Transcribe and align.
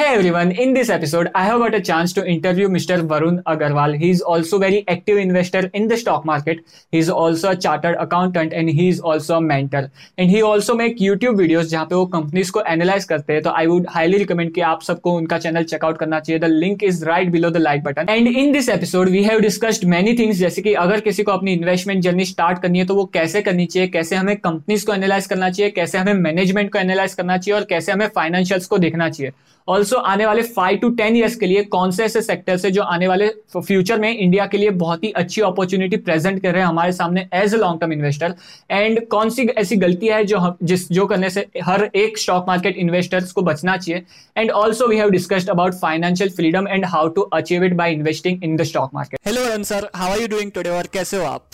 Hey 0.00 0.14
everyone, 0.14 0.50
in 0.52 0.72
this 0.72 0.88
episode, 0.88 1.30
I 1.34 1.44
have 1.44 1.58
got 1.60 1.74
a 1.74 1.80
chance 1.82 2.14
to 2.14 2.26
interview 2.26 2.68
Mr. 2.68 3.06
Varun 3.06 3.42
Agarwal. 3.42 3.94
He's 3.98 4.22
also 4.22 4.58
very 4.58 4.82
active 4.88 5.18
investor 5.18 5.70
in 5.74 5.88
the 5.88 5.96
stock 5.98 6.24
market. 6.24 6.60
He's 6.90 7.10
also 7.10 7.50
a 7.50 7.56
chartered 7.56 7.96
accountant 7.98 8.54
and 8.54 8.70
he's 8.70 8.98
also 8.98 9.34
a 9.34 9.40
mentor. 9.42 9.90
And 10.16 10.30
he 10.30 10.40
also 10.40 10.74
make 10.74 10.96
YouTube 10.98 11.36
videos 11.40 11.64
जहाँ 11.72 11.84
पे 11.90 11.94
वो 11.94 12.08
companies 12.14 12.50
को 12.50 12.60
analyze 12.74 13.04
करते 13.04 13.32
हैं 13.32 13.42
तो 13.42 13.50
I 13.50 13.66
would 13.72 13.90
highly 13.96 14.22
recommend 14.24 14.54
कि 14.54 14.60
आप 14.60 14.82
सबको 14.82 15.12
उनका 15.16 15.38
channel 15.38 15.68
check 15.72 15.84
out 15.88 15.98
करना 16.00 16.20
चाहिए. 16.20 16.40
The 16.40 16.50
link 16.54 16.86
is 16.92 17.04
right 17.10 17.30
below 17.36 17.52
the 17.58 17.62
like 17.66 17.84
button. 17.88 18.08
And 18.16 18.32
in 18.44 18.56
this 18.56 18.72
episode, 18.76 19.12
we 19.16 19.22
have 19.28 19.44
discussed 19.48 19.86
many 19.96 20.16
things 20.22 20.38
जैसे 20.38 20.62
कि 20.62 20.74
अगर 20.86 21.00
किसी 21.10 21.22
को 21.22 21.32
अपनी 21.32 21.58
investment 21.58 22.06
journey 22.08 22.28
start 22.32 22.62
करनी 22.62 22.78
है 22.78 22.86
तो 22.86 22.94
वो 22.94 23.04
कैसे 23.18 23.42
करनी 23.42 23.66
चाहिए 23.66 23.88
कैसे 23.98 24.16
हमें 24.16 24.34
companies 24.46 24.84
को 24.84 24.92
analyze 24.92 25.26
करना 25.26 25.50
चाहिए 25.50 25.70
कैसे 25.70 25.98
हमें 25.98 26.32
management 26.32 26.72
को 26.72 26.78
analyze 26.78 27.14
करना 27.14 27.36
चाहिए 27.36 27.60
और 27.60 27.66
कैसे 27.66 27.92
हमें 27.92 28.08
financials 28.18 28.66
को 28.66 28.78
देखना 28.78 29.10
चाहिए 29.10 29.32
ऑल्सो 29.70 29.96
आने 30.10 30.26
वाले 30.26 30.42
फाइव 30.54 30.78
टू 30.78 30.88
टेन 30.96 31.16
ईयर्स 31.16 31.34
के 31.36 31.46
लिए 31.46 31.62
कौन 31.72 31.90
से 31.90 32.04
ऐसे 32.04 32.22
सेक्टर 32.22 32.60
है 32.64 32.70
जो 32.70 32.82
आने 32.94 33.08
वाले 33.08 33.28
फ्यूचर 33.56 33.98
में 34.00 34.16
इंडिया 34.16 34.46
के 34.46 34.58
लिए 34.58 34.70
बहुत 34.82 35.04
ही 35.04 35.10
अच्छी 35.16 35.40
अपॉर्चुनिटी 35.42 35.96
प्रेजेंट 36.08 36.40
कर 36.42 36.52
रहे 36.52 36.62
हैं 36.62 36.68
हमारे 36.68 36.92
सामने 36.92 37.26
as 37.34 37.54
a 37.54 37.58
long 37.58 37.80
term 37.80 37.92
investor 37.92 38.34
and 38.70 39.06
कौन 39.08 39.30
सी 39.30 39.46
ऐसी 39.58 39.76
गलती 39.76 40.06
है 40.06 40.22
जो 40.24 40.38
हम 40.38 40.56
जिस 40.62 40.88
जो 40.92 41.06
करने 41.06 41.30
से 41.30 41.46
हर 41.64 41.88
एक 41.94 42.18
स्टॉक 42.18 42.48
मार्केट 42.48 42.76
इन्वेस्टर्स 42.78 43.32
को 43.32 43.42
बचना 43.42 43.76
चाहिए? 43.76 44.02
And 44.36 44.50
also 44.50 44.88
we 44.88 44.96
have 44.96 45.10
discussed 45.10 45.50
about 45.50 45.74
financial 45.80 46.30
freedom 46.36 46.68
and 46.68 46.84
how 46.86 47.08
to 47.08 47.22
achieve 47.34 47.64
it 47.64 47.74
by 47.76 47.92
investing 47.92 48.44
in 48.44 48.56
the 48.56 48.62
stock 48.72 48.90
market 48.94 49.20
hello 49.26 49.44
Arun 49.44 49.62
sir 49.72 49.88
how 49.94 50.12
are 50.12 50.20
you 50.20 50.28
doing 50.28 50.50
today 50.50 50.70
और 50.70 50.88
कैसे 50.92 51.16
हो 51.16 51.24
आप? 51.24 51.48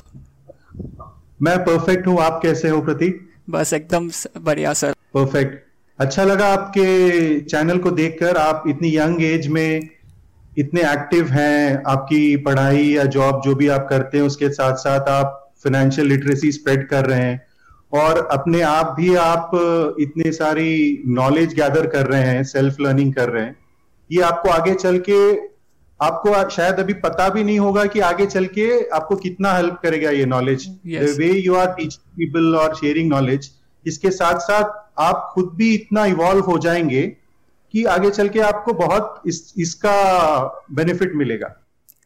मैं 1.42 1.58
परफेक्ट 1.64 2.06
हूँ। 2.06 2.18
आप 2.20 2.40
कैसे 2.42 2.68
हो 2.68 2.80
प्रतीक? 2.82 3.20
बस 3.50 3.72
एकदम 3.72 4.10
बढ़िया 4.44 4.72
सर 4.72 4.92
परफेक्ट 5.14 5.65
अच्छा 5.98 6.24
लगा 6.24 6.46
आपके 6.46 7.40
चैनल 7.40 7.78
को 7.78 7.90
देखकर। 7.90 8.36
आप 8.36 8.64
इतनी 8.68 8.96
यंग 8.96 9.22
एज 9.22 9.46
में 9.48 9.88
इतने 10.58 10.80
एक्टिव 10.92 11.28
हैं 11.28 11.82
आपकी 11.86 12.36
पढ़ाई 12.44 12.84
या 12.84 13.04
जॉब 13.14 13.40
जो 13.44 13.54
भी 13.54 13.68
आप 13.68 13.86
करते 13.90 14.18
हैं 14.18 14.24
उसके 14.24 14.48
साथ 14.48 14.76
साथ 14.76 15.08
आप 15.08 15.42
फाइनेंशियल 15.64 16.06
लिटरेसी 16.06 16.52
स्प्रेड 16.52 16.86
कर 16.88 17.06
रहे 17.06 17.20
हैं 17.20 17.40
और 17.92 18.26
अपने 18.32 18.60
आप 18.60 18.94
भी 18.98 19.14
आप 19.14 19.50
इतने 20.00 20.32
सारी 20.32 21.02
नॉलेज 21.06 21.54
गैदर 21.54 21.86
कर 21.86 22.06
रहे 22.06 22.22
हैं 22.22 22.44
सेल्फ 22.44 22.80
लर्निंग 22.80 23.14
कर 23.14 23.28
रहे 23.28 23.44
हैं। 23.44 23.56
ये 24.10 24.22
आपको 24.22 24.48
आगे 24.48 24.74
चल 24.74 24.98
के 25.08 25.20
आपको 26.00 26.48
शायद 26.50 26.80
अभी 26.80 26.94
पता 27.02 27.28
भी 27.28 27.44
नहीं 27.44 27.58
होगा 27.58 27.84
कि 27.84 28.00
आगे 28.00 28.26
चल 28.26 28.46
के 28.58 28.66
आपको 28.88 29.16
कितना 29.16 29.52
हेल्प 29.52 29.78
करेगा 29.82 30.10
ये 30.10 30.24
knowledge 30.26 30.66
way 31.18 31.30
you 31.38 31.54
are 31.54 31.72
teaching 31.72 32.16
people 32.18 32.56
और 32.56 32.74
शेयरिंग 32.74 33.08
नॉलेज 33.10 33.50
इसके 33.86 34.10
साथ 34.10 34.38
साथ 34.40 34.84
आप 34.98 35.30
खुद 35.34 35.52
भी 35.56 35.74
इतना 35.74 36.04
इवॉल्व 36.06 36.44
हो 36.44 36.58
जाएँगे 36.58 37.02
कि 37.74 37.84
आगे 37.84 38.10
चल 38.10 38.28
के 38.28 38.40
आपको 38.40 38.72
बहुत 38.74 39.22
इस, 39.26 39.54
इसका 39.58 39.94
बेनिफिट 40.72 41.14
मिलेगा। 41.14 41.54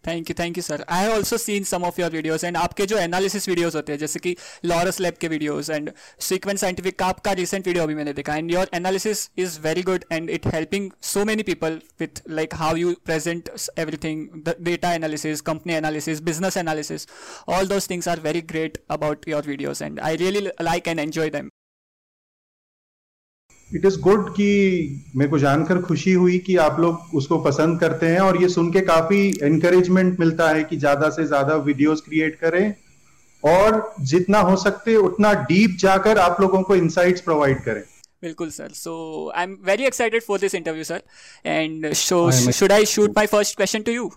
Thank 0.06 0.30
you 0.30 0.34
thank 0.38 0.56
you 0.56 0.62
sir 0.62 0.84
I 0.88 1.02
have 1.02 1.12
also 1.12 1.36
seen 1.38 1.64
some 1.64 1.82
of 1.84 2.00
your 2.00 2.10
videos 2.10 2.44
and 2.44 2.56
आपके 2.56 2.86
जो 2.86 2.98
एनालिसिस 2.98 3.48
वीडियोस 3.48 3.74
होते 3.76 3.92
हैं 3.92 3.98
जैसे 3.98 4.18
कि 4.18 4.34
लॉरस 4.64 5.00
लैब 5.00 5.14
के 5.20 5.28
वीडियोस 5.28 5.70
एंड 5.70 5.90
सीक्वेंस 6.20 6.60
साइंटिफिक 6.60 6.98
का 6.98 7.06
आपका 7.06 7.32
रिसेंट 7.32 7.66
वीडियो 7.66 7.84
अभी 7.84 7.94
मैंने 7.94 8.12
देखा 8.12 8.36
and 8.36 8.50
your 8.50 8.70
analysis 8.74 9.28
is 9.38 9.58
very 9.60 9.82
good 9.82 10.04
and 10.12 10.30
it 10.30 10.46
helping 10.54 10.90
so 11.02 11.24
many 11.24 11.42
people 11.42 11.80
with 12.00 12.22
like 12.30 12.54
how 12.54 12.76
you 12.76 12.94
present 13.06 13.50
everything 13.78 14.26
the 14.44 14.56
data 14.62 14.92
analysis 14.94 15.40
company 15.42 15.74
analysis 15.74 16.22
business 16.22 16.56
analysis 16.56 17.06
all 17.48 17.68
those 17.68 17.90
things 17.90 18.08
are 18.08 18.20
very 18.20 18.40
great 18.50 18.82
about 18.90 19.28
your 19.28 19.42
videos 19.46 19.84
and 19.84 20.00
I 20.00 20.16
really 20.16 20.48
like 20.62 20.88
and 20.88 21.00
enjoy 21.00 21.30
them 21.30 21.50
it 23.74 23.84
is 23.86 23.98
good 24.00 24.28
कि 24.34 24.48
मेरे 25.16 25.30
को 25.30 25.38
जानकर 25.38 25.80
खुशी 25.82 26.12
हुई 26.12 26.38
कि 26.46 26.56
आप 26.66 26.80
लोग 26.80 27.14
उसको 27.14 27.38
पसंद 27.42 27.78
करते 27.80 28.06
हैं 28.06 28.20
और 28.20 28.40
ये 28.42 28.48
सुन 28.48 28.70
के 28.72 28.80
काफ़ी 28.86 29.20
एनकरेजमेंट 29.44 30.20
मिलता 30.20 30.48
है 30.48 30.64
कि 30.64 30.76
ज़्यादा 30.76 31.10
से 31.10 31.26
ज़्यादा 31.26 31.56
वीडियोस 31.68 32.00
क्रिएट 32.08 32.38
करें 32.40 32.74
और 33.42 33.82
जितना 34.12 34.40
हो 34.48 34.56
सकते 34.62 34.96
उतना 34.96 35.32
डीप 35.50 35.76
जाकर 35.80 36.18
आप 36.18 36.40
लोगों 36.40 36.62
को 36.62 36.74
इंसाइट्स 36.76 37.20
प्रोवाइड 37.20 37.62
करें। 37.64 37.82
बिल्कुल 38.22 38.50
sir. 38.50 38.68
So 38.74 38.92
I 39.36 39.44
am 39.44 39.56
very 39.66 39.84
excited 39.86 40.22
for 40.22 40.38
this 40.38 40.54
interview 40.54 40.84
sir 40.84 41.02
and 41.46 41.92
so 41.92 42.30
should 42.52 42.72
I 42.72 42.86
shoot 42.86 43.16
my 43.16 43.26
first 43.26 43.56
question 43.56 43.82
to 43.82 43.92
you 43.92 44.10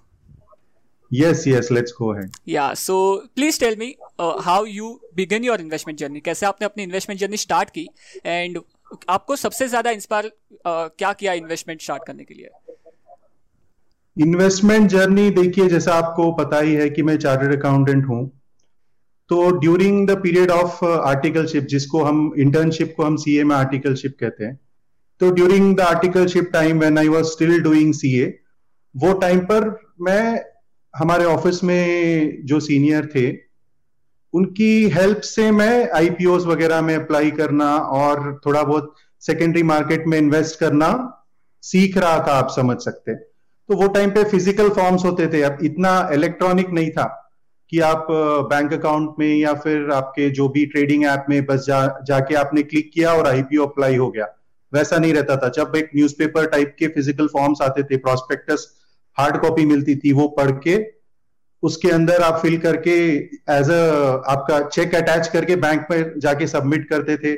yes 1.11 1.41
yes 1.47 1.67
let's 1.75 1.93
go 1.95 2.07
ahead. 2.11 2.37
Yeah 2.51 2.69
so 2.83 2.93
please 3.39 3.57
tell 3.63 3.75
me 3.81 3.87
uh, 4.19 4.35
how 4.45 4.59
you 4.75 4.87
begin 5.19 5.43
your 5.47 5.57
investment 5.63 5.99
journey. 6.01 6.21
कैसे 6.25 6.45
आपने 6.45 6.65
अपनी 6.65 6.83
investment 6.83 7.19
journey 7.21 7.37
start 7.37 7.69
की? 7.69 7.87
And 8.25 8.57
आपको 9.09 9.35
सबसे 9.35 9.67
ज़्यादा 9.67 9.91
inspire 9.91 10.31
क्या 10.65 11.11
किया 11.13 11.33
investment 11.33 11.81
start 11.81 12.03
करने 12.07 12.23
के 12.23 12.33
लिए? 12.33 12.49
इन्वेस्टमेंट 14.17 14.89
जर्नी 14.89 15.29
देखिए, 15.31 15.67
जैसा 15.69 15.93
आपको 15.93 16.31
पता 16.33 16.59
ही 16.59 16.73
है 16.73 16.89
कि 16.89 17.03
मैं 17.03 17.17
चार्टर्ड 17.17 17.57
अकाउंटेंट 17.59 18.05
हूँ। 18.07 18.25
तो 19.29 19.49
during 19.59 20.07
the 20.07 20.17
period 20.21 20.51
of 20.51 20.83
articleship 20.85 21.63
जिसको 21.65 22.03
हम 22.03 22.33
इंटर्नशिप 22.39 22.93
को 22.97 23.03
हम 23.03 23.15
सीए 23.15 23.43
में 23.43 23.55
आर्टिकलशिप 23.55 24.15
कहते 24.19 24.45
हैं 24.45 24.59
तो 25.21 25.29
during 25.31 25.75
the 25.77 25.81
articleship 25.81 26.49
time 26.53 26.79
when 26.79 26.97
I 26.97 27.07
was 27.07 27.25
still 27.25 27.61
doing 27.63 27.93
CA 27.93 28.25
वो 28.95 29.13
टाइम 29.19 29.39
पर 29.51 29.69
मैं 30.01 30.41
हमारे 30.93 31.25
ऑफ़िस 31.25 31.63
में 31.63 32.45
जो 32.45 32.59
सीनियर 32.59 33.09
थे 33.15 33.25
उनकी 34.33 34.89
हेल्प 34.89 35.21
से 35.23 35.49
मैं 35.51 35.89
आईपीओ 35.95 36.37
वगैरह 36.45 36.81
में 36.81 36.95
अप्लाई 36.95 37.31
करना 37.31 37.75
और 37.97 38.39
थोड़ा 38.45 38.63
बहुत 38.63 38.93
सेकेंडरी 39.23 39.63
मार्केट 39.63 40.07
में 40.07 40.17
इन्वेस्ट 40.17 40.59
करना 40.59 40.89
सीख 41.63 41.97
रहा 41.97 42.17
था, 42.19 42.33
आप 42.33 42.49
समझ 42.49 42.77
सकते 42.79 43.15
तो 43.15 43.75
वो 43.75 43.87
टाइम 43.89 44.11
पे 44.11 44.23
फ़िज़िकल 44.23 44.69
फॉर्म्स 44.69 45.03
होते 45.05 45.27
थे। 45.27 45.41
अब 45.41 45.57
इतना 45.63 45.91
इलेक्ट्रॉनिक 46.13 46.69
नहीं 46.69 46.89
था 46.91 47.03
कि 47.71 47.79
आप 47.81 48.07
बैंक 48.49 48.73
अकाउंट 48.73 49.15
में 49.19 49.35
या 49.35 49.53
फिर 49.55 49.91
आपके 49.91 50.29
जो 50.29 50.47
भी 50.49 50.65
ट्रेडिंग 50.65 51.05
ऐप 51.05 51.25
में 51.29 51.45
बस 51.45 51.65
जा, 51.67 51.99
जाके 52.03 52.35
आपने 52.35 52.63
क्लिक 52.63 52.91
किया 52.93 53.13
और 53.13 53.27
आईपीओ 53.27 53.65
अप्लाई 53.65 53.95
हो 53.95 54.09
गया। 54.11 54.25
वैसा 54.73 54.97
नहीं 54.97 55.13
रहता 55.13 55.35
था। 55.37 55.49
जब 55.49 55.75
एक 55.75 55.89
न्यूज़पेपर 55.95 56.47
टाइप 56.47 56.75
के 56.79 56.87
फ़िज़िकल 56.87 57.27
फॉर्म्स 57.27 57.61
आते 57.61 57.83
थे 57.83 57.97
प्रोस्पेक्टस 57.99 58.67
हार्ड 59.17 59.37
कॉपी 59.41 59.65
मिलती 59.65 59.95
थी, 59.95 60.11
वो 60.13 60.27
पढ़ 60.29 60.51
के 60.59 60.75
उसके 61.63 61.89
अंदर 61.91 62.21
आप 62.21 62.39
फिल 62.41 62.57
करके 62.59 62.93
एज 63.51 63.69
अ 63.69 63.81
आपका 64.27 64.59
चेक 64.67 64.95
अटैच 64.95 65.27
करके 65.27 65.55
बैंक 65.57 65.85
में 65.91 66.19
जाके 66.19 66.47
सबमिट 66.47 66.87
करते 66.89 67.17
थे, 67.17 67.35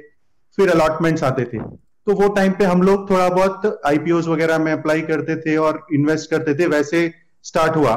फिर 0.58 0.70
अलॉटमेंट्स 0.72 1.24
आते 1.24 1.44
थे। 1.44 1.60
तो 2.08 2.14
वो 2.14 2.28
टाइम 2.30 2.52
पे 2.54 2.66
हम 2.66 2.82
लोग 2.82 3.10
थोड़ा 3.10 3.28
बहुत 3.30 3.82
आईपीओ 3.86 4.20
वगैरह 4.24 4.60
में 4.60 4.72
अप्लाई 4.72 5.02
करते 5.04 5.36
थे 5.38 5.56
और 5.58 5.86
इन्वेस्ट 5.94 6.30
करते 6.30 6.54
थे, 6.56 6.68
वैसे 6.68 7.12
स्टार्ट 7.46 7.76
हुआ। 7.76 7.96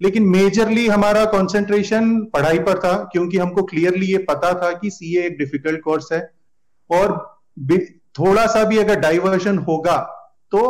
लेकिन 0.00 0.22
मेजरली 0.28 0.86
हमारा 0.88 1.24
कंसंट्रेशन 1.26 2.18
पढ़ाई 2.34 2.58
पर 2.60 2.78
था, 2.78 2.92
क्योंकि 3.12 3.38
हमको 3.38 3.62
क्लियरली 3.64 4.06
ये 4.06 4.18
पता 4.24 4.52
था 4.54 4.70
कि 4.72 4.90
सीए 4.90 5.24
एक 5.26 5.38
डिफ़िकल्ट 5.38 5.80
कोर्स 5.82 6.12
है। 6.12 6.20
और 6.90 7.16
थोड़ा 8.18 8.46
सा 8.46 8.62
भी 8.64 8.78
अगर 8.78 9.00
डाइवर्शन 9.00 9.58
होगा 9.60 9.96
तो 10.52 10.60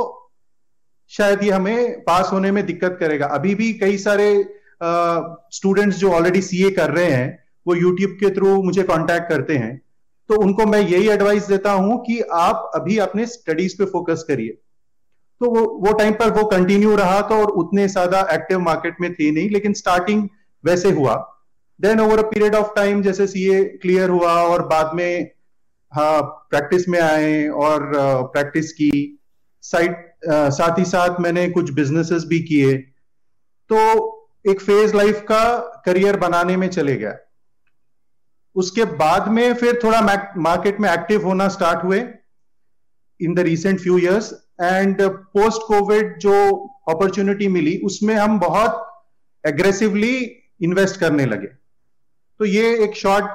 शायद 1.10 1.42
ये 1.42 1.50
हमें 1.50 2.00
पास 2.04 2.30
होने 2.32 2.50
में 2.50 2.64
दिक्कत 2.66 2.96
करेगा। 3.00 3.26
अभी 3.28 3.54
भी 3.54 3.72
कई 3.74 3.98
सारे 3.98 4.28
स्टूडेंट्स 4.80 5.96
जो 5.96 6.10
ऑलरेडी 6.12 6.42
सीए 6.42 6.70
कर 6.70 6.90
रहे 6.90 7.10
हैं, 7.10 7.38
वो 7.66 7.74
यूट्यूब 7.74 8.10
के 8.20 8.30
थ्रू 8.34 8.62
मुझे 8.62 8.82
कांटेक्ट 8.84 9.28
करते 9.28 9.56
हैं। 9.56 9.76
तो 10.30 10.36
उनको 10.36 10.66
मैं 10.66 10.80
यही 10.80 11.08
एडवाइस 11.08 11.46
देता 11.48 11.72
हूँ 11.72 11.98
कि 12.04 12.20
आप 12.20 12.70
अभी 12.74 12.98
अपने 12.98 13.26
स्टडीज़ 13.26 13.76
पे 13.78 13.84
फोकस 13.86 14.24
करिए। 14.28 14.58
तो 15.40 15.50
वो 15.50 15.64
वो 15.80 15.92
टाइम 15.92 16.14
पर 16.14 16.30
वो 16.30 16.44
कंटिन्यू 16.46 16.94
रहा 16.96 17.20
था 17.22 17.36
और 17.36 17.50
उतने 17.56 17.86
ज़्यादा 17.88 18.20
एक्टिव 18.32 18.60
मार्केट 18.60 18.96
में 19.00 19.12
थे 19.14 19.30
नहीं, 19.30 19.50
लेकिन 19.50 19.72
स्टार्टिंग 19.74 20.28
वैसे 20.64 20.90
हुआ। 20.90 21.14
Then 21.80 22.00
over 22.00 22.18
a 22.18 22.28
period 22.30 22.54
of 22.54 22.74
time 22.76 23.02
जैसे 23.02 23.26
सीए 23.26 23.62
क्लियर 23.82 24.10
हुआ 24.10 24.32
और 24.42 24.66
बाद 24.66 24.90
में 24.94 25.30
हाँ 25.92 26.20
प्रैक्टिस 26.50 26.88
में 26.88 27.00
आए 27.00 27.46
और 27.48 27.90
प्रैक्टिस 28.32 28.72
की। 28.72 28.90
साइड 29.62 29.96
साथ 30.24 30.78
ही 30.78 30.84
साथ 30.84 31.20
मैंने 31.20 31.48
कुछ 31.50 31.70
बिजनेसेस 31.72 32.24
भी 32.24 32.38
किए। 32.42 32.76
तो 33.70 33.78
एक 34.44 34.60
फ़ेज़ 34.60 34.96
लाइफ 34.96 35.20
का 35.22 35.42
करियर 35.86 36.16
बनाने 36.16 36.56
में 36.56 36.68
चले 36.68 36.96
गया। 36.96 37.16
उसके 38.56 38.84
बाद 38.96 39.28
में 39.28 39.54
फिर 39.54 39.80
थोड़ा 39.84 40.00
मार्केट 40.38 40.80
में 40.80 40.90
एक्टिव 40.90 41.26
होना 41.26 41.48
स्टार्ट 41.48 41.84
हुए 41.84 42.00
in 43.20 43.34
the 43.34 43.40
recent 43.40 43.80
few 43.80 43.98
years 43.98 44.32
and 44.62 45.02
post 45.02 45.62
covid 45.62 46.18
जो 46.18 46.34
अपॉर्चुनिटी 46.88 47.48
मिली 47.48 47.76
उसमें 47.84 48.14
हम 48.14 48.38
बहुत 48.40 48.84
एग्रेसिवली 49.44 50.16
इन्वेस्ट 50.60 51.00
करने 51.00 51.26
लगे। 51.26 51.46
तो 51.46 52.44
ये 52.44 52.84
एक 52.84 52.96
शॉर्ट 52.96 53.32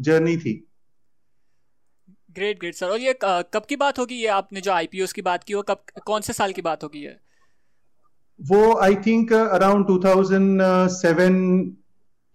जर्नी 0.00 0.36
uh, 0.36 0.42
थी। 0.42 0.52
ग्रेट 2.30 2.58
ग्रेट 2.60 2.74
सर 2.74 2.88
और 2.88 2.98
ये 2.98 3.18
कब 3.24 3.62
की 3.68 3.76
बात 3.76 3.98
होगी? 3.98 4.14
ये 4.14 4.26
आपने 4.26 4.60
जो 4.60 4.72
आईपीओ 4.72 5.06
की 5.14 5.22
बात 5.22 5.44
की 5.44 5.54
वो 5.54 5.62
कब 5.62 5.84
कौन 6.06 6.20
से 6.20 6.32
साल 6.32 6.52
की 6.52 6.62
बात 6.62 6.84
होगी 6.84 7.04
ये? 7.04 7.16
वो 8.40 8.78
आई 8.78 8.94
थिंक 9.06 9.32
अराउंड 9.32 9.86
2007 9.86 11.76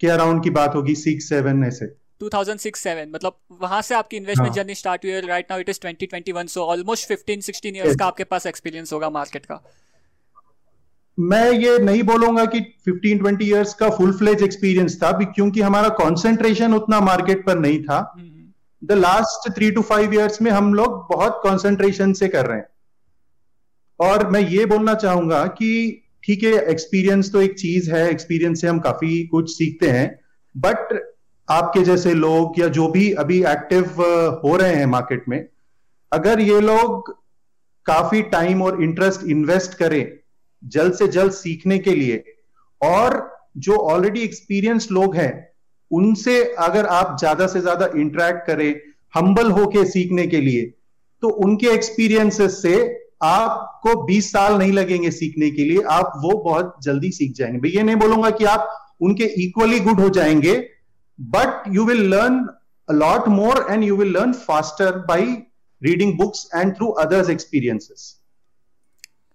के 0.02 0.08
अराउंड 0.08 0.44
की 0.44 0.50
बात 0.50 0.76
होगी 0.76 0.96
सिक्स 0.96 1.30
सेवन 1.30 1.64
ऐसे। 1.64 1.86
2006-7 2.24 3.08
मतलब 3.14 3.38
वहाँ 3.62 3.82
से 3.82 3.96
आपकी 3.96 4.18
इन्वेस्टमेंट 4.18 4.54
जर्नी 4.54 4.76
स्टार्ट 4.76 5.06
हुई 5.06 5.12
है 5.12 5.28
right 5.28 5.46
now 5.52 5.60
it 5.60 5.70
is 5.70 5.80
2021 5.80 6.48
so 6.48 6.64
almost 6.64 7.12
15 7.12 7.42
16 7.42 7.76
years 7.76 7.96
का 7.96 8.06
आपके 8.06 8.24
पास 8.24 8.46
एक्सपीरियंस 8.46 8.94
होगा 8.94 9.10
मार्केट 9.10 9.46
का। 9.46 9.62
मैं 11.20 11.52
ये 11.52 11.78
नहीं 11.80 12.04
बोलूँगा 12.04 12.46
कि 12.46 12.60
15 12.90 13.22
20 13.24 13.42
इयर्स 13.42 13.74
का 13.74 13.90
फुल 13.90 14.18
फ्लेज 14.18 14.44
एक्सपीरियंस 14.44 14.98
था 15.04 15.12
क्योंकि 15.12 15.62
हमारा 15.62 15.90
कंसंट्रेशन 15.90 16.74
उतना 16.74 17.00
मार्केट 17.02 17.46
पर 17.46 17.60
नहीं 17.60 17.84
था। 17.84 18.16
The 18.84 18.92
last 18.92 19.50
three 19.56 19.72
two 19.72 19.82
five 19.82 20.14
years 20.14 20.42
में 20.42 20.52
हम 20.52 20.74
लोग 20.74 21.08
बहुत 21.10 21.42
कंसंट्रेशन 21.44 22.14
से 22.14 22.28
कर 22.28 22.46
रहे 22.46 22.58
हैं। 22.58 22.68
और 24.00 24.30
मैं 24.30 24.42
ये 24.50 24.66
बोलना 24.66 24.94
चाहूँगा 24.96 25.46
कि 25.48 25.72
ठीक 26.24 26.44
है 26.44 26.54
एक्सपीरियंस 26.72 27.32
तो 27.32 27.42
एक 27.42 27.58
चीज़ 27.60 27.92
है 27.92 28.10
एक्सपीरियंस 28.10 28.62
से 28.62 28.68
हम 28.68 28.80
काफ़ी 28.80 29.24
कुछ 29.28 29.52
सीखते 29.52 29.90
हैं 29.90 30.08
बट 30.56 31.00
आपके 31.48 31.84
जैसे 31.84 32.14
लोग 32.14 32.60
या 32.60 32.68
जो 32.68 32.88
भी 32.88 33.12
अभी 33.14 33.40
एक्टिव 33.46 34.02
हो 34.44 34.56
रहे 34.58 34.76
हैं 34.76 34.86
मार्केट 34.86 35.24
में, 35.30 35.46
अगर 36.12 36.40
ये 36.40 36.60
लोग 36.62 37.12
काफ़ी 37.86 38.22
टाइम 38.32 38.62
और 38.62 38.84
इंटरेस्ट 38.84 39.28
इन्वेस्ट 39.30 39.74
करें 39.74 40.06
जल्द 40.64 40.94
से 40.94 41.08
जल्द 41.08 41.32
सीखने 41.34 41.78
के 41.80 41.96
लिए, 41.96 42.24
और 42.82 43.30
जो 43.58 43.76
ऑलरेडी 43.76 44.22
एक्सपीरियंस 44.22 44.88
लोग 44.92 45.16
हैं, 45.16 45.48
उनसे 45.92 46.44
अगर 46.60 46.86
आप 46.88 47.16
ज़्यादा 47.20 47.48
से 47.48 47.62
ज़्यादा 47.62 47.90
इंटरेक्ट 47.98 48.46
करें 48.48 48.74
हम्बल 49.14 49.52
होके 49.52 49.86
सीखने 49.86 50.28
के 50.28 50.42
लिए 50.42 50.66
तो 51.24 51.30
उनके 51.46 51.68
एक्सपीरियंसेस 51.68 52.62
से 52.62 52.76
आपको 53.22 53.94
20 54.08 54.32
साल 54.32 54.58
नहीं 54.58 54.72
लगेंगे 54.74 55.12
सीखने 55.12 55.50
के 55.52 55.64
लिए, 55.64 55.82
आप 55.82 56.12
वो 56.24 56.38
बहुत 56.44 56.76
जल्दी 56.84 57.12
सीख 57.12 57.34
जाएँगे। 57.36 57.70
ये 57.70 57.84
नहीं 57.84 57.96
बोलूँगा 57.96 58.30
कि 58.32 58.46
आप 58.46 58.96
उनके 59.02 59.24
इक्वली 59.44 59.80
गुड 59.80 60.00
हो 60.00 60.10
जाएँगे 60.10 60.56
but 61.20 61.64
you 61.76 61.86
will 61.86 62.04
learn 62.10 62.48
lot 62.90 63.28
more 63.30 63.66
and 63.72 63.84
you 63.84 63.96
will 63.96 64.12
learn 64.14 64.34
faster 64.46 64.98
by 65.08 65.26
reading 65.82 66.18
books 66.18 66.50
and 66.56 66.76
through 66.78 66.88
others 67.02 67.30
experiences 67.30 68.16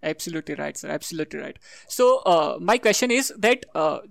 absolutely 0.03 0.55
right 0.55 0.77
sir 0.77 0.91
absolutely 0.91 1.41
right 1.41 1.59
so 1.91 2.07
my 2.67 2.79
question 2.79 3.11
is 3.11 3.33
that 3.41 3.67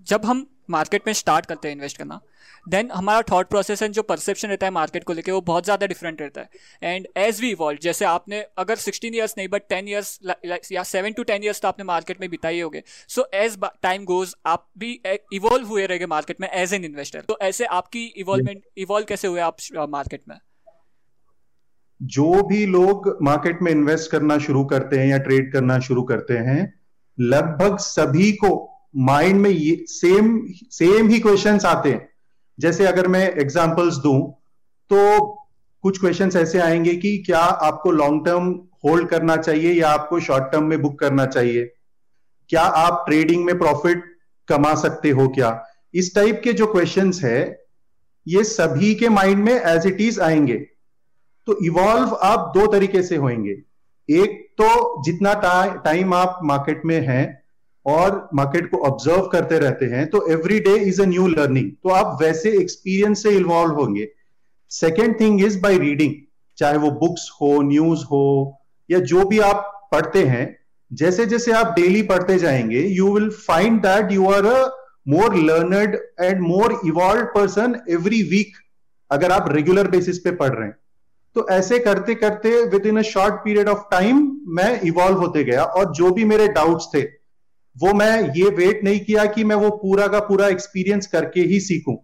जब 0.09 0.25
हम 0.25 0.45
मार्केट 0.69 1.07
में 1.07 1.13
start 1.13 1.45
करते 1.45 1.67
हैं 1.67 1.75
invest 1.75 1.97
करना 1.97 2.19
then 2.67 2.89
हमारा 2.91 3.21
thought 3.31 3.47
process 3.47 3.81
and 3.81 3.93
जो 3.93 4.01
perception 4.03 4.47
रहता 4.47 4.65
है 4.65 4.71
मार्केट 4.71 5.03
को 5.03 5.13
लेकर 5.13 5.31
वो 5.31 5.41
बहुत 5.43 5.63
ज़्यादा 5.63 5.87
डिफरेंट 5.87 6.21
रहता 6.21 6.41
है। 6.41 6.49
एंड 6.83 7.07
एज 7.17 7.41
वी 7.41 7.49
इवॉल्व 7.49 7.79
जैसे 7.83 8.05
आपने 8.05 8.39
अगर 8.57 8.75
सिक्सटीन 8.77 9.15
ईयर्स 9.15 9.33
नहीं 9.37 9.47
बट 9.47 9.63
टेन 9.69 9.87
ईयर्स 9.87 10.19
या 10.71 10.83
सेवन 10.85 11.13
टू 11.13 11.23
टेन 11.23 11.43
ईयर्स 11.43 11.61
तो 11.61 11.67
आपने 11.67 11.85
मार्केट 11.85 12.21
में 12.21 12.29
बिताई 12.29 12.59
होगे। 12.59 12.83
सो 13.09 13.27
एज 13.33 13.57
टाइम 13.83 14.05
गोज 14.05 14.33
आप 14.45 14.67
भी 14.77 14.91
इवॉल्व 15.33 15.67
हुए 15.67 15.85
रहेंगे 15.85 16.05
मार्केट 16.07 16.41
में 16.41 16.47
एज 16.51 16.73
एन 16.73 16.85
इन्वेस्टर 16.85 17.21
तो 17.21 17.37
ऐसे 17.41 17.65
आपकी 17.73 18.05
इवॉल्वमेंट 18.17 18.61
इवॉल्व 18.77 19.05
कैसे 19.05 19.27
हुए 19.27 19.41
आप 19.41 19.57
मार्केट 19.89 20.21
में? 20.29 20.37
जो 22.01 22.43
भी 22.43 22.65
लोग 22.67 23.17
मार्केट 23.23 23.61
में 23.61 23.71
इन्वेस्ट 23.71 24.11
करना 24.11 24.37
शुरू 24.39 24.63
करते 24.65 24.99
हैं 24.99 25.07
या 25.07 25.17
ट्रेड 25.19 25.51
करना 25.53 25.79
शुरू 25.81 26.03
करते 26.05 26.37
हैं 26.39 26.61
लगभग 27.17 27.77
सभी 27.79 28.31
को 28.35 28.49
माइंड 29.01 29.39
में 29.41 29.49
ये 29.49 29.75
सेम 29.89 30.41
सेम 30.71 31.09
ही 31.09 31.19
क्वेश्चंस 31.19 31.65
आते 31.65 31.89
हैं। 31.89 32.09
जैसे 32.59 32.85
अगर 32.85 33.07
मैं 33.07 33.35
एग्जाम्पल्स 33.35 33.95
दू 33.95 34.39
तो 34.89 35.19
कुछ 35.81 35.99
क्वेश्चन 35.99 36.31
ऐसे 36.35 36.59
आएँगे 36.59 36.95
कि 36.95 37.17
क्या 37.17 37.39
आपको 37.39 37.91
लॉन्ग 37.91 38.25
टर्म 38.25 38.67
होल्ड 38.85 39.09
करना 39.09 39.37
चाहिए 39.37 39.73
या 39.73 39.89
आपको 39.89 40.19
शॉर्ट 40.19 40.51
टर्म 40.51 40.63
में 40.63 40.81
बुक 40.81 40.99
करना 40.99 41.25
चाहिए? 41.25 41.73
क्या 42.49 42.61
आप 42.61 43.05
ट्रेडिंग 43.07 43.45
में 43.45 43.59
प्रॉफिट 43.59 44.03
कमा 44.47 44.75
सकते 44.75 45.09
हो 45.09 45.27
क्या? 45.27 45.63
इस 45.93 46.15
टाइप 46.15 46.41
के 46.43 46.53
जो 46.53 46.67
क्वेश्चंस 46.67 47.23
है, 47.23 47.65
ये 48.27 48.43
सभी 48.43 48.95
के 48.95 49.09
माइंड 49.09 49.43
में 49.43 49.53
एज 49.53 49.87
इट 49.87 50.01
इज़ 50.01 50.21
आएँगे। 50.21 50.57
तो 51.47 51.65
इवॉल्व 51.65 52.13
आप 52.13 52.51
दो 52.57 52.71
तरीके 52.71 53.03
से 53.03 53.15
होंगे 53.15 53.61
एक 54.09 54.53
तो 54.57 55.03
जितना 55.03 55.33
टाइम 55.85 56.13
आप 56.13 56.39
मार्केट 56.43 56.81
में 56.85 56.99
हैं 57.07 57.42
और 57.85 58.29
मार्केट 58.33 58.69
को 58.71 58.77
ऑब्ज़र्व 58.87 59.27
करते 59.27 59.59
रहते 59.59 59.85
हैं 59.85 60.05
तो 60.09 60.25
every 60.31 60.59
day 60.59 60.75
is 60.79 61.01
a 61.01 61.05
new 61.05 61.27
learning 61.27 61.71
तो 61.83 61.89
आप 61.89 62.17
वैसे 62.21 62.51
एक्सपीरियंस 62.57 63.23
से 63.23 63.31
इन्वॉल्व 63.31 63.73
होंगे। 63.73 64.07
Second 64.71 65.19
thing 65.19 65.43
is 65.45 65.59
by 65.61 65.77
reading 65.77 66.13
चाहे 66.57 66.77
वो 66.77 66.91
बुक्स 66.91 67.29
हो 67.41 67.61
न्यूज़ 67.61 68.03
हो, 68.05 68.59
या 68.89 68.99
जो 69.01 69.25
भी 69.25 69.39
आप 69.39 69.89
पढ़ते 69.91 70.23
हैं, 70.23 70.45
जैसे 70.91 71.25
जैसे 71.25 71.51
आप 71.51 71.73
डेली 71.75 72.01
पढ़ते 72.03 72.37
जाएँगे 72.39 72.81
you 72.87 73.13
will 73.13 73.29
find 73.47 73.81
that 73.81 74.11
you 74.11 74.29
are 74.31 74.45
a 74.45 74.63
more 75.07 75.35
learned 75.35 75.95
and 76.21 76.41
more 76.41 76.79
evolve 76.85 77.23
person 77.35 77.75
every 77.89 78.21
week 78.23 78.57
अगर 79.11 79.31
आप 79.31 79.51
रेगुलर 79.51 79.87
बेसिस 79.87 80.19
पे 80.19 80.31
पढ़ 80.31 80.49
रहे 80.49 80.67
हैं। 80.67 80.75
तो 81.35 81.47
ऐसे 81.49 81.79
करते 81.79 82.15
करते 82.15 82.49
within 82.85 82.97
a 82.97 83.01
short 83.01 83.35
period 83.43 83.69
of 83.69 83.79
time 83.91 84.17
मैं 84.47 84.81
इवॉल्व 84.81 85.17
होते 85.17 85.43
गया 85.43 85.63
और 85.63 85.91
जो 85.93 86.11
भी 86.11 86.25
मेरे 86.25 86.47
डाउट्स 86.47 86.87
थे 86.93 87.01
वो 87.77 87.93
मैं 87.93 88.33
ये 88.35 88.49
वेट 88.49 88.83
नहीं 88.83 88.99
किया 88.99 89.25
कि 89.25 89.43
मैं 89.43 89.55
वो 89.55 89.69
पूरा 89.69 90.07
का 90.07 90.19
पूरा 90.19 90.47
एक्सपीरियंस 90.47 91.07
करके 91.07 91.41
ही 91.41 91.59
सीखूं। 91.59 91.95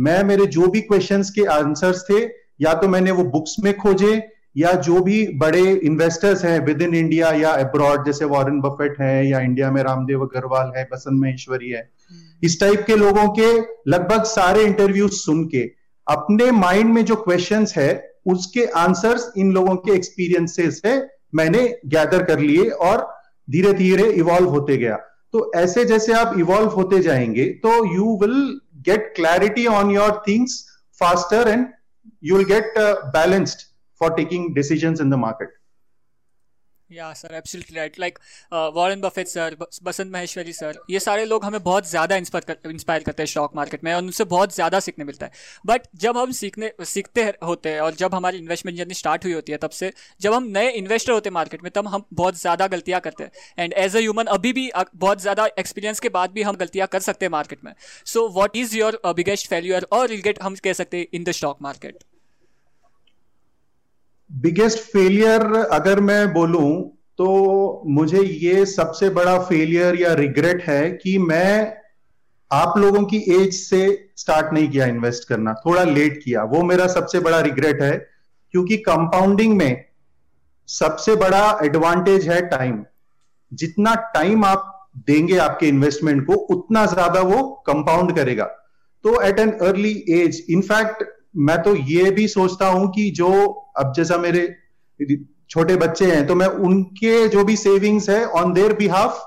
मैं 0.00 0.24
मेरे 0.24 0.46
जो 0.46 0.66
भी 0.66 0.80
क्वेश्चंस 0.80 1.30
के 1.30 1.44
आंसर्स 1.44 2.04
थे 2.10 2.24
या 2.60 2.74
तो 2.74 2.88
मैंने 2.88 3.10
वो 3.10 3.24
बुक्स 3.24 3.56
में 3.64 3.76
खोजे 3.76 4.28
या 4.56 4.72
जो 4.72 5.00
भी 5.00 5.28
बड़े 5.34 5.72
इन्वेस्टर्स 5.72 6.44
हैं 6.44 6.66
विद 6.66 6.82
इन 6.82 6.94
इंडिया 6.94 7.30
या 7.30 7.50
अब्रॉड 7.50 8.06
जैसे 8.06 8.24
वॉरेन 8.24 8.60
बफेट 8.60 9.00
है 9.00 9.28
या 9.28 9.40
इंडिया 9.40 9.70
में 9.70 9.82
रामदेव 9.82 10.22
अग्रवाल 10.22 10.72
है 10.76 10.84
बसंत 10.84 11.20
महेश्वरी 11.22 11.68
है। 11.68 11.90
हम्म। 12.10 12.46
इस 12.46 12.60
टाइप 12.60 12.84
के 12.86 12.96
लोगों 12.96 13.28
के 13.28 13.58
लगभग 13.90 14.22
सारे 14.22 14.64
इंटरव्यू 14.64 15.08
सुन 15.08 15.44
के 15.44 15.70
अपने 16.08 16.50
माइंड 16.50 16.94
में 16.94 17.04
जो 17.04 17.16
क्वेश्चंस 17.16 17.74
है 17.76 18.12
उसके 18.26 18.64
आंसर्स 18.64 19.32
इन 19.38 19.52
लोगों 19.52 19.76
के 19.76 19.92
एक्सपीरियंसेस 19.92 20.82
से 20.82 21.06
मैंने 21.34 21.78
गैदर 21.86 22.22
कर 22.22 22.38
लिए 22.38 22.68
और 22.68 23.14
धीरे 23.50 23.72
धीरे 23.72 24.02
इवॉल्व 24.02 24.48
होते 24.48 24.76
गया। 24.76 24.98
तो 25.32 25.50
ऐसे 25.54 25.84
जैसे 25.84 26.12
आप 26.12 26.38
इवॉल्व 26.38 26.68
होते 26.70 27.00
जाएँगे 27.00 27.44
तो 27.64 27.70
you 27.94 28.16
will 28.22 28.38
get 28.82 29.12
clarity 29.16 29.66
on 29.66 29.90
your 29.90 30.22
things 30.28 30.64
faster 31.00 31.48
and 31.48 31.66
you 32.24 32.36
will 32.36 32.46
get 32.46 32.78
balanced 33.16 33.66
for 34.00 34.14
taking 34.14 34.54
decision 34.54 34.96
in 35.00 35.10
the 35.10 35.14
market 35.14 35.57
या 36.90 37.12
sir 37.12 37.34
absolutely 37.34 37.76
right 37.76 37.98
like 38.00 38.18
Warren 38.74 39.00
Buffett 39.00 39.28
sir 39.28 39.56
Basant 39.84 40.12
Maheshwari 40.12 40.52
sir 40.52 40.78
ये 40.90 41.00
सारे 41.00 41.24
लोग 41.26 41.44
हमें 41.44 41.62
बहुत 41.62 41.88
ज़्यादा 41.88 42.16
इंस्पायर 42.16 42.70
इंस्पायर 42.70 43.02
करते 43.02 43.22
हैं 43.22 43.26
stock 43.28 43.56
market 43.56 43.84
में 43.84 43.92
और 43.94 44.02
उनसे 44.02 44.24
बहुत 44.26 44.54
ज़्यादा 44.54 44.80
सीखने 44.80 45.04
मिलता 45.04 45.26
है। 45.26 45.32
बट 45.66 45.86
जब 45.96 46.16
हम 46.18 46.32
सीखने, 46.32 46.72
सीखते 46.82 47.22
होते 47.44 47.68
हैं 47.68 47.80
और 47.80 47.94
जब 47.94 48.14
हमारी 48.14 48.38
इन्वेस्टमेंट 48.38 48.78
जर्नी 48.78 48.94
स्टार्ट 48.94 49.24
हुई 49.24 49.32
होती 49.32 49.52
है, 49.52 49.58
तब 49.58 49.70
से 49.70 49.92
जब 50.20 50.34
हम 50.34 50.44
नए 50.48 50.70
इन्वेस्टर 50.72 51.12
होते 51.12 51.28
हैं 51.28 51.34
मार्केट 51.34 51.62
में, 51.62 51.70
तब 51.72 51.88
हम 51.88 52.04
बहुत 52.12 52.40
ज़्यादा 52.40 52.66
गलतियाँ 52.68 53.00
करते 53.00 53.24
हैं। 53.24 53.30
एंड 53.58 53.72
एज 53.74 53.96
अ 53.96 54.00
ह्यूमन 54.00 54.24
अभी 54.28 54.52
भी 54.52 54.70
बहुत 54.76 55.20
ज़्यादा 55.20 55.48
एक्सपीरियंस 55.58 56.00
के 56.00 56.08
बाद 56.10 56.30
भी 56.32 56.42
हम 56.42 56.56
गलतियाँ 56.56 56.88
कर 56.92 57.00
सकते 57.02 57.26
हैं 57.26 57.30
मार्केट 57.32 57.64
में। 57.64 57.72
So 58.06 58.28
what 58.30 58.56
is 58.56 58.76
your 58.76 59.00
biggest 59.08 59.48
failure 59.50 59.88
और 59.92 60.08
रिगेट 60.08 60.42
हम 60.42 60.56
कह 60.64 60.72
सकते 60.74 60.98
हैं 60.98 61.06
in 61.12 61.24
the 61.24 61.30
stock 61.32 61.62
market 61.62 62.04
biggest 64.30 64.78
failure 64.92 65.42
अगर 65.72 66.00
मैं 66.00 66.32
बोलूँ 66.32 66.70
तो 67.18 67.82
मुझे 67.88 68.22
ये 68.22 68.64
सबसे 68.66 69.08
बड़ा 69.10 69.38
फेलियर 69.44 70.00
या 70.00 70.12
रिग्रेट 70.14 70.62
है 70.62 70.90
कि 70.92 71.16
मैं 71.20 71.72
आप 72.50 72.76
लोगों 72.78 73.02
की 73.04 73.18
एज 73.34 73.54
से 73.54 73.80
स्टार्ट 74.16 74.52
नहीं 74.52 74.68
किया 74.68 74.86
इन्वेस्ट 74.86 75.28
करना, 75.28 75.54
थोड़ा 75.56 75.82
लेट 75.84 76.20
किया। 76.24 76.42
वो 76.44 76.62
मेरा 76.62 76.86
सबसे 76.86 77.20
बड़ा 77.20 77.40
रिग्रेट 77.40 77.82
है, 77.82 77.96
क्योंकि 78.54 78.76
कंपाउंडिंग 78.78 79.56
में 79.56 79.84
सबसे 80.68 81.16
बड़ा 81.16 81.58
एडवांटेज 81.64 82.28
है 82.28 82.40
टाइम 82.48 82.84
जितना 83.52 83.94
टाइम 84.14 84.44
आप 84.44 84.90
देंगे 85.06 85.36
आपके 85.38 85.68
इन्वेस्टमेंट 85.68 86.26
को, 86.26 86.32
उतना 86.32 86.86
ज़्यादा 86.86 87.20
वो 87.22 87.42
कंपाउंड 87.66 88.14
करेगा। 88.16 88.44
तो 89.04 89.20
at 89.22 89.38
an 89.38 89.50
early 89.62 89.92
age 90.12 90.44
in fact 90.50 91.04
मैं 91.38 91.62
तो 91.62 91.74
ये 91.88 92.10
भी 92.10 92.26
सोचता 92.28 92.68
हूँ 92.68 92.90
कि 92.92 93.10
जो 93.16 93.30
अब 93.78 93.92
जैसा 93.96 94.16
मेरे 94.18 94.46
छोटे 95.50 95.76
बच्चे 95.76 96.06
हैं 96.06 96.26
तो 96.26 96.34
मैं 96.34 96.46
उनके 96.68 97.28
जो 97.28 97.44
भी 97.44 97.56
सेविंग्स 97.56 98.08
है 98.10 98.24
on 98.40 98.52
their 98.52 98.72
behalf 98.76 99.24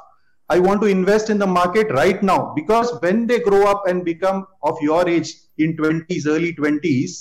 I 0.50 0.60
want 0.60 0.82
to 0.82 0.88
invest 0.88 1.30
in 1.32 1.40
the 1.40 1.44
market 1.50 1.92
right 1.92 2.24
now 2.24 2.54
because 2.56 2.92
when 3.04 3.26
they 3.26 3.38
grow 3.40 3.62
up 3.66 3.84
and 3.88 4.04
become 4.04 4.44
of 4.64 4.84
your 4.84 5.10
age 5.10 5.36
in 5.60 5.74
twenties 5.74 6.28
early 6.28 6.52
twenties 6.52 7.18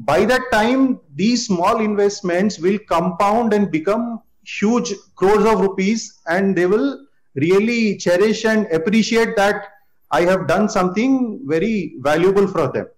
by 0.00 0.26
that 0.26 0.50
time 0.52 0.86
the 1.16 1.36
small 1.36 1.82
investment 1.82 2.52
will 2.62 2.78
compound 2.88 3.54
and 3.54 3.70
become 3.70 4.06
huge 4.50 4.92
crores 5.18 5.46
of 5.46 5.62
rupees 5.62 6.08
and 6.30 6.54
they 6.56 6.64
will 6.66 6.88
really 7.36 7.92
cherish 8.00 8.44
and 8.46 8.66
appreciate 8.72 9.28
that 9.38 9.62
I 10.10 10.24
have 10.24 10.42
done 10.46 10.66
something 10.70 11.20
very 11.50 11.76
valuable 12.06 12.46
for 12.46 12.66
that 12.66 12.92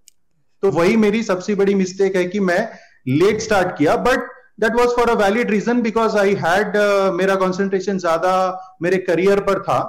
तो 0.65 0.71
वही 0.71 0.97
मेरी 0.97 1.23
सबसे 1.23 1.55
बड़ी 1.55 1.75
mistake 1.75 2.15
है 2.17 2.25
कि 2.25 2.41
मैं 2.41 2.61
let 3.09 3.41
start 3.41 3.77
किया 3.79 3.97
but 4.05 4.29
that 4.61 4.77
was 4.77 4.95
for 4.97 5.11
a 5.11 5.15
valid 5.15 5.51
reason 5.51 5.81
because 5.83 6.17
I 6.19 6.35
had 6.43 6.77
मेरा 7.15 7.35
कॉन्सेंट्रेशन 7.37 7.99
ज़्यादा 7.99 8.33
मेरे 8.83 8.99
करियर 9.09 9.41
पर 9.41 9.61
था 9.63 9.81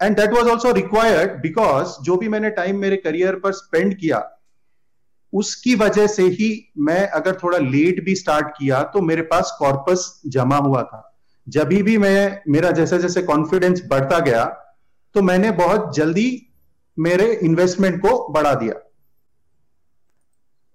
and 0.00 0.16
that 0.16 0.32
was 0.32 0.48
also 0.48 0.72
required 0.72 1.40
because 1.42 1.96
जो 2.04 2.16
भी 2.16 2.28
मैंने 2.28 2.50
टाइम 2.50 2.78
मेरे 2.80 2.96
करियर 2.98 3.34
पर 3.34 3.52
स्पेंड 3.52 3.96
किया, 3.96 4.22
उसकी 5.32 5.74
वजह 5.74 6.06
से 6.06 6.22
ही 6.30 6.50
मैं 6.78 7.06
अगर 7.10 7.38
थोड़ा 7.42 7.58
लेट 7.58 8.04
भी 8.04 8.14
स्टार्ट 8.14 8.46
किया 8.58 8.82
तो 8.94 9.00
मेरे 9.02 9.22
पास 9.28 9.56
कॉर्पस 9.58 10.06
जमा 10.28 10.56
हुआ 10.58 10.82
था। 10.82 11.02
जब 11.46 11.68
भी 11.82 11.98
मैं, 11.98 12.40
मेरा 12.48 12.70
जैसे 12.70 12.98
जैसे 12.98 13.22
कॉन्फिडेंस 13.24 13.82
बढ़ता 13.90 14.18
गया 14.20 14.44
तो 15.14 15.22
मैंने 15.22 15.50
बहुत 15.58 15.94
जल्दी 15.96 16.30
मेरे 16.96 17.32
इन्वेस्टमेंट 17.44 18.00
को 18.00 18.16
बढ़ा 18.32 18.54
दिया। 18.54 18.74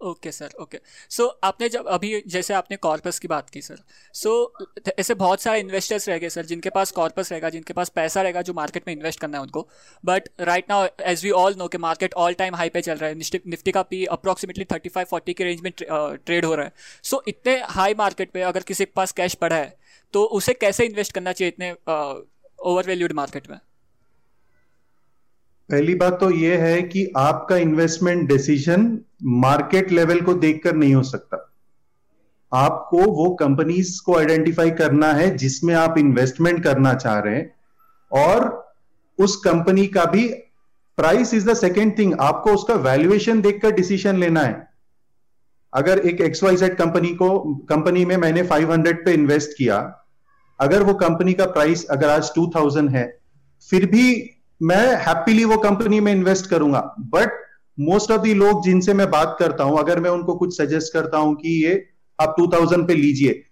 ओके 0.01 0.31
सर 0.31 0.53
ओके 0.61 0.79
सो 1.09 1.25
आपने 1.43 1.67
जब 1.69 1.87
अभी 1.87 2.21
जैसे 2.27 2.53
आपने 2.53 2.77
कॉर्पस 2.77 3.19
की 3.19 3.27
बात 3.27 3.49
की 3.49 3.61
सर 3.61 3.79
सो 4.13 4.53
so, 4.57 4.91
ऐसे 4.99 5.13
बहुत 5.13 5.41
सारे 5.41 5.59
इन्वेस्टर्स 5.59 6.07
रहेंगे 6.09 6.29
सर 6.29 6.45
जिनके 6.45 6.69
पास 6.69 6.91
कॉर्पस 6.91 7.31
रहेगा 7.31 7.49
जिनके 7.49 7.73
पास 7.73 7.89
पैसा 7.89 8.21
रहेगा 8.21 8.41
जो 8.41 8.53
मार्केट 8.53 8.83
में 8.87 8.93
इन्वेस्ट 8.95 9.19
करना 9.19 9.37
है 9.37 9.43
उनको. 9.43 9.67
But 10.03 10.29
right 10.39 10.69
now 10.69 10.87
as 11.01 11.23
we 11.23 11.31
all 11.31 11.55
know 11.57 11.67
कि 11.67 11.77
मार्केट 11.77 12.13
ऑल 12.13 12.33
टाइम 12.33 12.55
हाई 12.55 12.69
पे 12.69 12.81
चल 12.81 12.97
रहा 12.97 13.09
है. 13.09 13.15
निफ्टी 13.15 13.71
का 13.71 13.81
P 13.83 14.03
approximately 14.05 14.65
thirty 14.65 14.89
five 14.89 15.07
forty 15.09 15.33
के 15.33 15.43
रेंज 15.43 15.61
में 15.61 15.71
ट्रेड 15.79 16.45
हो 16.45 16.55
रहा 16.55 16.65
है. 16.65 16.73
सो 17.03 17.17
so, 17.17 17.23
इतने 17.27 17.59
हाई 17.69 17.93
मार्केट 17.93 18.31
पे 18.31 18.41
अगर 18.41 18.63
किसी 18.63 18.85
के 18.85 18.91
पास 18.95 19.11
कैश 19.11 19.33
पड़ा 19.35 19.55
है 19.55 19.77
तो 20.13 20.23
उसे 20.37 20.53
कैसे 20.53 20.85
इन्वेस्ट 20.85 21.13
करना 21.13 21.31
चाहिए 21.31 21.49
इतने 21.49 21.71
ओवर 22.59 22.87
वैल्यूड 22.87 23.13
मार्केट 23.13 23.49
में? 23.49 23.59
पहली 25.69 25.95
बात 25.95 26.19
तो 26.19 26.29
यह 26.31 26.63
है 26.63 26.81
कि 26.81 27.11
आपका 27.17 27.57
इन्वेस्टमेंट 27.57 28.27
डिसीज़न 28.29 28.99
मार्केट 29.23 29.91
लेवल 29.91 30.21
को 30.21 30.33
देखकर 30.33 30.75
नहीं 30.75 30.93
हो 30.95 31.03
सकता। 31.03 31.37
आपको 32.51 32.97
वो 32.97 33.29
कंपनीज़ 33.35 34.01
को 34.05 34.17
आइडेंटिफाई 34.17 34.71
करना 34.71 35.11
है 35.13 35.35
जिसमें 35.37 35.73
आप 35.75 35.97
इन्वेस्टमेंट 35.97 36.63
करना 36.63 36.93
चाह 36.93 37.19
रहे 37.19 37.35
हैं 37.35 37.55
और 38.11 38.73
उस 39.19 39.35
कंपनी 39.35 39.85
का 39.87 40.05
भी 40.05 40.27
price 40.97 41.33
is 41.33 41.49
the 41.49 41.53
second 41.53 41.97
thing 41.97 42.13
आपको 42.19 42.53
उसका 42.53 42.73
वैल्यूएशन 42.73 43.41
देखकर 43.41 43.71
डिसीज़न 43.71 44.17
लेना 44.17 44.41
है। 44.41 44.67
अगर 45.73 45.99
एक 45.99 46.21
एक्स 46.21 46.43
वाई 46.43 46.55
जेड 46.55 46.75
कंपनी 46.75 47.13
को 47.15 47.39
कंपनी 47.69 48.05
में 48.05 48.17
मैंने 48.17 48.43
500 48.43 49.03
पे 49.05 49.13
इन्वेस्ट 49.13 49.57
किया, 49.57 49.77
अगर 50.59 50.83
वो 50.83 50.93
कंपनी 50.93 51.33
का 51.33 51.45
प्राइस 51.45 51.85
अगर 51.85 52.09
आज 52.09 52.31
2000 52.39 52.89
है, 52.89 53.19
फिर 53.69 53.85
भी 53.85 54.33
मैं 54.61 54.95
हैप्पीली 54.97 55.43
वो 55.45 55.57
कंपनी 55.57 55.99
में 55.99 56.11
इन्वेस्ट 56.11 56.49
करूँगा 56.49 56.79
बट 57.11 57.39
मोस्ट 57.77 58.11
ऑफ़ 58.11 58.21
दी 58.21 58.33
लोग 58.33 58.63
जिनसे 58.65 58.93
मैं 58.93 59.09
बात 59.11 59.35
करता 59.39 59.63
हूँ, 59.63 59.77
अगर 59.79 59.99
मैं 59.99 60.09
उनको 60.09 60.35
कुछ 60.35 60.57
सजेस्ट 60.57 60.93
करता 60.93 61.17
हूँ 61.17 61.35
कि 61.35 61.49
ये 61.63 61.83
आप 62.19 62.35
2000 62.39 62.87
पे 62.87 62.93
लीजिए 62.95 63.43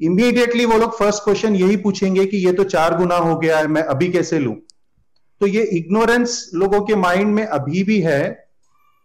इमीडिएटली 0.00 0.64
वो 0.64 0.78
लोग 0.78 0.96
फ़र्स्ट 0.98 1.22
क्वेश्चन 1.24 1.54
यही 1.56 1.76
पूछेंगे 1.76 2.24
कि 2.26 2.36
ये 2.36 2.52
तो 2.52 2.64
चार 2.66 2.96
गुना 2.98 3.16
हो 3.16 3.36
गया 3.36 3.58
है, 3.58 3.66
मैं 3.66 3.82
अभी 3.84 4.08
कैसे 4.12 4.38
लू? 4.38 4.52
तो 5.40 5.46
ये 5.46 5.62
इग्नोरेंस 5.72 6.50
लोगों 6.54 6.80
के 6.80 6.94
माइंड 6.96 7.34
में 7.34 7.44
अभी 7.44 7.82
भी 7.84 8.00
है 8.00 8.28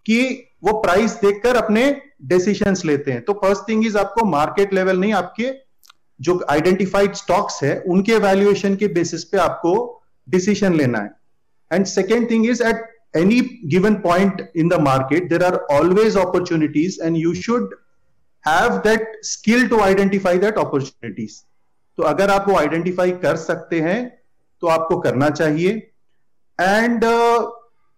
कि 0.05 0.23
वो 0.63 0.73
प्राइस 0.81 1.13
देखकर 1.21 1.55
अपने 1.55 2.01
डिसीशन 2.25 2.75
लेते 2.85 3.11
हैं। 3.11 3.21
तो 3.21 3.33
फ़र्स्ट 3.33 3.67
थिंग 3.69 3.85
इज़ 3.85 3.97
आपको 3.97 4.25
मार्केट 4.25 4.73
लेवल 4.73 4.99
नहीं, 4.99 5.13
आपके 5.13 5.51
जो 6.19 6.43
आइडेंटिफाइड 6.49 7.13
स्टॉक्स 7.15 7.63
है, 7.63 7.79
उनके 7.81 8.17
वैल्यूएशन 8.19 8.75
के 8.75 8.87
बेसिस 8.89 9.23
पे 9.23 9.37
आपको 9.39 9.73
डिसीशन 10.27 10.73
लेना 10.73 10.99
है। 10.99 11.09
And 11.71 11.87
second 11.87 12.27
thing 12.27 12.45
is 12.45 12.61
at 12.61 12.81
any 13.13 13.61
given 13.67 14.01
point 14.01 14.41
in 14.55 14.67
the 14.69 14.79
market, 14.79 15.29
there 15.29 15.43
are 15.43 15.65
always 15.69 16.17
opportunities 16.17 16.99
and 16.99 17.17
you 17.17 17.33
should 17.35 17.69
have 18.45 18.83
that 18.83 19.01
skill 19.21 19.67
to 19.69 19.81
identify 19.81 20.37
that 20.37 20.57
opportunities. 20.57 21.45
तो 21.97 22.03
अगर 22.03 22.29
आप 22.29 22.45
वो 22.49 22.55
आइडेंटिफाई 22.57 23.11
कर 23.23 23.35
सकते 23.35 23.79
हैं 23.81 23.99
तो 24.61 24.67
आपको 24.67 24.97
करना 24.99 25.29
चाहिए 25.29 25.71
एंड 26.59 27.03
uh, 27.03 27.51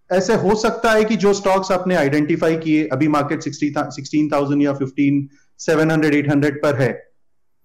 ऐसे 0.09 0.33
हो 0.35 0.55
सकता 0.55 0.91
है 0.91 1.03
कि 1.05 1.15
जो 1.15 1.33
स्टॉक्स 1.33 1.71
आपने 1.71 1.95
आइडेंटिफाई 1.95 2.55
किए 2.57 2.87
अभी 2.91 3.07
मार्केट 3.07 3.41
सिक्सटीन 3.41 4.29
थाउज़ेंड 4.31 4.61
या 4.63 4.73
fifteen 4.73 5.27
seven 5.59 5.91
hundred 5.91 6.15
eight 6.15 6.29
hundred 6.29 6.61
पर 6.63 6.81
है 6.81 6.91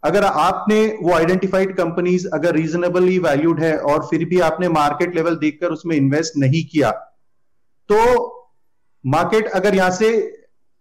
अगर 0.02 0.24
आपने 0.24 0.80
वो 1.02 1.12
आइडेंटिफाइड 1.12 1.76
कंपनीज़ 1.76 2.26
अगर 2.34 2.54
रीजनेबली 2.54 3.18
वैल्यूड 3.18 3.60
है 3.60 3.76
और 3.78 4.06
फिर 4.06 4.24
भी 4.24 4.40
आपने 4.40 4.68
मार्केट 4.68 5.14
लेवल 5.14 5.36
देखकर 5.36 5.72
उसमें 5.72 5.96
इन्वेस्ट 5.96 6.36
नहीं 6.36 6.64
किया 6.64 6.90
तो 7.90 8.00
मार्केट 9.04 9.48
अगर 9.48 9.74
यहाँ 9.74 9.90
से 9.90 10.10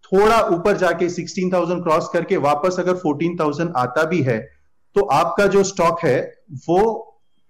थोड़ा 0.04 0.40
ऊपर 0.50 0.78
जाके 0.78 1.10
16,000 1.10 1.82
क्रॉस 1.84 2.10
करके 2.14 2.38
वापस 2.38 2.76
अगर 2.80 2.96
14,000 2.98 3.74
आता 3.76 4.04
भी 4.04 4.22
है 4.22 4.38
तो 4.96 5.02
आपका 5.14 5.48
जो 5.48 5.64
स्टॉक 5.64 6.00
है 6.04 6.20
वो 6.70 6.84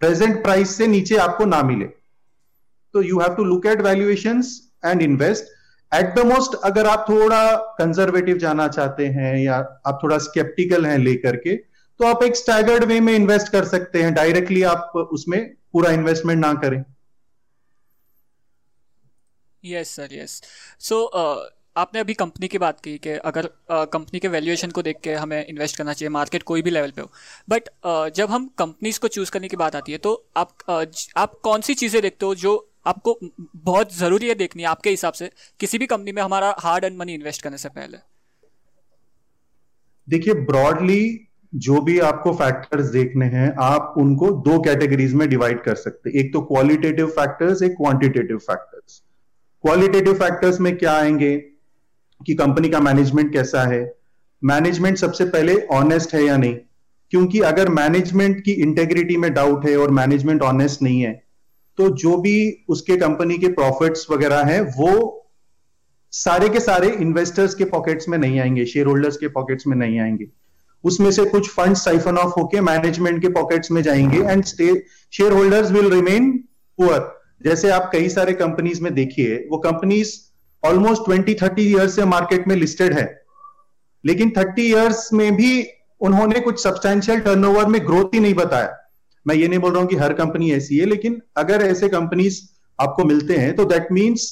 प्रेजेंट 0.02 0.42
प्राइस 0.44 0.76
से 0.76 0.88
नीचे 0.88 1.18
आपको 1.18 1.46
ना 1.46 1.62
मिले। 1.64 1.86
तो 1.86 3.02
you 3.02 3.20
have 3.20 3.34
to 3.34 3.44
look 3.44 3.66
at 3.66 3.82
valuation 3.82 4.44
and 4.86 5.02
invest 5.02 5.57
at 5.92 6.14
the 6.16 6.26
most 6.26 6.56
अगर 6.64 6.88
आप 6.88 7.06
थोड़ा 7.10 7.56
कंजर्वेटिव 7.56 8.38
जाना 8.38 8.68
चाहते 8.68 9.08
हैं 9.08 9.36
या 9.38 9.56
आप 9.88 10.00
थोड़ा 10.04 10.18
स्केप्टिकल 10.18 10.86
हैं 10.86 10.98
लेकर 10.98 11.36
के 11.36 11.56
तो 12.00 12.06
आप 12.06 12.24
एक 12.24 12.36
स्टैगर्ड 12.36 12.84
वे 12.84 13.00
में 13.00 13.14
इन्वेस्ट 13.14 13.52
कर 13.52 13.66
सकते 13.66 14.04
हैं। 14.04 14.14
डायरेक्टली 14.14 14.64
आप 14.64 14.92
उसमें 15.12 15.40
पूरा 15.74 15.92
इन्वेस्टमेंट 15.92 16.40
ना 16.40 16.54
करें। 16.54 16.84
यस 19.66 19.96
सर 19.96 20.10
यस 20.12 20.42
सो 20.80 21.06
आपने 21.78 22.00
अभी 22.00 22.14
कंपनी 22.14 22.48
की 22.48 22.58
बात 22.58 22.80
की 22.80 22.98
कि 22.98 23.10
अगर 23.10 23.50
कंपनी 23.72 24.18
uh, 24.18 24.22
के 24.22 24.28
वैल्यूएशन 24.28 24.72
को 24.72 24.82
देख 24.82 25.00
के 25.04 25.14
हमें 25.14 25.46
इन्वेस्ट 25.46 25.78
करना 25.78 25.94
चाहिए 25.94 26.10
मार्केट 26.10 26.44
कोई 26.44 26.62
भी 26.62 26.70
लेवल 26.70 26.92
पे 26.92 27.02
हो। 27.02 27.12
बट 27.50 27.70
uh, 27.88 28.16
जब 28.16 28.30
हम 28.30 28.48
कंपनीज़ 28.58 29.00
को 29.00 29.08
चूज़ 29.08 29.32
करने 29.32 29.48
की 29.48 29.58
बात 29.58 29.76
आती 29.76 29.92
है 29.92 29.98
तो 29.98 30.14
आप 30.38 30.50
uh, 30.70 31.12
आप 31.18 31.34
कौन 31.44 31.62
सी 31.62 31.74
चीज़ें 31.74 32.02
देखते 32.02 32.26
हो 32.26 32.36
जो 32.36 32.56
आपको 32.88 33.20
बहुत 33.56 33.96
ज़रूरी 33.96 34.28
है 34.28 34.36
देखनी 34.36 34.64
है 34.64 34.70
आपके 34.70 34.90
हिसाब 34.90 35.14
से, 35.14 35.32
किसी 35.60 35.78
भी 35.78 35.86
कंपनी 35.86 36.12
में 36.12 36.22
हमारा 36.22 36.56
हार्ड 36.60 36.84
एंड 36.84 36.98
मनी 36.98 37.14
इन्वेस्ट 37.14 37.42
करने 37.42 37.58
से 37.58 37.70
पहले। 37.70 37.98
देखिए 40.10 40.34
ब्रॉडली 40.34 41.28
जो 41.56 41.82
भी 41.82 42.00
आपको 42.00 42.34
फैक्टर्स 42.34 42.86
देखने 42.86 43.26
हैं, 43.26 43.56
आप 43.60 43.94
उनको 43.98 44.32
दो 44.32 44.62
कैटेगरीज 44.62 45.14
में 45.14 45.30
डिवाइड 45.30 45.64
कर 45.64 45.76
सकते 45.76 46.10
हैं। 46.10 46.18
एक 46.18 46.34
तो 46.34 46.42
क्वालिटेटिव 46.42 47.08
फैक्टर्स 47.08 47.62
एक 47.62 47.72
क्वांटिटेटिव 47.72 48.38
फैक्टर्स 48.38 49.04
क्वालिटेटिव 49.64 50.14
फैक्टर्स 50.14 50.60
में 50.60 50.78
क्या 50.78 50.94
आएँगे? 50.94 51.38
कि 52.26 52.34
कंपनी 52.34 52.70
का 52.70 52.80
मैनेजमेंट 52.80 53.34
कैसा 53.34 53.64
है? 53.64 53.96
मैनेजमेंट 54.44 54.98
सबसे 54.98 55.26
पहले 55.26 55.62
ऑनेस्ट 55.62 56.14
है 56.14 56.24
या 56.24 56.38
नहीं? 56.38 56.56
क्योंकि 57.12 57.40
अगर 57.40 57.70
मैनेजमेंट 57.70 58.44
की 58.44 58.52
इंटेग्रिटी 58.52 59.18
में 59.18 59.34
डाउट 59.34 59.66
है 59.66 59.78
और 59.78 59.92
मैनेजमेंट 59.92 60.42
ऑनेस्ट 60.42 60.82
नहीं 60.82 61.02
है 61.02 61.27
तो 61.78 61.90
जो 61.90 62.18
भी 62.18 62.66
उसके 62.70 62.98
कंपनी 62.98 63.38
के 63.38 63.48
प्रॉफिट्स 63.48 64.08
वगैरह 64.12 64.44
हैं, 64.44 64.62
वो 64.62 65.14
सारे 66.12 66.50
के 66.50 66.60
सारे 66.60 66.90
इन्वेस्टर्स 66.90 67.56
के 67.56 67.66
पॉकेट्स 67.66 68.10
में 68.10 68.18
नहीं 68.18 68.40
आएँगे 68.40 68.66
शेयर 68.66 68.86
होल्डर्स 68.86 69.18
के 69.18 69.28
पॉकेट्स 69.28 69.68
में 69.68 69.78
नहीं 69.78 70.00
आएँगे। 70.00 70.28
उसमें 70.84 71.12
से 71.12 71.26
कुछ 71.26 71.50
फंड 71.50 71.76
साइफन 71.76 72.18
ऑफ़ 72.18 72.40
होके 72.40 72.62
मैनेजमेंट 72.62 73.22
के 73.22 73.28
पॉकेट्स 73.28 73.72
में 73.72 73.82
जाएँगे 73.82 74.18
and 74.18 74.44
shareholders 75.32 75.72
will 75.72 75.90
remain 75.90 76.32
poor 76.78 77.20
जैसे 77.44 77.70
आप 77.70 77.90
कई 77.94 78.10
सारे 78.10 78.34
कंपनीज़ 78.34 78.82
में 78.84 78.94
देखिए, 78.94 79.48
वो 79.52 79.58
companies 79.58 80.14
almost 80.66 81.02
twenty 81.06 81.34
thirty 81.34 81.62
years 81.62 81.96
से 81.96 82.06
मार्केट 82.06 82.48
में 82.48 82.56
लिस्टेड 82.56 82.94
है। 82.94 83.22
लेकिन 84.06 84.34
थर्टी 84.38 84.62
ईयर्स 84.62 85.14
में 85.14 85.36
भी 85.36 85.68
उन्होंने 86.02 86.40
कुछ 86.40 86.64
सब्सटैंशियल 86.64 87.20
टर्नओवर 87.20 87.66
में 87.66 87.86
ग्रोथ 87.86 88.14
ही 88.14 88.20
नहीं 88.20 88.34
बताया। 88.34 88.87
मैं 89.28 89.36
ये 89.36 89.48
नहीं 89.48 89.60
बोल 89.60 89.72
रहा 89.72 89.82
हूँ 89.82 89.90
कि 89.90 89.96
हर 89.96 90.14
कंपनी 90.14 90.52
ऐसी 90.52 90.78
है 90.78 90.86
लेकिन 90.86 91.22
अगर 91.38 91.62
ऐसे 91.62 91.90
कंपनीज़ 91.90 92.42
आपको 92.80 93.04
मिलते 93.04 93.38
हैं 93.38 93.56
तो 93.56 93.66
दैट 93.66 93.92
मीन्स 93.92 94.26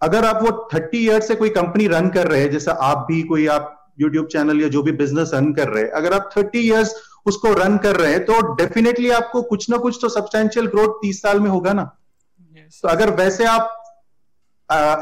अगर 0.00 0.24
आप 0.24 0.42
वो 0.42 0.50
थर्टी 0.74 0.98
ईयर 0.98 1.20
से 1.20 1.34
कोई 1.34 1.48
कंपनी 1.50 1.86
रन 1.86 2.08
कर 2.10 2.26
रहे 2.26 2.40
हैं 2.40 2.50
जैसा 2.50 2.72
आप 2.82 3.04
भी 3.08 3.22
कोई 3.22 3.46
आप 3.46 3.70
यूट्यूब 4.00 4.26
चैनल 4.26 4.60
या 4.62 4.68
जो 4.68 4.82
भी 4.82 4.92
बिज़नेस 4.92 5.30
रन 5.34 5.52
कर 5.52 5.68
रहे 5.68 5.82
हैं 5.82 5.90
अगर 5.92 6.12
आप 6.12 6.30
थर्टी 6.36 6.58
ईयर्स 6.60 6.94
उसको 7.26 7.52
रन 7.54 7.76
कर 7.78 7.96
रहे 7.96 8.12
हैं 8.12 8.24
तो 8.24 8.40
डेफिनेटली 8.54 9.10
आपको 9.10 9.42
कुछ 9.42 9.68
ना 9.70 9.76
कुछ 9.76 9.98
तो 10.02 10.08
सब्सटैंशियल 10.08 10.66
ग्रोथ 10.66 10.98
तीस 11.02 11.20
साल 11.22 11.40
में 11.40 11.50
होगा 11.50 11.72
ना 11.72 11.90
yes. 12.54 12.82
तो 12.82 12.88
अगर 12.88 13.10
वैसे 13.14 13.44
आप 13.46 13.80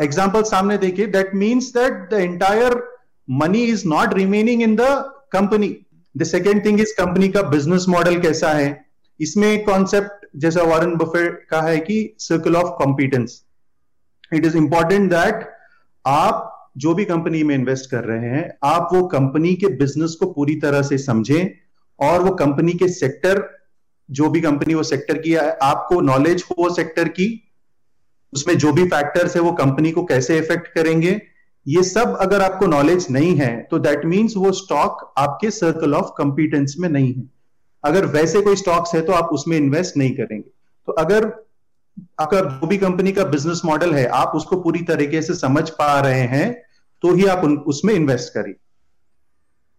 एग्ज़ाम्पल 0.03 0.41
uh, 0.41 0.47
सामने 0.47 0.77
देखिए 0.79 1.07
that 1.09 1.35
means 1.35 1.73
that 1.75 2.09
the 2.11 2.21
entire 2.21 2.83
money 3.29 3.65
is 3.65 3.87
not 3.89 4.15
remaining 4.15 4.63
in 4.63 4.77
the 4.77 4.89
company 5.33 5.69
the 6.15 6.25
second 6.25 6.65
thing 6.65 6.81
is 6.81 6.93
company 6.99 7.29
का 7.29 7.43
बिज़नेस 7.43 7.85
मॉडल 7.89 8.21
कैसा 8.21 8.51
है? 8.51 8.85
इसमें 9.21 9.49
एक 9.49 9.65
कॉन्सेप्ट 9.67 10.27
जैसा 10.37 10.63
वारन 10.63 10.95
बफे 10.97 11.29
का 11.51 11.61
है 11.63 11.79
कि 11.79 12.15
circle 12.19 12.57
of 12.57 12.69
competence 12.79 13.43
it 14.33 14.45
is 14.45 14.57
important 14.57 15.11
that 15.11 15.49
आप 16.05 16.49
जो 16.79 16.95
भी 16.95 17.05
कंपनी 17.05 17.43
में 17.43 17.55
इन्वेस्ट 17.55 17.91
कर 17.91 18.05
रहे 18.05 18.29
हैं, 18.29 18.51
आप 18.65 18.89
वो 18.93 19.03
कंपनी 19.09 19.55
के 19.55 19.69
बिज़नेस 19.77 20.17
को 20.21 20.27
पूरी 20.33 20.55
तरह 20.57 20.83
से 20.83 20.99
समझें 20.99 21.51
और 21.99 22.23
वो 22.23 22.31
कंपनी 22.35 22.73
के 22.73 22.89
सेक्टर 22.89 23.43
जो 24.09 24.29
भी 24.31 24.41
कंपनी 24.41 24.75
वो 24.75 24.83
सेक्टर 24.83 25.19
की 25.19 25.33
है, 25.33 25.59
आपको 25.63 26.01
नॉलेज 26.01 26.45
हो 26.51 26.55
वो 26.59 26.71
सेक्टर 26.75 27.09
की, 27.09 27.29
उसमें 28.33 28.57
जो 28.59 28.73
भी 28.73 28.85
फैक्टर्स 28.85 29.37
है 29.37 29.43
वो 29.43 29.53
कंपनी 29.53 29.91
को 29.93 30.05
कैसे 30.05 30.39
इफ़ेक्ट 30.39 30.69
करेंगे? 30.69 31.21
ये 31.67 31.83
सब 31.83 32.17
अगर 32.21 32.43
आपको 32.43 32.67
नॉलेज 32.67 33.07
नहीं 33.11 33.35
है 33.37 33.51
तो 33.71 33.79
दैट 33.79 34.05
मीन्स 34.05 34.37
वो 34.37 34.53
स्टॉक 34.55 35.13
आपके 35.19 35.51
सर्कल 35.51 35.95
ऑफ़ 35.95 36.11
कंपिटेंस 36.19 36.75
में 36.81 36.89
नहीं 36.89 37.13
है। 37.15 37.23
अगर 37.85 38.07
वैसे 38.09 38.41
कोई 38.41 38.57
स्टॉक्स 38.57 38.95
है 38.95 39.01
तो 39.03 39.13
आप 39.13 39.29
उसमें 39.33 39.57
इन्वेस्ट 39.57 39.97
नहीं 39.97 40.15
करेंगे। 40.17 40.49
तो 40.89 40.93
अगर 40.95 41.25
आपका 42.21 42.41
जो 42.41 42.67
भी 42.67 42.77
कंपनी 42.79 43.13
का 43.13 43.25
बिज़नेस 43.27 43.61
मॉडल 43.65 43.93
है, 43.95 44.07
आप 44.07 44.33
उसको 44.35 44.57
पूरी 44.61 44.83
तरीके 44.83 45.23
से 45.23 45.35
समझ 45.35 45.69
पा 45.71 45.99
रहे 46.01 46.27
हैं 46.29 46.53
तो 47.03 47.15
ही 47.15 47.27
आप 47.27 47.45
उसमें 47.45 47.95
इन्वेस्ट 47.95 48.33
करिए। 48.35 48.55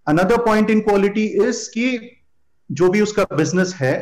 Another 0.07 0.37
point 0.45 0.69
in 0.69 0.79
quality 0.81 1.25
is 1.43 1.69
कि 1.69 1.99
जो 2.69 2.89
भी 2.89 3.01
उसका 3.01 3.23
बिज़नेस 3.35 3.73
है 3.75 3.93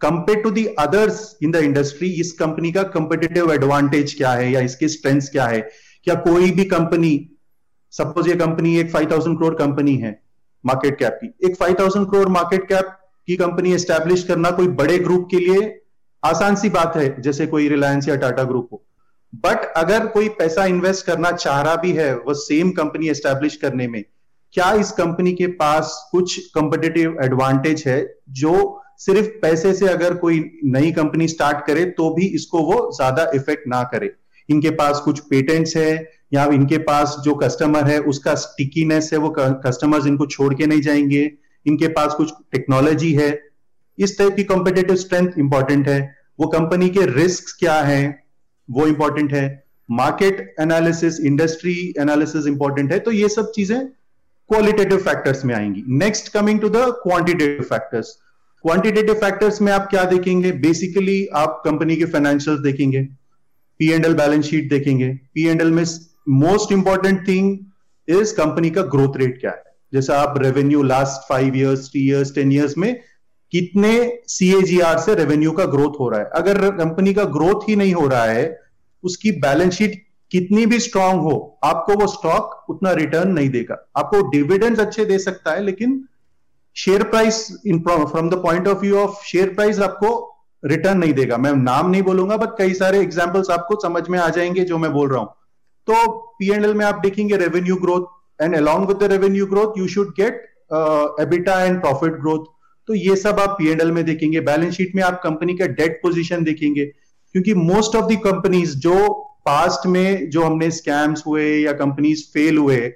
compare 0.00 0.40
to 0.42 0.50
the 0.50 0.64
others 0.78 1.36
in 1.42 1.50
the 1.52 1.56
industry 1.64 2.10
इस 2.20 2.32
कंपनी 2.32 2.72
का 2.72 2.82
कंपिटेटिव 2.90 3.52
एडवांटेज 3.52 4.14
क्या 4.14 4.32
है 4.32 4.50
या 4.52 4.60
इसकी 4.60 4.88
स्ट्रेंथ 4.88 5.20
क्या 5.32 5.46
है 5.46 5.60
क्या 6.06 6.14
कोई 6.16 6.50
भी 6.50 6.64
कंपनी, 6.66 7.12
सपोज़ 7.92 8.28
ये 8.28 8.34
कंपनी 8.36 8.76
एक 8.78 8.92
5000 8.92 9.34
करोड़ 9.34 9.54
कंपनी 9.54 9.96
है 9.96 10.18
मार्केट 10.64 10.98
कैप 10.98 11.18
की। 11.22 11.46
एक 11.46 11.56
5000 11.56 12.04
करोड़ 12.04 12.28
मार्केट 12.28 12.68
कैप 12.68 12.96
की 13.28 13.36
कंपनी 13.36 13.72
एस्टेब्लिश 13.74 14.22
करना 14.24 14.50
कोई 14.50 14.68
बड़े 14.76 14.98
ग्रुप 14.98 15.28
के 15.30 15.38
लिए 15.38 15.76
आसान 16.22 16.56
सी 16.56 16.68
बात 16.70 16.96
है, 16.96 17.20
जैसे 17.22 17.46
कोई 17.46 17.68
रिलायंस 17.68 18.08
या 18.08 18.16
टाटा 18.16 18.44
ग्रुप 18.44 18.68
हो। 18.72 18.82
बट 19.44 19.64
अगर 19.76 20.06
कोई 20.06 20.28
पैसा 20.38 20.64
इन्वेस्ट 20.66 21.06
करना 21.06 21.30
चाह 21.32 21.60
रहा 21.62 21.76
भी 21.76 21.92
है, 21.92 22.14
वो 22.16 22.34
सेम 22.34 22.70
कंपनी 22.72 23.08
एस्टेब्लिश 23.08 23.56
करने 23.56 23.86
में, 23.88 24.04
क्या 24.54 24.72
इस 24.74 24.90
कंपनी 24.92 25.32
के 25.32 25.46
पास 25.56 25.94
कुछ 26.12 26.38
कंपिटेटिव 26.54 27.18
एडवांटेज 27.24 27.84
है, 27.86 28.14
जो 28.30 28.82
सिर्फ़ 28.98 29.28
पैसे 29.42 29.72
से 29.74 29.88
अगर 29.88 30.14
कोई 30.14 30.40
नई 30.66 30.90
कंपनी 30.92 31.28
स्टार्ट 31.28 31.66
करे 31.66 31.84
तो 31.92 32.10
भी 32.14 32.26
इसको 32.34 32.62
वो 32.62 32.90
ज़्यादा 32.96 33.30
इफ़ेक्ट 33.34 33.68
ना 33.68 33.82
करे? 33.84 34.12
इनके 34.50 34.70
पास 34.70 35.00
कुछ 35.00 35.20
पेटेंट्स 35.20 35.76
है, 35.76 36.10
या 36.32 36.44
इनके 36.44 36.78
पास 36.78 37.16
जो 37.24 37.34
कस्टमर 37.34 37.84
है, 37.84 37.98
उसका 38.00 38.34
स्टिकीनेस 38.34 39.10
है, 39.12 39.18
वो 39.18 39.34
कस्टमर्स 39.38 40.06
इनको 40.06 40.26
छोड़ 40.26 40.54
के 40.54 40.66
नहीं 40.66 40.80
जाएँगे। 40.80 41.32
इनके 41.66 41.88
पास 41.88 42.14
कुछ 42.14 42.32
टेक्नोलॉजी 42.52 43.12
है। 43.12 43.30
इस 43.98 44.18
टाइप 44.18 44.36
की 44.36 44.44
कॉम्पिटेटिव 44.44 44.96
स्ट्रेंथ 44.96 45.32
इंपॉर्टेंट 45.38 45.88
है। 45.88 46.14
वो 46.40 46.46
कंपनी 46.46 46.88
के 46.88 47.06
रिस्क 47.06 47.56
क्या 47.58 47.74
है, 47.74 48.24
वो 48.70 48.86
इंपॉर्टेंट 48.86 49.32
है। 49.32 49.64
Market 49.90 50.54
analysis 50.60 51.20
industry 51.20 51.94
analysis 51.98 52.46
important 52.46 52.92
है। 52.92 52.98
तो 52.98 53.12
ये 53.12 53.28
सब 53.28 53.52
चीज़ें 53.52 53.86
क्वालिटेटिव 54.50 54.98
फैक्टर्स 54.98 55.44
में 55.44 55.54
आएँगी। 55.54 55.82
Next 55.88 56.32
coming 56.32 56.60
to 56.60 56.68
the 56.68 56.76
quantitative 56.76 57.62
factors 57.62 58.16
quantitative 58.64 59.14
factors 59.14 59.60
में 59.62 59.72
आप 59.72 59.86
क्या 59.90 60.04
देखेंगे? 60.04 60.52
बेसिकली 60.52 61.26
आप 61.26 61.62
कंपनी 61.64 61.96
के 61.96 62.04
फाइनेंशियल 62.04 62.56
देखेंगे। 62.56 63.08
P 63.80 63.90
and 63.90 64.04
L 64.06 64.14
balance 64.14 64.44
sheet 64.44 64.68
देखेंगे। 64.70 65.08
पी 65.34 65.46
एंड 65.46 65.60
एल 65.60 65.70
में 65.70 65.84
most 66.28 66.72
important 66.72 67.26
thing 67.28 67.58
is 68.08 68.34
company 68.34 68.70
का 68.70 68.82
ग्रोथ 68.94 69.16
रेट 69.16 69.40
क्या 69.40 69.50
है? 69.50 69.62
जैसे 69.92 70.12
आप 70.12 70.34
revenue 70.38 70.82
last 70.82 71.28
five 71.28 71.54
years 71.54 71.88
three 71.90 72.06
years 72.08 72.34
ten 72.34 72.52
years 72.52 72.76
में 72.78 72.94
कितने 73.52 73.92
सीएजीआर 74.28 74.98
से 74.98 75.14
रेवेन्यू 75.14 75.52
का 75.52 75.64
ग्रोथ 75.66 75.98
हो 76.00 76.08
रहा 76.08 76.20
है। 76.20 76.30
अगर 76.34 76.70
कंपनी 76.76 77.14
का 77.14 77.24
ग्रोथ 77.24 77.68
ही 77.68 77.76
नहीं 77.76 77.94
हो 77.94 78.06
रहा 78.06 78.24
है, 78.24 78.60
उसकी 79.04 79.32
बैलेंस 79.40 79.74
शीट 79.74 80.02
कितनी 80.30 80.66
भी 80.66 80.78
स्ट्रांग 80.80 81.20
हो, 81.20 81.58
आपको 81.64 81.94
वो 81.94 82.06
स्टॉक 82.06 82.70
उतना 82.70 82.92
रिटर्न 82.92 83.30
नहीं 83.30 83.48
देगा। 83.48 83.76
आपको 83.96 84.20
डिविडेंड 84.30 84.80
अच्छे 84.80 85.04
दे 85.04 85.18
सकता 85.18 85.52
है, 85.52 85.62
लेकिन 85.62 86.04
share 86.76 87.02
price 87.02 87.46
in 87.66 87.80
from 87.80 88.30
the 88.30 88.34
point 88.34 88.68
of 88.68 88.78
view 88.78 88.96
of 88.96 89.24
share 89.26 89.54
price 89.54 89.80
आपको 89.80 90.10
रिटर्न 90.62 90.98
नहीं 90.98 91.12
देगा। 91.12 91.36
मैं 91.36 91.52
नाम 91.54 91.90
नहीं 91.90 92.02
बोलूँगा 92.02 92.36
बट 92.36 92.56
कई 92.58 92.74
सारे 92.74 93.00
एग्जाम्पल्स 93.00 93.50
आपको 93.50 93.74
समझ 93.82 94.02
में 94.08 94.18
आ 94.18 94.28
जाएँगे 94.28 94.64
जो 94.64 94.78
मैं 94.78 94.92
बोल 94.92 95.08
रहा 95.08 95.20
हूँ। 95.20 95.28
तो 95.88 96.08
पीएनएल 96.38 96.74
में 96.74 96.84
आप 96.86 97.00
देखेंगे 97.02 97.36
revenue 97.36 97.76
growth 97.76 98.42
and 98.42 98.56
along 98.56 98.88
with 98.88 98.96
the 98.96 99.10
revenue 99.12 99.46
growth 99.46 99.78
you 99.78 99.86
should 99.88 100.10
get 100.20 100.34
EBITDA 101.20 101.60
and 101.60 101.80
profit 101.80 102.20
growth 102.20 102.44
तो 102.88 102.94
ये 102.94 103.16
सब 103.16 103.40
आप 103.40 103.56
पीएनएल 103.58 103.92
में 103.92 104.04
देखेंगे। 104.04 104.40
बैलेंस 104.40 104.74
शीट 104.74 104.94
में 104.96 105.02
आप 105.02 105.20
कंपनी 105.24 105.56
का 105.56 105.66
डेट 105.68 105.98
पोजिशन 106.02 106.44
देखेंगे। 106.44 106.84
क्योंकि 106.84 107.54
मोस्ट 107.54 107.96
ऑफ़ 107.96 108.06
दी 108.06 108.16
कंपनीज़ 108.20 108.78
जो 108.78 109.08
पास्ट 109.46 109.86
में 109.86 110.30
जो 110.30 110.42
हमने 110.42 110.70
स्कैम्स 110.70 111.22
हुए 111.26 111.44
या 111.56 111.72
कंपनीज़ 111.72 112.22
फेल 112.24 112.58
हुए, 112.58 112.92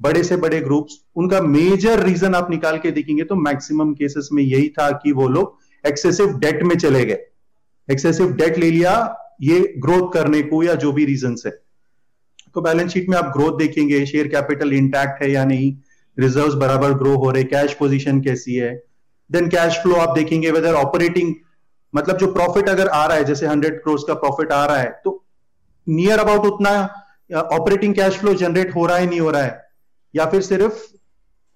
बड़े 0.00 0.22
से 0.24 0.36
बड़े 0.36 0.60
ग्रुप्स 0.60 0.94
उनका 1.16 1.40
मेजर 1.40 2.02
रीजन 2.02 2.34
आप 2.34 2.50
निकाल 2.50 2.78
के 2.78 2.90
देखेंगे 2.90 3.24
तो 3.24 3.34
मैक्सिमम 3.34 3.92
केसेस 3.94 4.28
में 4.32 4.42
यही 4.42 4.68
था 4.68 4.90
कि 4.94 5.12
वो 5.12 5.28
लोग 5.28 5.58
एक्सेसिव 5.84 6.38
डेट 6.38 6.62
में 6.62 6.76
चले 6.76 7.04
गए। 7.04 7.18
एक्सेसिव 7.88 8.32
डेट 8.32 8.58
ले 8.58 8.70
लिया, 8.70 8.94
ये 9.42 9.60
ग्रोथ 9.78 10.12
करने 10.12 10.42
को 10.42 10.62
या 10.62 10.74
जो 10.76 10.92
भी 10.92 11.04
रीजन 11.04 11.36
है। 11.46 11.52
तो 12.54 12.60
बैलेंस 12.60 12.92
शीट 12.92 13.08
में 13.08 13.16
आप 13.18 13.32
ग्रोथ 13.36 13.58
देखेंगे 13.58 14.04
शेयर 14.06 14.28
कैपिटल 14.28 14.72
इंटैक्ट 14.72 15.22
है 15.22 15.30
या 15.30 15.44
नहीं 15.44 15.74
रिजर्व्स 16.16 16.54
बराबर 16.54 16.92
ग्रो 16.94 17.14
हो 17.16 17.30
रहे 17.30 17.44
कैश 17.44 17.72
पोजीशन 17.74 18.20
कैसी 18.20 18.54
है। 18.54 18.74
देन 19.30 19.48
कैश 19.48 19.78
फ्लो 19.78 19.94
आप 19.96 20.14
देखेंगे 20.16 20.50
वेदर 20.50 20.74
ऑपरेटिंग 20.74 21.34
मतलब 21.94 22.16
जो 22.18 22.32
प्रॉफिट 22.32 22.68
अगर 22.68 22.88
आ 22.88 23.04
रहा 23.06 23.16
है, 23.16 23.24
जैसे 23.24 23.46
हंड्रेड 23.46 23.82
क्रोर्स 23.82 24.04
का 24.04 24.14
प्रॉफिट 24.14 24.52
आ 24.52 24.64
रहा 24.66 24.76
है 24.76 24.90
तो 25.04 25.24
नियर 25.86 26.18
अबाउट 26.18 26.46
उतना 26.46 26.72
ऑपरेटिंग 27.52 27.94
कैश 27.94 28.14
फ्लो 28.14 28.34
जनरेट 28.34 28.74
हो 28.74 28.86
रहा 28.86 28.96
है, 28.96 29.06
नहीं 29.06 29.20
हो 29.20 29.30
रहा 29.30 29.42
है। 29.42 29.62
या 30.14 30.26
फिर 30.26 30.40
सिर्फ़ 30.42 30.82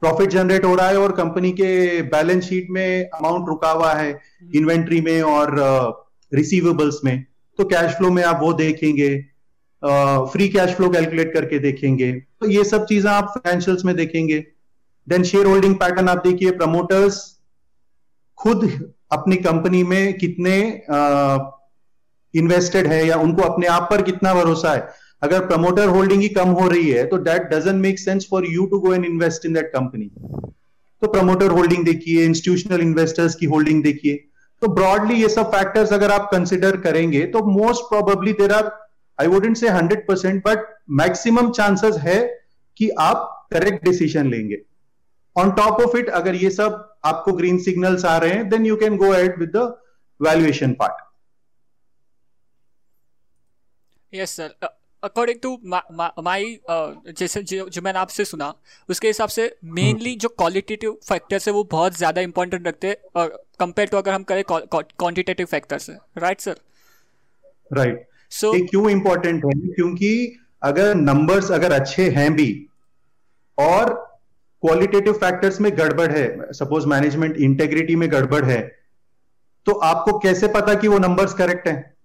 प्रॉफिट 0.03 0.31
जनरेट 0.31 0.65
हो 0.65 0.75
रहा 0.75 0.89
है 0.89 0.99
और 0.99 1.13
कंपनी 1.13 1.51
के 1.53 2.03
बैलेंस 2.11 2.45
शीट 2.45 2.67
में 2.71 3.09
अमाउंट 3.09 3.49
रुका 3.49 3.71
हुआ 3.71 3.93
है 3.95 4.11
इन्वेंट्री 4.55 5.01
में 5.01 5.23
और 5.23 5.55
रिसीवेबल्स 6.33 6.99
uh, 6.99 7.05
में। 7.05 7.25
तो 7.59 7.65
कैश 7.65 7.93
फ्लो 7.93 8.11
में 8.11 8.23
आप 8.25 8.39
वो 8.43 8.53
देखेंगे 8.53 9.09
फ्री 10.33 10.49
कैश 10.49 10.75
फ्लो 10.75 10.89
कैलकुलेट 10.91 11.33
करके 11.35 11.59
देखेंगे। 11.59 12.13
तो 12.13 12.49
ये 12.51 12.65
सब 12.65 12.85
चीज़ें 12.87 13.11
आप 13.11 13.33
फाइनेंशियल्स 13.37 13.85
में 13.85 13.95
देखेंगे। 13.97 14.39
देन 15.07 15.23
शेयर 15.25 15.47
होल्डिंग 15.47 15.75
पैटर्न 15.75 16.09
आप 16.09 16.23
देखिए 16.27 16.51
प्रमोटर्स 16.53 17.21
खुद 18.39 18.71
अपनी 19.13 19.37
कंपनी 19.39 19.83
में 19.83 20.19
कितने 20.19 20.57
इन्वेस्टेड 22.35 22.87
uh, 22.87 22.93
है 22.93 23.07
या 23.07 23.17
उनको 23.17 23.43
अपने 23.43 23.67
आप 23.67 23.89
पर 23.91 24.03
कितना 24.03 24.35
भरोसा 24.35 24.73
है। 24.73 24.89
अगर 25.23 25.47
प्रमोटर 25.47 25.89
होल्डिंग 25.89 26.21
ही 26.23 26.29
कम 26.31 26.49
हो 26.59 26.69
रही 26.69 26.91
है 26.91 27.05
तो 27.07 27.19
that 27.21 27.43
doesn't 27.51 27.81
make 27.83 27.99
sense 27.99 28.27
for 28.31 28.47
you 28.47 28.67
to 28.67 28.79
go 28.81 28.95
and 28.95 29.05
invest 29.05 29.47
in 29.47 29.55
that 29.55 29.73
company 29.73 30.11
तो 31.03 31.09
प्रमोटर 31.09 31.51
होल्डिंग 31.51 31.85
देखिए 31.85 32.25
इंस्टीट्यूशनल 32.25 32.81
इन्वेस्टर्स 32.81 33.35
की 33.35 33.47
होल्डिंग 33.47 33.83
देखिए। 33.83 34.15
तो 34.63 34.69
ब्रॉडली 34.75 35.15
ये 35.15 35.29
सब 35.29 35.51
फैक्टर्स 35.53 35.93
अगर 35.93 36.11
आप 36.11 36.29
कंसिडर 36.33 36.77
करेंगे 36.81 37.25
तो 37.27 37.45
most 37.49 37.83
probably 37.89 38.33
there 38.41 38.53
are 38.53 38.71
I 39.19 39.27
wouldn't 39.27 39.57
say 39.57 39.69
hundred 39.69 40.07
percent 40.09 40.43
but 40.47 40.65
maximum 41.01 41.51
chances 41.53 41.97
है 42.01 42.19
कि 42.77 42.89
आप 43.01 43.49
करेक्ट 43.53 43.85
डिसीज़न 43.85 44.31
लेंगे। 44.31 44.59
ऑन 45.37 45.51
टॉप 45.53 45.81
ऑफ़ 45.83 45.97
इट 45.97 46.09
अगर 46.21 46.35
ये 46.35 46.51
सब 46.51 46.85
आपको 47.05 47.33
ग्रीन 47.33 47.59
सिग्नल्स 47.65 48.05
आ 48.05 48.17
रहे 48.19 48.33
हैं 48.33 48.49
then 48.49 48.67
you 48.67 48.77
can 48.77 48.97
go 48.97 49.13
ahead 49.15 49.39
with 49.41 49.57
the 49.57 49.67
valuation 50.21 50.73
part 50.81 51.07
yes 54.13 54.37
sir 54.37 54.69
according 55.03 55.39
to 55.43 55.59
my 56.23 56.61
जैसे 56.69 57.43
जो, 57.43 57.69
जो 57.69 57.83
मैंने 57.83 57.99
आपसे 57.99 58.25
सुना 58.25 58.55
उसके 58.91 59.07
हिसाब 59.07 59.29
से 59.29 59.57
मेनली 59.65 60.15
जो 60.17 60.29
क्वालिटेटिव 60.29 60.97
फैक्टर्स 61.09 61.49
है 61.49 61.55
वो 61.55 61.65
बहुत 61.65 61.97
ज़्यादा 61.97 62.21
इंपॉर्टेंट 62.21 62.69
रखते 62.69 62.89
हैं 62.89 63.29
कंपेयर 63.61 63.89
टू 63.89 63.97
अगर 63.97 64.13
हम 64.13 64.23
करें 64.23 64.45
क्वान्टिटेटिव 64.49 65.47
फैक्टर्स 65.47 65.91
है 65.91 65.99
राइट 66.19 66.41
सर 66.41 66.57
राइट 67.73 68.09
सो 68.31 68.53
क्यों 68.67 68.91
इंपॉर्टेंट 68.91 69.45
है? 69.45 69.51
क्योंकि 69.75 70.39
अगर 70.63 70.95
नंबर्स 70.95 71.51
अगर 71.51 71.73
अच्छे 71.73 72.11
हैं 72.11 72.33
भी 72.35 72.67
और 73.59 73.95
क्वालिटेटिव 74.63 75.13
फैक्टर्स 75.13 75.61
में 75.61 75.79
गड़बड़ 75.79 76.11
है 76.13 76.53
सपोज़ 76.53 76.87
मैनेजमेंट 76.87 77.37
इंटेग्रिटी 77.37 77.97
में 77.97 78.13
गड़बड़ 78.13 78.45
है 78.45 78.79
तो 79.67 79.73
आपको 79.73 80.19
कैसे 80.19 80.49
पता 80.49 80.75
कि 80.75 80.89
वो 80.89 80.99
नंबर्स 80.99 81.35
करेक्ट 81.35 81.69
हैं? 81.69 81.98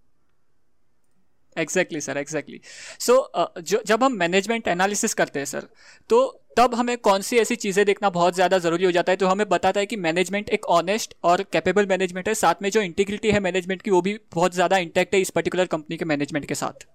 एग्जैक्टली 1.57 2.01
सर 2.01 2.17
एग्जैक्टली 2.17 2.59
सो 2.99 3.31
जब 3.61 4.03
हम 4.03 4.13
मैनेजमेंट 4.17 4.67
एनालिसिस 4.67 5.13
करते 5.13 5.39
हैं 5.39 5.45
सर 5.45 5.67
तो 6.09 6.21
तब 6.57 6.75
हमें 6.75 6.97
कौन 6.99 7.21
सी 7.21 7.37
ऐसी 7.37 7.55
चीज़ें 7.55 7.85
देखना 7.85 8.09
बहुत 8.09 8.35
ज़्यादा 8.35 8.57
ज़रूरी 8.57 8.85
हो 8.85 8.91
जाता 8.91 9.11
है 9.11 9.17
तो 9.17 9.27
हमें 9.27 9.47
बताता 9.49 9.79
है 9.79 9.85
कि 9.85 9.95
मैनेजमेंट 9.97 10.49
एक 10.49 10.65
ऑनेस्ट 10.71 11.15
और 11.23 11.43
कैपेबल 11.51 11.85
मैनेजमेंट 11.85 12.27
है। 12.27 12.33
साथ 12.35 12.61
में 12.61 12.69
जो 12.69 12.81
इंटीग्रिटी 12.81 13.31
है 13.31 13.39
मैनेजमेंट 13.39 13.81
की, 13.81 13.91
वो 13.91 14.01
भी 14.01 14.19
बहुत 14.33 14.53
ज़्यादा 14.53 14.77
इंटैक्ट 14.77 15.13
है 15.15 15.21
इस 15.21 15.29
पर्टिकुलर 15.29 15.65
कंपनी 15.65 15.97
के 15.97 16.05
मैनेजमेंट 16.05 16.45
के 16.45 16.55
साथ। 16.55 16.85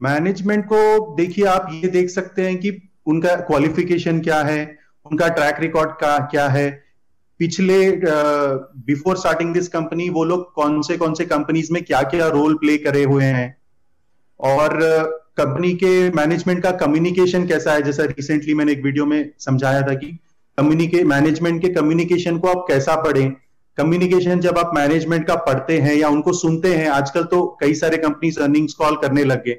मैनेजमेंट 0.00 0.64
को 0.64 1.14
देखिए, 1.16 1.44
आप 1.46 1.68
ये 1.72 1.88
देख 1.90 2.10
सकते 2.10 2.42
हैं 2.42 2.56
कि 2.58 2.70
उनका 3.06 3.34
क्वालिफिकेशन 3.42 4.20
क्या 4.20 4.40
है, 4.42 4.78
उनका 5.06 5.28
ट्रैक 5.30 5.60
रिकॉर्ड 5.60 5.90
का, 5.90 6.16
क्या 6.26 6.48
है। 6.48 6.83
पिछले 7.40 7.78
बिफोर 8.86 9.16
स्टार्टिंग 9.16 9.52
दिस 9.54 9.68
कंपनी 9.68 10.08
वो 10.10 10.24
लोग 10.24 10.52
कौन 10.54 10.80
से 10.82 10.96
कौन 10.96 11.14
से 11.14 11.24
कंपनीज़ 11.24 11.72
में 11.72 11.82
क्या 11.84 12.02
क्या 12.02 12.28
रोल 12.28 12.54
प्ले 12.54 12.76
करे 12.78 13.04
हुए 13.04 13.24
हैं? 13.24 13.56
और 14.40 14.78
कंपनी 15.36 15.72
के 15.74 16.10
मैनेजमेंट 16.10 16.62
का 16.62 16.70
कम्युनिकेशन 16.70 17.46
कैसा 17.46 17.72
है? 17.72 17.82
जैसा 17.82 18.04
रिसेंटली 18.04 18.54
मैंने 18.54 18.72
एक 18.72 18.82
वीडियो 18.84 19.06
में 19.06 19.30
समझाया 19.38 19.82
था 19.82 19.94
कि 19.94 20.18
कम्युनिके 20.58 21.02
मैनेजमेंट 21.04 21.60
के 21.62 21.68
कम्युनिकेशन 21.68 22.38
को 22.38 22.48
आप 22.48 22.64
कैसा 22.68 22.96
पढ़ें? 23.02 23.32
कम्युनिकेशन 23.78 24.40
जब 24.40 24.58
आप 24.58 24.70
मैनेजमेंट 24.74 25.26
का 25.26 25.34
पढ़ते 25.34 25.78
हैं 25.78 25.94
या 25.96 26.08
उनको 26.08 26.32
सुनते 26.32 26.74
हैं, 26.74 26.88
आजकल 26.88 27.22
तो 27.24 27.44
कई 27.60 27.74
सारे 27.74 27.96
कंपनीज़ 27.96 28.40
अर्निंग्स 28.40 28.74
कॉल 28.74 28.96
करने 28.96 29.24
लग 29.24 29.44
गए। 29.44 29.54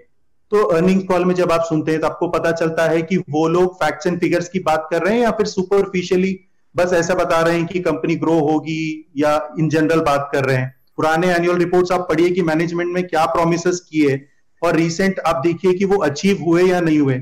तो 0.51 0.63
अर्निंग 0.63 1.01
कॉल 1.07 1.25
में 1.25 1.35
जब 1.35 1.51
आप 1.51 1.61
सुनते 1.61 1.91
हैं 1.91 2.01
तो 2.01 2.07
आपको 2.07 2.27
पता 2.27 2.51
चलता 2.51 2.87
है 2.89 3.01
कि 3.01 3.17
वो 3.29 3.47
लोग 3.47 3.75
फैक्ट्स 3.75 4.07
एंड 4.07 4.19
फिगर्स 4.19 4.49
की 4.49 4.59
बात 4.59 4.87
कर 4.91 5.01
रहे 5.01 5.13
हैं 5.13 5.21
या 5.21 5.31
फिर 5.31 5.45
सुपरफिशियली 5.45 6.33
बस 6.75 6.93
ऐसा 6.93 7.13
बता 7.15 7.41
रहे 7.41 7.57
हैं 7.57 7.65
कि 7.65 7.79
कंपनी 7.81 8.15
ग्रो 8.15 8.39
होगी 8.41 9.11
या 9.17 9.35
इन 9.59 9.69
जनरल 9.69 10.01
बात 10.03 10.29
कर 10.33 10.45
रहे 10.45 10.57
हैं। 10.57 10.73
पुराने 10.97 11.33
एनुअल 11.33 11.57
रिपोर्ट्स 11.57 11.91
आप 11.91 12.07
पढ़िए 12.09 12.29
कि 12.29 12.41
मैनेजमेंट 12.43 12.93
में 12.93 13.03
क्या 13.07 13.25
प्रोमिस 13.27 13.79
किए 13.81 14.19
और 14.61 14.75
रिसेंट 14.75 15.19
आप 15.27 15.41
देखिए 15.43 15.73
कि 15.73 15.85
वो 15.85 15.97
अचीव 16.03 16.43
हुए 16.43 16.63
या 16.63 16.79
नहीं 16.81 16.99
हुए। 16.99 17.17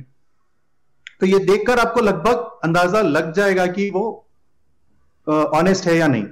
तो 1.22 1.26
ये 1.26 1.40
देखकर 1.42 1.80
आपको 1.80 2.02
लगभग 2.02 2.60
अंदाज़ा 2.64 3.02
लग 3.02 3.34
जाएगा 3.34 3.66
कि 3.70 3.90
वो 3.90 4.06
ऑनेस्ट 5.28 5.86
है 5.86 5.96
या 5.98 6.08
नहीं। 6.08 6.26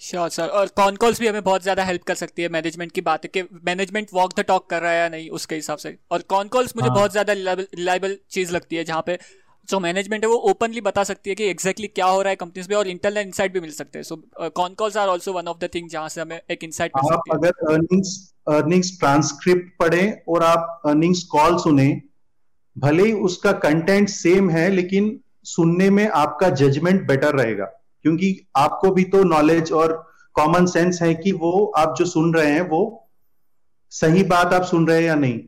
श्योर 0.00 0.28
सर 0.28 0.48
और 0.48 0.66
कॉन 0.76 0.96
कॉल्स 0.96 1.20
भी 1.20 1.26
हमें 1.26 1.42
बहुत 1.44 1.62
ज़्यादा 1.62 1.84
हेल्प 1.84 2.02
कर 2.02 2.14
सकती 2.14 2.42
है 2.42 2.48
मैनेजमेंट 2.48 2.92
की 2.92 3.00
बात 3.00 3.26
कि 3.26 3.42
मैनेजमेंट 3.64 4.08
वॉक 4.14 4.32
द 4.36 4.44
टॉक 4.48 4.68
कर 4.70 4.82
रहा 4.82 4.92
है 4.92 4.98
या 4.98 5.08
नहीं 5.08 5.28
उसके 5.30 5.54
हिसाब 5.54 5.78
से। 5.78 5.96
और 6.10 6.22
कॉन 6.28 6.48
कॉल्स 6.48 6.76
मुझे 6.76 6.88
हाँ. 6.88 6.94
बहुत 6.96 7.12
ज़्यादा 7.12 7.32
रिलायबल 7.32 8.16
चीज़ 8.30 8.52
लगती 8.52 8.76
है 8.76 8.84
जहाँ 8.84 9.02
पे 9.06 9.18
जो 9.68 9.78
मैनेजमेंट 9.80 10.24
है 10.24 10.28
वो 10.30 10.36
ओपनली 10.50 10.80
बता 10.80 11.04
सकती 11.04 11.30
है 11.30 11.36
कि 11.36 11.44
एग्जैक्टली 11.44 11.86
exactly 11.86 11.94
क्या 11.94 12.06
हो 12.06 12.22
रहा 12.22 12.30
है 12.30 12.36
कंपनीज़ 12.36 12.68
में 12.70 12.76
और 12.76 12.88
इंटरनल 12.88 13.18
इनसाइट 13.18 13.52
भी 13.52 13.60
मिल 13.60 13.70
सकते 13.70 13.98
हैं। 13.98 14.02
So 14.04 14.16
con 14.50 14.74
calls 14.74 14.96
are 14.96 15.08
also 15.08 15.32
one 15.32 15.48
of 15.48 15.58
the 15.58 15.68
thing 15.74 15.88
जहाँ 15.90 16.08
से 16.08 16.20
हमें 16.20 16.40
एक 16.50 16.64
इनसाइट 16.64 16.92
मिल 16.96 17.08
सकती 17.08 17.30
है। 17.30 17.36
अगर 17.38 17.72
अर्निंग्स 17.72 18.34
अर्निंग्स 18.48 18.98
ट्रांसक्रिप्ट 18.98 19.78
पढ़े 19.78 20.22
और 20.28 20.42
आप 20.42 20.82
अर्निंग्स 20.86 21.22
कॉल 21.22 21.58
सुने 21.58 21.88
भले 22.76 23.02
ही 23.02 23.12
उसका 23.12 23.52
कंटेंट 23.52 24.08
सेम 24.08 24.50
है 24.50 24.68
लेकिन 24.70 25.20
सुनने 25.44 25.90
में 25.90 26.08
आपका 26.08 26.48
जजमेंट 26.56 27.06
बेटर 27.06 27.34
रहेगा। 27.34 27.64
क्योंकि 28.04 28.36
आपको 28.56 28.90
भी 28.90 29.04
तो 29.04 29.22
नॉलेज 29.24 29.72
और 29.72 29.94
कॉमन 30.34 30.66
सेंस 30.66 31.02
है 31.02 31.14
कि 31.14 31.32
वो 31.32 31.52
आप 31.76 31.94
जो 31.98 32.04
सुन 32.04 32.34
रहे 32.34 32.52
हैं 32.52 32.68
वो 32.68 32.82
सही 33.92 34.22
बात 34.22 34.52
आप 34.52 34.64
सुन 34.64 34.86
रहे 34.86 34.98
हैं 34.98 35.06
या 35.06 35.14
नहीं। 35.14 35.40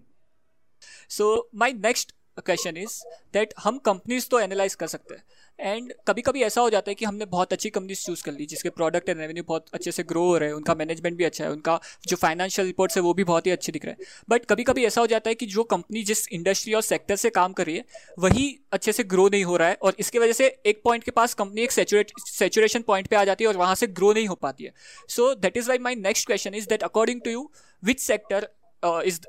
So 1.09 1.49
my 1.55 1.73
next 1.73 2.13
question 2.39 2.77
is 2.77 3.03
that 3.35 3.55
हम 3.59 3.79
कंपनीज़ 3.81 4.29
तो 4.31 4.41
एनालाइज 4.41 4.75
कर 4.75 4.87
सकते 4.87 5.15
हैं। 5.15 5.23
एंड 5.59 5.93
कभी 6.09 6.23
कभी 6.23 6.43
ऐसा 6.43 6.61
हो 6.61 6.71
जाता 6.71 6.91
है 6.91 6.95
कि 6.95 7.05
हमने 7.05 7.25
बहुत 7.27 7.53
अच्छी 7.53 7.71
कंपनीज़ 7.71 8.05
चूज़ 8.05 8.23
कर 8.25 8.33
ली, 8.33 8.47
जिसके 8.47 8.71
प्रोडक्ट 8.71 9.09
एंड 9.09 9.19
रेवेन्यू 9.21 9.45
बहुत 9.45 9.67
अच्छे 9.75 9.93
से 9.93 10.03
ग्रो 10.03 10.23
हो 10.25 10.37
रहे 10.39 10.49
हैं, 10.49 10.57
उनका 10.57 10.75
मैनेजमेंट 10.75 11.17
भी 11.17 11.25
अच्छा 11.25 11.45
है, 11.45 11.51
उनका 11.51 11.79
जो 12.09 12.17
फाइनेंशियल 12.17 12.67
रिपोर्ट्स 12.67 12.97
है 12.97 13.03
वो 13.03 13.13
भी 13.15 13.25
बहुत 13.25 13.47
ही 13.47 13.51
अच्छे 13.51 13.73
दिख 13.73 13.85
रहे 13.85 13.95
हैं। 13.95 14.07
बट 14.31 14.45
कभी 14.45 14.65
कभी 14.65 14.85
ऐसा 14.85 15.01
हो 15.01 15.07
जाता 15.07 15.31
है 15.31 15.35
कि 15.35 15.47
जो 15.47 15.65
कंपनी 15.65 16.03
जिस 16.03 16.27
इंडस्ट्री 16.31 16.75
और 16.75 16.83
सेक्टर 16.83 17.17
से 17.17 17.31
काम 17.31 17.53
कर 17.53 17.67
रही 17.67 17.77
है, 17.77 17.85
वही 18.19 18.59
अच्छे 18.73 18.93
से 18.93 19.05
ग्रो 19.05 19.29
नहीं 19.29 19.45
हो 19.45 19.57
रहा 19.57 19.69
है 19.69 19.79
और 19.83 19.97
इसकी 19.99 20.19
वजह 20.19 20.33
से 20.33 20.47
एक 20.67 20.81
पॉइंट 20.85 21.05
के 21.05 21.11
पास 21.11 21.35
कंपनी 21.35 21.63
एक 21.63 21.73
सेचुरेशन 21.73 22.83
पॉइंट 22.83 23.09
पर 23.09 23.17
आ 23.17 23.25
जाती 23.25 23.45
है 23.45 23.49
और 23.49 23.57
वहाँ 23.57 23.75
से 23.75 23.87
ग्रो 23.89 24.13
नहीं 24.13 24.27
हो 24.29 24.35
पाती 24.37 24.65
है। 24.65 24.73
So 25.09 25.35
that 25.37 25.57
is 25.57 25.69
why 25.69 25.79
my 25.81 25.95
next 25.97 26.27
question 26.27 26.55
is 26.55 26.69
that 26.69 26.83
according 26.83 27.21
to 27.21 27.31
you 27.31 27.51
which 27.83 28.01
sector 28.01 28.49
इस 28.83 29.21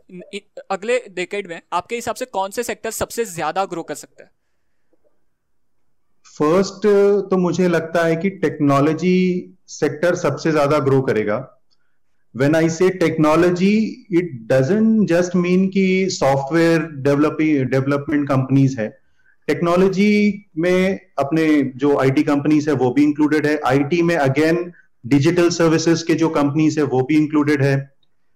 अगले 0.71 0.99
डेकेड 1.11 1.47
में 1.47 1.61
आपके 1.73 1.95
हिसाब 1.95 2.15
से 2.15 2.25
कौन 2.27 2.51
से 2.51 2.63
सेक्टर 2.63 2.91
सबसे 2.91 3.25
ज़्यादा 3.27 3.65
ग्रो 3.65 3.83
कर 3.83 3.95
सकते 3.95 4.23
हैं? 4.23 4.29
फ़र्स्ट 6.25 6.85
तो 7.29 7.37
मुझे 7.37 7.67
लगता 7.67 8.05
है 8.05 8.15
कि 8.15 8.29
टेक्नोलॉजी 8.29 9.17
सेक्टर 9.69 10.15
सबसे 10.15 10.51
ज़्यादा 10.51 10.79
ग्रो 10.79 11.01
करेगा। 11.01 11.37
When 12.35 12.55
I 12.55 12.69
say 12.69 12.89
technology 12.89 13.75
it 14.11 14.31
doesn't 14.51 15.07
just 15.09 15.35
mean 15.35 15.67
कि 15.69 16.07
सॉफ्टवेयर 16.11 16.81
डेवलपिंग 17.03 17.65
डेवलपमेंट 17.71 18.27
कंपनीज़ 18.29 18.79
है। 18.79 18.89
टेक्नोलॉजी 19.47 20.45
में 20.57 20.99
अपने 21.19 21.45
जो 21.75 21.97
आईटी 21.97 22.23
कंपनीज़ 22.23 22.69
है, 22.69 22.75
वो 22.75 22.91
भी 22.91 23.03
इंक्लूडेड 23.03 23.47
है। 23.47 23.59
आईटी 23.67 24.01
में 24.01 24.15
अगेन 24.17 24.71
डिजिटल 25.03 25.49
सर्विसेज़ 25.51 26.05
के 26.05 26.13
जो 26.15 26.29
कंपनीज़ 26.31 26.79
है, 26.79 26.85
वो 26.85 27.01
भी 27.01 27.17
इंक्लूडेड 27.17 27.61
है। 27.63 27.75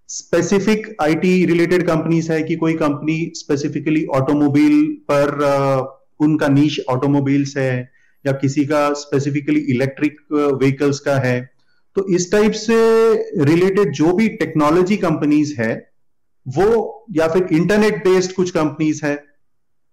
स्पेसिफिक 0.10 0.96
आईटी 1.02 1.46
रिलेटेड 1.46 1.86
कंपनीज़ 1.88 2.32
है 2.32 2.42
कि 2.44 2.56
कोई 2.56 2.74
कंपनी 2.74 3.32
स्पेसिफिकली 3.36 4.06
ऑटोमोबाइल 4.16 4.84
पर 5.12 5.32
उनका 6.20 6.48
नीच 6.48 6.80
ऑटोमोबाइल्स 6.90 7.56
है 7.58 7.72
या 8.26 8.32
किसी 8.32 8.66
का 8.66 8.82
स्पेसिफिकली 8.94 9.60
इलेक्ट्रिक 9.74 10.18
व्हीकल्स 10.32 11.00
का 11.00 11.16
है 11.20 11.40
तो 11.96 12.06
इस 12.16 12.32
टाइप 12.32 12.52
से 12.52 12.76
रिलेटेड 13.46 13.92
जो 13.94 14.14
भी 14.14 14.28
टेक्नोलॉजी 14.38 14.98
कंपनीज़ 14.98 15.54
है, 15.62 15.74
वो 16.46 17.06
या 17.16 17.28
फिर 17.28 17.48
इंटरनेट 17.52 18.04
बेस्ड 18.04 18.34
कुछ 18.34 18.52
कंपनीज़ 18.52 19.06
है 19.06 19.14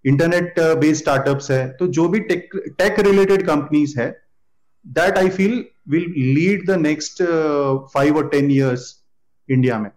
इंटरनेट 0.05 0.61
बेस्ड 0.81 1.03
स्टार्टअप्स 1.03 1.51
है 1.51 1.67
तो 1.79 1.87
जो 1.99 2.09
भी 2.09 2.21
टेक 2.31 2.57
टेक 2.79 3.01
रिलेटेड 3.01 3.47
कंपनीज़ 3.47 3.99
है 4.01 4.11
that 4.87 5.19
I 5.19 5.29
feel 5.31 5.65
will 5.89 6.13
lead 6.35 6.67
the 6.71 6.79
next 6.81 7.23
five 7.95 8.17
और 8.17 8.29
टेन 8.29 8.51
ईयर्स 8.51 8.95
इंडिया 9.49 9.79
में. 9.79 9.91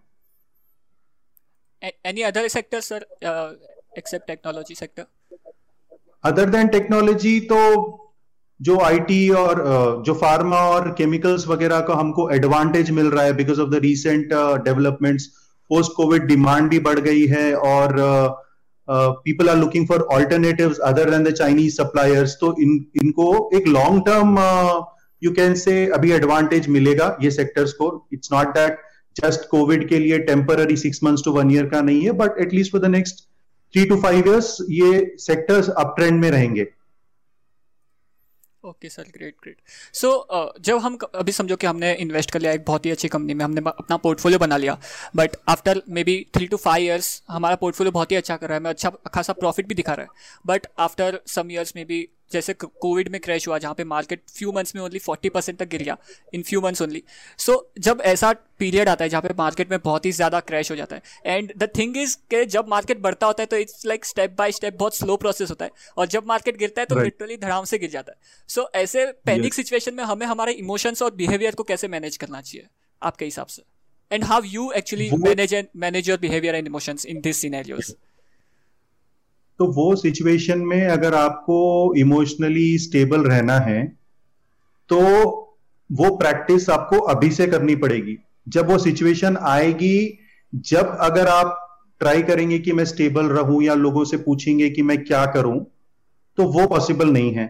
Any 2.06 2.24
other 2.24 2.48
sector 2.48 2.80
sir? 2.80 3.00
Uh, 3.22 3.52
except 4.02 4.26
technology 4.28 4.82
sector. 4.82 5.06
Other 6.24 6.50
than 6.50 6.68
technology 6.68 7.38
तो 7.50 7.58
जो 8.60 8.78
आईटी 8.84 9.28
और 9.38 9.58
जो 10.06 10.14
फार्मा 10.20 10.60
और 10.68 10.88
केमिकल्स 10.98 11.46
वगैरह 11.48 11.80
का 11.88 11.94
हमको 11.94 12.28
एडवांटेज 12.34 12.90
मिल 12.98 13.10
रहा 13.10 13.24
है 13.24 13.32
because 13.36 13.60
of 13.60 13.70
the 13.70 13.80
recent 13.82 14.32
developments 14.64 15.26
post 15.70 15.92
covid 15.96 16.26
demand 16.28 16.68
भी 16.70 16.78
बढ़ 16.88 17.00
गई 17.06 17.26
है 17.26 17.44
और 17.68 17.94
people 19.24 19.48
are 19.50 19.56
looking 19.56 19.86
for 19.88 20.06
alternative 20.16 20.74
other 20.84 21.10
than 21.10 21.24
the 21.24 21.32
Chinese 21.34 21.74
suppliers 21.76 22.36
तो 22.40 22.54
इन 22.62 22.74
इनको 23.02 23.28
एक 23.58 23.68
long 23.68 24.02
term 24.06 24.38
you 25.22 25.32
can 25.34 25.54
say 25.64 25.74
अभी 25.98 26.12
एडवांटेज 26.12 26.68
मिलेगा 26.68 27.16
ये 27.22 27.30
सेक्टर्स 27.30 27.72
को. 27.72 28.08
It's 28.12 28.32
not 28.32 28.54
that 28.58 28.78
just 29.16 29.48
covid 29.50 29.88
के 29.88 29.98
लिए 29.98 30.18
temporary 30.24 30.76
six 30.76 31.02
months 31.04 31.22
to 31.24 31.32
one 31.32 31.50
year 31.50 31.66
का 31.66 31.80
नहीं 31.80 32.04
है 32.04 32.12
but 32.22 32.40
at least 32.40 32.72
for 32.72 32.80
the 32.80 32.90
next 32.90 33.24
three 33.74 33.84
to 33.84 34.00
five 34.02 34.28
years 34.28 34.56
ये 34.70 35.14
सेक्टर्स 35.20 35.68
अप 35.68 35.94
ट्रेंड 35.96 36.20
में 36.20 36.30
रहेंगे। 36.30 36.66
Okay 38.64 38.88
sir 38.88 39.02
great 39.16 39.34
great 39.42 39.56
so 39.94 40.08
जब 40.60 40.78
हम 40.78 40.96
अभी 41.14 41.32
समझो 41.32 41.56
कि 41.56 41.66
हमने 41.66 41.92
इन्वेस्ट 41.94 42.30
कर 42.30 42.40
लिया 42.40 42.52
एक 42.52 42.64
बहुत 42.66 42.86
ही 42.86 42.90
अच्छी 42.90 43.08
कंपनी 43.08 43.34
में, 43.34 43.44
हमने 43.44 43.60
अपना 43.68 43.96
पोर्टफोलियो 43.96 44.38
बना 44.38 44.56
लिया 44.56 44.78
but 45.16 45.36
after 45.48 45.82
maybe 46.04 46.16
three 46.34 46.46
to 46.46 46.56
five 46.56 46.84
years 46.84 47.22
हमारा 47.28 47.56
पोर्टफोलियो 47.56 47.92
बहुत 47.92 48.10
ही 48.10 48.16
अच्छा 48.16 48.36
कर 48.36 48.48
रहा 48.48 48.56
है, 48.56 48.62
मैं 48.62 48.70
अच्छा 48.70 48.90
खासा 49.14 49.32
प्रॉफिट 49.32 49.68
भी 49.68 49.74
दिखा 49.74 49.94
रहा 49.94 50.06
है 50.06 50.42
but 50.46 50.66
after 50.78 51.20
some 51.26 51.50
years 51.50 51.72
maybe 51.84 52.06
जैसे 52.32 52.54
कोविड 52.54 53.08
में 53.08 53.20
क्रैश 53.20 53.48
हुआ 53.48 53.58
जहाँ 53.58 53.74
पे 53.74 53.84
मार्केट 53.84 54.22
फ्यू 54.28 54.52
मंथ्स 54.52 54.74
में 54.76 54.82
ओनली 54.82 54.98
फोर्टी 54.98 55.28
परसेंट 55.28 55.58
तक 55.58 55.68
गिर 55.68 55.82
गया 55.82 55.96
in 56.34 56.42
few 56.42 56.60
months 56.60 56.82
only 56.82 57.02
so 57.38 57.72
जब 57.78 58.00
ऐसा 58.04 58.32
पीरियड 58.58 58.88
आता 58.88 59.04
है 59.04 59.08
जहाँ 59.08 59.22
पे 59.22 59.34
मार्केट 59.38 59.70
में 59.70 59.78
बहुत 59.84 60.06
ही 60.06 60.12
ज़्यादा 60.12 60.40
क्रैश 60.40 60.70
हो 60.70 60.76
जाता 60.76 60.96
है 60.96 61.02
एंड 61.26 61.52
द 61.56 61.68
थिंग 61.78 61.96
इज़ 61.96 62.16
के 62.30 62.44
जब 62.44 62.68
मार्केट 62.68 63.00
बढ़ता 63.00 63.26
होता 63.26 63.42
है 63.42 63.46
तो 63.46 63.56
it's 63.56 63.86
like 63.86 64.04
step 64.04 64.34
by 64.38 64.52
step 64.52 64.76
बहुत 64.78 64.96
स्लो 64.96 65.16
प्रोसेस 65.16 65.50
होता 65.50 65.64
है 65.64 65.70
और 65.96 66.06
जब 66.06 66.26
मार्केट 66.26 66.56
गिरता 66.56 66.82
है 66.82 66.86
तो 66.86 67.00
लिटरली 67.00 67.34
right. 67.34 67.46
धड़ाम 67.46 67.64
से 67.64 67.78
गिर 67.78 67.90
जाता 67.90 68.12
है. 68.12 68.18
सो 68.48 68.60
so, 68.60 68.74
ऐसे 68.74 69.06
पैनिक 69.06 69.54
सिचुएशन 69.54 69.94
में 69.94 70.04
हमें 70.04 70.26
हमारे 70.26 70.52
इमोशंस 70.52 71.02
और 71.02 71.14
बिहेवियर 71.14 71.54
को 71.54 71.62
कैसे 71.62 71.88
मैनेज 71.88 72.16
करना 72.16 72.40
चाहिए 72.40 72.66
आपके 73.02 73.24
हिसाब 73.24 73.46
से? 73.46 73.62
And 74.12 74.24
how 74.24 74.42
you 74.44 74.70
actually 74.72 75.10
manage 75.10 75.54
and 75.54 75.66
manage 75.76 76.08
your 76.08 76.18
behaviour 76.18 76.54
and 76.54 76.66
emotions 76.66 77.06
in 77.06 77.20
this 77.20 77.36
scenarios 77.36 77.94
तो 79.60 79.66
वो 79.72 79.94
सिचुएशन 79.96 80.58
में 80.58 80.86
अगर 80.86 81.14
आपको 81.14 81.58
इमोशनली 81.96 82.78
स्टेबल 82.78 83.24
रहना 83.24 83.58
है 83.60 83.84
तो 84.90 85.00
वो 85.90 86.14
प्रैक्टिस 86.16 86.68
आपको 86.70 86.98
अभी 87.06 87.30
से 87.30 87.46
करनी 87.46 87.76
पड़ेगी। 87.76 88.16
जब 88.48 88.70
वो 88.70 88.78
सिचुएशन 88.78 89.36
आएगी, 89.42 90.18
जब 90.52 90.96
अगर 91.00 91.28
आप 91.28 91.62
ट्राई 92.00 92.22
करेंगे 92.22 92.58
कि 92.58 92.72
मैं 92.72 92.84
स्टेबल 92.84 93.26
रहूँ 93.28 93.62
या 93.62 93.74
लोगों 93.76 94.04
से 94.04 94.16
पूछेंगे 94.16 94.68
कि 94.70 94.82
मैं 94.82 95.02
क्या 95.04 95.24
करूँ 95.26 95.58
तो 96.38 96.44
वो 96.44 96.66
पॉसिबल 96.66 97.10
नहीं 97.10 97.32
है। 97.32 97.48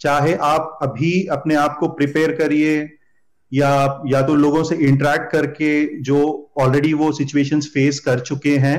चाहे 0.00 0.34
आप 0.34 0.78
अभी 0.82 1.12
अपने 1.28 1.54
आप 1.54 1.76
को 1.80 1.88
प्रिपेयर 1.88 2.34
करिए, 2.36 2.78
या 3.52 4.02
या 4.06 4.22
तो 4.22 4.34
लोगों 4.34 4.62
से 4.64 4.76
इंटरेक्ट 4.78 5.30
करके 5.32 6.00
जो 6.02 6.18
ऑलरेडी 6.58 6.92
वो 6.94 7.10
सिचुएशंस 7.12 7.66
फेस 7.74 7.98
कर 8.00 8.20
चुके 8.20 8.56
हैं 8.58 8.76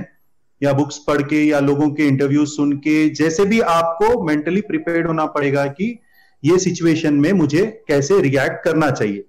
या 0.62 0.74
बुक्स 0.74 0.98
पढ़ 0.98 1.22
के 1.22 1.44
या 1.44 1.60
लोगों 1.60 1.90
के 1.90 2.08
इंटरव्यू 2.08 2.46
सुन 2.46 2.72
के, 2.78 3.10
जैसे 3.10 3.46
भी 3.46 3.60
आपको 3.60 4.24
मेंटली 4.24 4.62
प्रिपेयर्ड 4.62 5.08
होना 5.08 5.26
पड़ेगा 5.28 5.66
कि 5.68 5.98
ये 6.44 6.58
सिचुएशन 6.60 7.14
में 7.14 7.32
मुझे 7.34 7.66
कैसे 7.88 8.20
रिएक्ट 8.22 8.64
करना 8.64 8.90
चाहिए। 8.92 9.26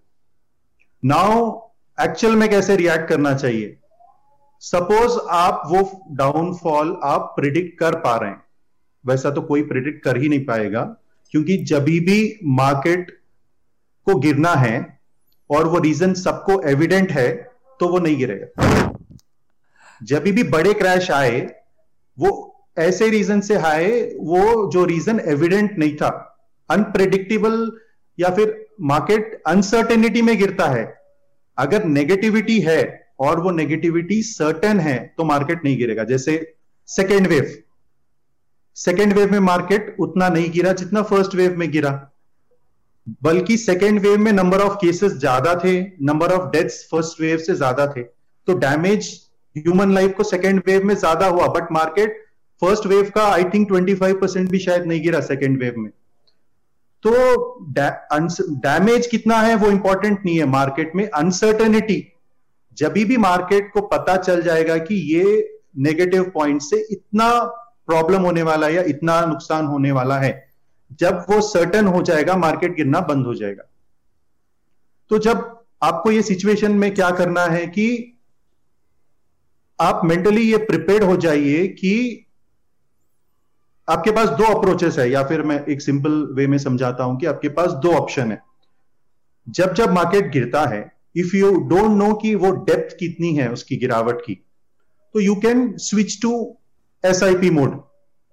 नाउ 1.02 1.50
एक्चुअल 1.98 2.36
में 2.36 2.48
कैसे 2.50 2.76
रिएक्ट 2.76 3.08
करना 3.08 3.34
चाहिए? 3.34 3.76
सपोज़ 4.62 5.18
आप 5.30 5.62
वो 5.66 5.82
डाउनफॉल 6.12 6.96
आप 7.04 7.32
प्रिडिक्ट 7.36 7.78
कर 7.78 7.94
पा 7.96 8.16
रहे 8.16 8.30
हैं। 8.30 8.42
वैसा 9.04 9.30
तो 9.30 9.42
कोई 9.42 9.62
प्रिडिक्ट 9.62 10.02
कर 10.04 10.16
ही 10.16 10.28
नहीं 10.28 10.44
पाएगा, 10.44 10.82
क्योंकि 11.34 11.56
जब 11.64 11.84
भी 11.84 12.38
मार्केट 12.44 13.10
को 14.06 14.14
गिरना 14.14 14.52
है 14.54 15.00
और 15.50 15.68
वो 15.68 15.78
रीजन 15.78 16.14
सबको 16.14 16.60
एविडेंट 16.62 17.12
है 17.12 17.30
तो 17.80 17.88
वो 17.88 17.98
नहीं 17.98 18.16
गिरेगा। 18.16 18.91
जब 20.02 20.24
भी 20.24 20.42
बड़े 20.44 20.72
क्रैश 20.74 21.10
आए, 21.10 21.40
वो 22.18 22.30
ऐसे 22.78 23.08
रीजन 23.08 23.40
से 23.40 23.54
आए, 23.56 23.90
वो 24.14 24.70
जो 24.72 24.84
रीजन 24.84 25.20
एविडेंट 25.20 25.78
नहीं 25.78 25.94
था। 25.96 26.08
अनप्रिडिक्टेबल 26.70 27.70
या 28.18 28.30
फिर 28.30 28.54
मार्केट 28.82 29.42
अनसर्टेनिटी 29.46 30.22
में 30.22 30.36
गिरता 30.38 30.66
है। 30.68 30.84
अगर 31.58 31.84
नेगेटिविटी 31.86 32.58
है 32.60 32.80
और 33.20 33.40
वो 33.40 33.50
नेगेटिविटी 33.50 34.22
सर्टेन 34.22 34.80
है 34.80 34.98
तो 35.18 35.24
मार्केट 35.24 35.64
नहीं 35.64 35.76
गिरेगा। 35.78 36.04
जैसे 36.04 36.34
सेकेंड 36.88 37.26
वेव 37.26 37.52
सेकेंड 38.76 39.12
वेव 39.12 39.32
में 39.32 39.38
मार्केट 39.40 39.96
उतना 40.00 40.28
नहीं 40.28 40.50
गिरा 40.52 40.72
जितना 40.72 41.02
फ़र्स्ट 41.02 41.34
वेव 41.34 41.56
में 41.58 41.70
गिरा। 41.70 41.90
बल्कि 43.22 43.56
सेकेंड 43.56 44.00
वेव 44.00 44.18
में 44.18 44.32
नंबर 44.32 44.60
ऑफ़ 44.60 44.76
केसेस 44.80 45.12
ज़्यादा 45.12 45.54
थे 45.64 45.80
number 46.02 46.32
of 46.32 46.50
deaths 46.50 46.82
first 46.90 47.20
wave 47.20 47.38
से 47.38 47.54
ज़्यादा 47.54 47.86
थे। 47.86 48.02
तो 48.02 48.54
डैमेज 48.58 49.10
ह्यूमन 49.56 49.92
लाइफ 49.94 50.14
को 50.16 50.24
सेकेंड 50.24 50.62
वेव 50.66 50.84
में 50.84 50.94
ज़्यादा 50.94 51.26
हुआ 51.26 51.46
बट 51.54 51.72
मार्केट 51.72 52.20
फ़र्स्ट 52.62 52.86
वेव 52.86 53.10
का 53.14 53.24
आई 53.24 53.44
थिंक 53.44 53.72
25 53.72 54.14
परसेंट 54.20 54.50
भी 54.50 54.58
शायद 54.58 54.86
नहीं 54.86 55.02
गिरा 55.02 55.20
सेकेंड 55.22 55.58
वेव 55.62 55.74
में। 55.78 55.90
तो 57.04 57.12
डैमेज 58.60 59.06
कितना 59.06 59.40
है 59.40 59.54
वो 59.54 59.70
इंपॉर्टेंट 59.70 60.24
नहीं 60.24 60.36
है 60.38 60.44
मार्केट 60.48 60.92
में। 60.96 61.08
अनसर्टेनिटी 61.08 62.04
जब 62.76 62.92
भी 62.92 63.16
मार्केट 63.16 63.70
को 63.72 63.80
पता 63.88 64.16
चल 64.16 64.42
जाएगा 64.42 64.76
कि 64.78 64.94
ये 65.14 65.24
नेगेटिव 65.78 66.30
पॉइंट 66.34 66.62
से 66.62 66.76
इतना 66.90 67.28
प्रॉब्लम 67.86 68.22
होने 68.22 68.42
वाला 68.42 68.66
है 68.66 68.74
या 68.74 68.82
इतना 68.82 69.20
नुकसान 69.26 69.66
होने 69.66 69.92
वाला 69.92 70.18
है, 70.18 70.48
जब 71.00 71.24
वो 71.30 71.40
सर्टन 71.40 71.86
हो 71.86 72.02
जाएगा 72.02 72.36
मार्केट 72.36 72.76
गिरना 72.76 73.00
बंद 73.00 73.26
हो 73.26 73.34
जाएगा। 73.34 73.68
तो 75.10 75.18
जब 75.18 75.64
आपको 75.82 76.10
ये 76.10 76.22
सिचुएशन 76.22 76.72
में 76.72 76.94
क्या 76.94 77.10
करना 77.10 77.44
है 77.46 77.66
कि 77.66 78.11
आप 79.82 80.00
मेंटली 80.04 80.42
ये 80.42 80.56
प्रिपेयर 80.64 81.02
हो 81.02 81.16
जाइए 81.16 81.66
कि 81.68 81.94
आपके 83.88 84.10
पास 84.10 84.28
दो 84.30 84.44
अप्रोचेस 84.54 84.98
है, 84.98 85.10
या 85.10 85.22
फिर 85.22 85.42
मैं 85.42 85.64
एक 85.66 85.82
सिंपल 85.82 86.12
वे 86.36 86.46
में 86.46 86.58
समझाता 86.58 87.04
हूँ 87.04 87.18
कि 87.20 87.26
आपके 87.26 87.48
पास 87.48 87.72
दो 87.82 87.92
ऑप्शन 87.92 88.32
है। 88.32 88.40
जब 89.46 89.74
जब 89.74 89.92
मार्केट 89.92 90.30
गिरता 90.32 90.64
है 90.66 90.80
इफ़ 91.16 91.36
यू 91.36 91.50
डोंट 91.68 91.90
नो 91.92 92.12
कि 92.14 92.34
वो 92.34 92.50
डेप्थ 92.64 92.96
कितनी 92.98 93.34
है 93.36 93.50
उसकी, 93.52 93.76
गिरावट 93.76 94.20
की 94.20 94.34
तो 95.14 95.20
you 95.20 95.34
can 95.36 95.72
switch 95.80 96.20
to 96.22 96.32
SIP 97.04 97.50
mode 97.50 97.80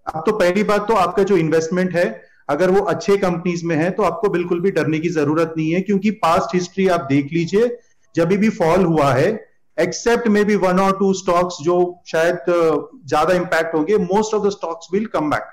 अब 0.07 0.23
तो 0.25 0.31
पहली 0.33 0.63
बात 0.63 0.87
तो 0.87 0.93
आपका 0.95 1.23
जो 1.23 1.37
इन्वेस्टमेंट 1.37 1.95
है, 1.95 2.21
अगर 2.49 2.71
वो 2.71 2.81
अच्छे 2.85 3.17
कंपनीज़ 3.17 3.65
में 3.65 3.75
है 3.75 3.89
तो 3.91 4.03
आपको 4.03 4.29
बिल्कुल 4.29 4.59
भी 4.61 4.71
डरने 4.71 4.99
की 4.99 5.09
ज़रूरत 5.11 5.53
नहीं 5.57 5.71
है, 5.71 5.81
क्योंकि 5.81 6.11
पास्ट 6.23 6.55
हिस्ट्री 6.55 6.87
आप 6.89 7.07
देख 7.09 7.33
लीजिए, 7.33 7.77
जब 8.15 8.33
भी 8.35 8.49
फॉल 8.51 8.85
हुआ 8.85 9.13
है 9.13 9.48
एक्सेप्ट 9.79 10.27
मे 10.27 10.43
बी 10.43 10.55
वन 10.57 10.79
और 10.79 10.97
टू 10.99 11.13
स्टॉक्स 11.13 11.57
जो 11.63 11.77
शायद 12.07 12.39
ज़्यादा 12.47 13.33
इंपैक्ट 13.33 13.75
होंगे 13.75 13.97
most 13.99 14.33
of 14.35 14.47
the 14.47 14.49
stocks 14.51 14.87
will 14.93 15.05
come 15.13 15.29
back 15.29 15.43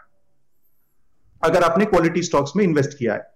अगर 1.43 1.63
आपने 1.63 1.85
क्वालिटी 1.85 2.23
स्टॉक्स 2.23 2.57
में 2.57 2.65
इन्वेस्ट 2.65 2.97
किया 2.99 3.15
है। 3.15 3.27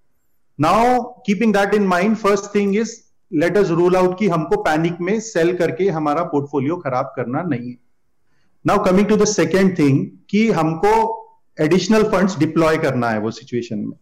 Now 0.59 1.03
keeping 1.27 1.53
that 1.55 1.75
in 1.75 1.87
mind 1.87 2.17
first 2.17 2.55
thing 2.55 2.77
is 2.77 2.97
let 3.31 3.57
us 3.57 3.71
rule 3.73 3.97
out 3.97 4.19
कि 4.19 4.29
हमको 4.29 4.57
पैनिक 4.63 5.01
में 5.01 5.19
सेल 5.23 5.57
करके 5.57 5.89
हमारा 5.91 6.23
पोर्टफोलियो 6.27 6.77
खराब 6.79 7.13
करना 7.17 7.43
नहीं 7.45 7.71
है। 7.71 7.79
Now 8.65 8.85
coming 8.85 9.07
to 9.09 9.17
the 9.17 9.25
second 9.27 9.79
thing 9.79 10.07
कि 10.31 10.51
हमको 10.53 10.93
एडिशनल 11.59 12.03
फंड्स 12.11 12.39
डिप्लॉय 12.39 12.77
करना 12.79 13.11
है 13.11 13.21
वो 13.21 13.31
सिचुएशन 13.33 13.79
में। 13.79 13.97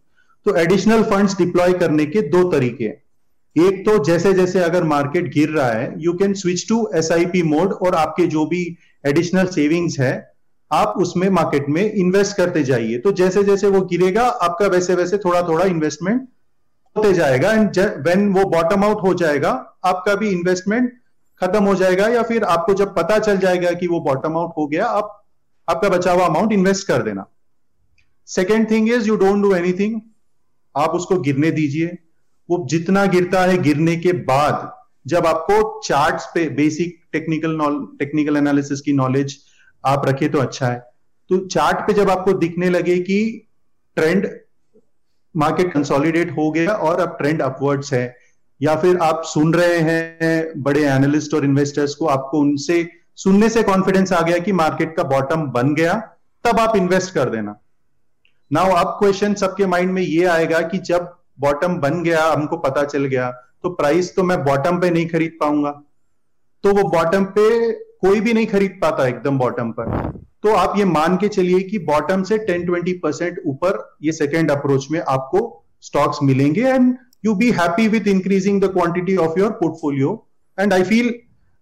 तो 0.45 0.55
एडिशनल 0.55 1.03
फंड्स 1.03 1.37
डिप्लॉय 1.37 1.73
करने 1.79 2.05
के 2.05 2.21
दो 2.29 2.43
तरीके 2.51 2.83
हैं। 2.83 3.01
एक 3.55 3.85
तो 3.85 3.97
जैसे 4.03 4.33
जैसे 4.33 4.59
अगर 4.59 4.83
मार्केट 4.83 5.31
गिर 5.33 5.49
रहा 5.49 5.69
है 5.69 5.93
you 5.97 6.13
can 6.13 6.33
switch 6.33 6.67
to 6.69 6.89
SIP 6.95 7.41
mode 7.43 7.73
और 7.73 7.95
आपके 7.95 8.25
जो 8.27 8.45
भी 8.45 8.63
एडिशनल 9.03 9.45
सेविंग्स 9.47 9.99
है, 9.99 10.11
आप 10.71 10.93
उसमें 10.97 11.29
मार्केट 11.29 11.69
में 11.69 11.81
इन्वेस्ट 11.83 12.35
करते 12.37 12.63
जाइए। 12.63 12.97
तो 12.97 13.11
जैसे 13.11 13.43
जैसे 13.43 13.67
वो 13.67 13.81
गिरेगा, 13.81 14.23
आपका 14.23 14.67
वैसे 14.67 14.95
वैसे 14.95 15.17
थोड़ा 15.17 15.41
थोड़ा 15.41 15.65
इन्वेस्टमेंट 15.65 16.27
होते 16.95 17.13
जाएगा 17.13 17.51
एंड 17.51 17.79
व्हेन 17.79 18.27
वो 18.33 18.43
बॉटम 18.49 18.83
आउट 18.83 19.01
हो 19.03 19.13
जाएगा, 19.13 19.51
आपका 19.85 20.15
भी 20.15 20.29
इन्वेस्टमेंट 20.29 20.91
खत्म 21.41 21.63
हो 21.63 21.73
जाएगा 21.75 22.07
या 22.07 22.21
फिर 22.23 22.43
आपको 22.43 22.73
जब 22.73 22.95
पता 22.95 23.17
चल 23.19 23.37
जाएगा 23.37 23.71
कि 23.71 23.87
वो 23.87 23.99
बॉटम 23.99 24.37
आउट 24.37 24.53
हो 24.57 24.67
गया, 24.67 24.85
आप, 24.85 25.25
आपका 25.67 25.89
बचा 25.89 26.11
हुआ 26.11 26.25
अमाउंट 26.25 26.51
इन्वेस्ट 26.51 26.87
कर 26.87 27.03
देना। 27.03 27.25
Second 28.27 28.69
thing 28.71 28.89
is 28.89 29.07
you 29.07 29.15
don't 29.15 29.41
do 29.43 29.53
anything 29.55 29.99
आप 30.75 30.89
उसको 30.89 31.19
गिरने 31.19 31.51
दीजिए। 31.51 31.97
वो 32.49 32.65
जितना 32.69 33.05
गिरता 33.07 33.41
है 33.41 33.57
गिरने 33.57 33.95
के 33.97 34.11
बाद, 34.25 34.71
जब 35.05 35.25
आपको 35.27 35.79
चार्ट्स 35.79 36.25
पे 36.25 36.47
बेसिक 36.51 36.99
टेक्निकल 37.13 37.57
टेक्निकल 37.99 38.37
एनालिसिस 38.37 38.81
की 38.81 38.93
नॉलेज 38.93 39.37
आप 39.83 40.07
रखे 40.07 40.29
तो 40.29 40.39
अच्छा 40.39 40.67
है। 40.67 40.79
तो 41.29 41.37
चार्ट 41.47 41.87
पे 41.87 41.93
जब 41.93 42.09
आपको 42.09 42.33
दिखने 42.35 42.69
लगे 42.69 42.97
कि 42.99 43.19
ट्रेंड 43.97 44.27
मार्केट 45.35 45.71
कंसोलिडेट 45.73 46.31
हो 46.37 46.49
गया 46.51 46.73
और 46.73 46.99
अब 46.99 47.15
ट्रेंड 47.17 47.41
अपवर्ड्स 47.41 47.93
है, 47.93 48.15
या 48.61 48.75
फिर 48.75 48.97
आप 48.99 49.21
सुन 49.25 49.53
रहे 49.53 49.77
हैं 49.81 50.61
बड़े 50.63 50.83
एनालिस्ट 50.85 51.33
और 51.33 51.45
इन्वेस्टर्स 51.45 51.95
को, 51.95 52.05
आपको 52.07 52.39
उनसे 52.39 52.87
सुनने 53.17 53.49
से 53.49 53.63
कॉन्फिडेंस 53.63 54.13
आ 54.13 54.21
गया 54.21 54.37
कि 54.37 54.51
मार्केट 54.53 54.95
का 54.97 55.03
बॉटम 55.05 55.41
बन 55.51 55.73
गया, 55.75 55.93
तब 56.45 56.59
आप 56.59 56.75
इन्वेस्ट 56.75 57.13
कर 57.13 57.29
देना। 57.29 57.55
नाउ 58.51 58.71
अब 58.75 58.97
क्वेश्चन 58.99 59.33
सबके 59.35 59.65
माइंड 59.65 59.91
में 59.91 60.01
ये 60.01 60.25
आएगा 60.27 60.61
कि 60.61 60.77
जब 60.85 61.15
बॉटम 61.39 61.77
बन 61.79 62.01
गया, 62.03 62.23
हमको 62.25 62.57
पता 62.59 62.83
चल 62.85 63.05
गया 63.05 63.29
तो 63.63 63.69
प्राइस 63.75 64.15
तो 64.15 64.23
मैं 64.23 64.43
बॉटम 64.43 64.79
पे 64.81 64.89
नहीं 64.89 65.07
खरीद 65.09 65.37
पाऊँगा। 65.39 65.71
तो 66.63 66.73
वो 66.73 66.83
बॉटम 66.89 67.25
पे 67.35 67.71
कोई 68.01 68.19
भी 68.21 68.33
नहीं 68.33 68.45
खरीद 68.47 68.77
पाता 68.81 69.07
एकदम 69.07 69.37
बॉटम 69.37 69.71
पर। 69.79 69.89
तो 70.43 70.53
आप 70.55 70.77
ये 70.77 70.85
मान 70.85 71.17
के 71.17 71.27
चलिए 71.29 71.59
कि 71.69 71.79
बॉटम 71.85 72.23
से 72.23 72.37
टेन 72.45 72.65
ट्वेंटी 72.65 72.93
परसेंट 72.99 73.41
ऊपर 73.47 73.79
ये 74.03 74.11
सेकेंड 74.13 74.51
अप्रोच 74.51 74.87
में 74.91 74.99
आपको 75.01 75.41
स्टॉक्स 75.83 76.19
मिलेंगे 76.23 76.61
and 76.67 76.95
you 77.25 77.33
be 77.35 77.49
happy 77.51 77.87
with 77.87 78.07
increasing 78.07 78.61
the 78.61 78.71
quantity 78.73 79.15
of 79.25 79.39
your 79.39 79.51
portfolio 79.59 80.13
and 80.57 80.73
I 80.73 80.83
feel 80.85 81.09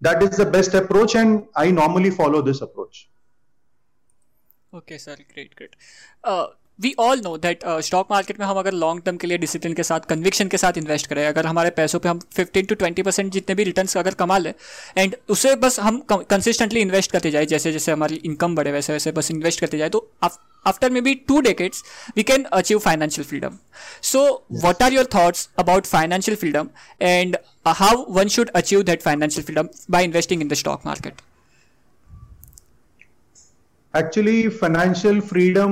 that 0.02 0.24
is 0.24 0.42
the 0.42 0.48
best 0.52 0.76
approach 0.76 1.16
and 1.16 1.40
I 1.58 1.72
normally 1.72 2.10
follow 2.20 2.42
this 2.42 2.62
approach 2.64 3.06
okay 4.74 4.98
sir 4.98 5.26
great 5.34 5.54
great 5.58 5.76
we 6.80 6.94
all 7.00 7.22
know 7.24 7.36
that 7.38 7.60
stock 7.84 8.08
market 8.12 8.40
में 8.40 8.46
हम 8.46 8.58
अगर 8.60 8.74
long 8.74 9.02
term 9.04 9.18
के 9.18 9.28
लिए 9.28 9.38
discipline 9.38 9.74
के 9.74 9.84
साथ 9.84 10.00
conviction 10.10 10.48
के 10.48 10.58
साथ 10.58 10.78
invest 10.78 11.08
करें 11.08 11.26
अगर 11.28 11.46
हमारे 11.46 11.70
पैसों 11.78 12.00
पे 12.00 12.10
हम 12.10 12.20
15 12.40 12.68
टू 12.70 12.76
20 12.76 13.04
परसेंट 13.06 13.32
जितने 13.34 13.56
भी 13.56 13.64
रिटर्न्स 13.64 13.98
अगर 13.98 14.14
कमा 14.14 14.38
लें 14.38 14.54
एंड 14.98 15.16
उसे 15.30 15.56
बस 15.64 15.80
हम 15.80 16.00
कंसिस्टेंटली 16.12 16.82
इन्वेस्ट 16.82 17.12
करते 17.12 17.32
जाए 17.32 17.46
जैसे 17.46 17.72
जैसे 17.72 17.92
हमारी 17.92 18.22
इनकम 18.26 18.56
बढ़े 18.56 18.72
वैसे 18.72 18.94
वैसे 18.94 19.12
बस 19.12 19.32
इन्वेस्ट 19.32 19.60
करते 19.60 19.78
जाए 19.78 19.90
तो 19.90 20.08
after 20.24 20.90
maybe 21.02 21.14
two 21.28 21.40
decades 21.42 21.84
we 22.18 22.24
can 22.24 22.44
achieve 22.54 22.80
financial 22.80 23.28
freedom 23.28 23.58
so 24.04 24.24
what 24.64 24.84
are 24.84 24.94
your 24.94 25.06
thoughts 25.16 25.50
about 25.60 25.86
financial 25.86 26.38
freedom 26.38 26.70
and 27.02 27.38
how 27.78 28.06
one 28.10 28.28
should 28.30 28.50
achieve 28.56 28.84
that 28.84 29.02
financial 29.02 29.46
freedom 29.46 29.70
by 29.92 30.04
investing 30.04 30.42
in 30.42 30.48
the 30.48 30.54
stock 30.56 30.86
market 30.86 31.22
actually 33.96 34.48
financial 34.48 35.20
freedom 35.20 35.72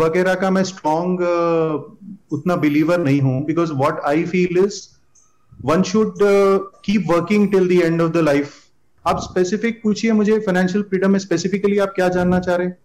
वगैरह 0.00 0.34
का 0.34 0.50
मैं 0.50 0.62
strong 0.64 1.20
uh, 1.20 1.98
उतना 2.32 2.56
believer 2.56 2.98
नहीं 2.98 3.20
हूँ 3.20 3.44
because 3.44 3.72
what 3.72 4.00
I 4.00 4.24
feel 4.24 4.58
is 4.64 4.80
one 5.64 5.82
should 5.82 6.14
keep 6.84 7.06
working 7.10 7.50
till 7.52 7.68
the 7.68 7.72
end 7.72 8.02
of 8.02 8.12
the 8.12 8.16
life 8.16 8.52
आप 9.06 9.18
specific 9.18 9.82
पूछिए 9.82 10.12
मुझे 10.12 10.38
financial 10.38 10.82
freedom 10.82 11.10
में 11.10 11.18
स्पेसिफिकली 11.18 11.78
आप 11.78 11.92
क्या 11.94 12.08
जानना 12.08 12.38
चाह 12.40 12.56
रहे 12.56 12.66
हैं? 12.66 12.78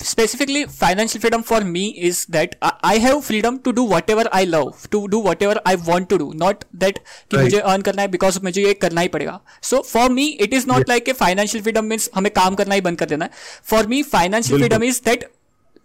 Specifically 0.00 0.64
financial 0.64 1.20
freedom 1.20 1.42
for 1.42 1.64
me 1.64 1.84
is 2.08 2.24
that 2.30 2.54
I 2.62 2.98
have 2.98 3.20
freedom 3.20 3.56
to 3.64 3.72
do 3.72 3.86
whatever 4.10 4.28
I 4.34 4.46
love 4.46 4.72
to 4.92 5.06
do 5.06 5.20
whatever 5.42 5.60
I 5.66 5.76
want 5.88 6.08
to 6.08 6.16
do 6.18 6.32
not 6.36 6.64
that 6.76 6.98
कि 7.30 7.36
मुझे 7.36 7.58
अर्न 7.58 7.82
करना 7.82 8.02
है 8.02 8.08
बिकॉज़ 8.08 8.38
मुझे 8.44 8.62
ये 8.62 8.74
करना 8.74 9.00
ही 9.00 9.08
पड़ेगा. 9.08 9.40
So 9.62 9.80
for 9.82 10.10
me 10.10 10.26
it 10.26 10.54
is 10.54 10.66
not 10.68 10.88
like 10.88 11.08
a 11.08 11.12
financial 11.12 11.62
freedom 11.62 11.84
means 11.84 12.10
हमें 12.14 12.32
काम 12.32 12.54
करना 12.54 12.74
ही 12.74 12.80
बंद 12.80 12.98
कर 12.98 13.06
देना 13.06 13.24
है. 13.24 13.30
For 13.64 13.86
me 13.86 14.02
financial 14.12 14.58
freedom 14.58 14.84
is 14.84 15.00
that 15.04 15.30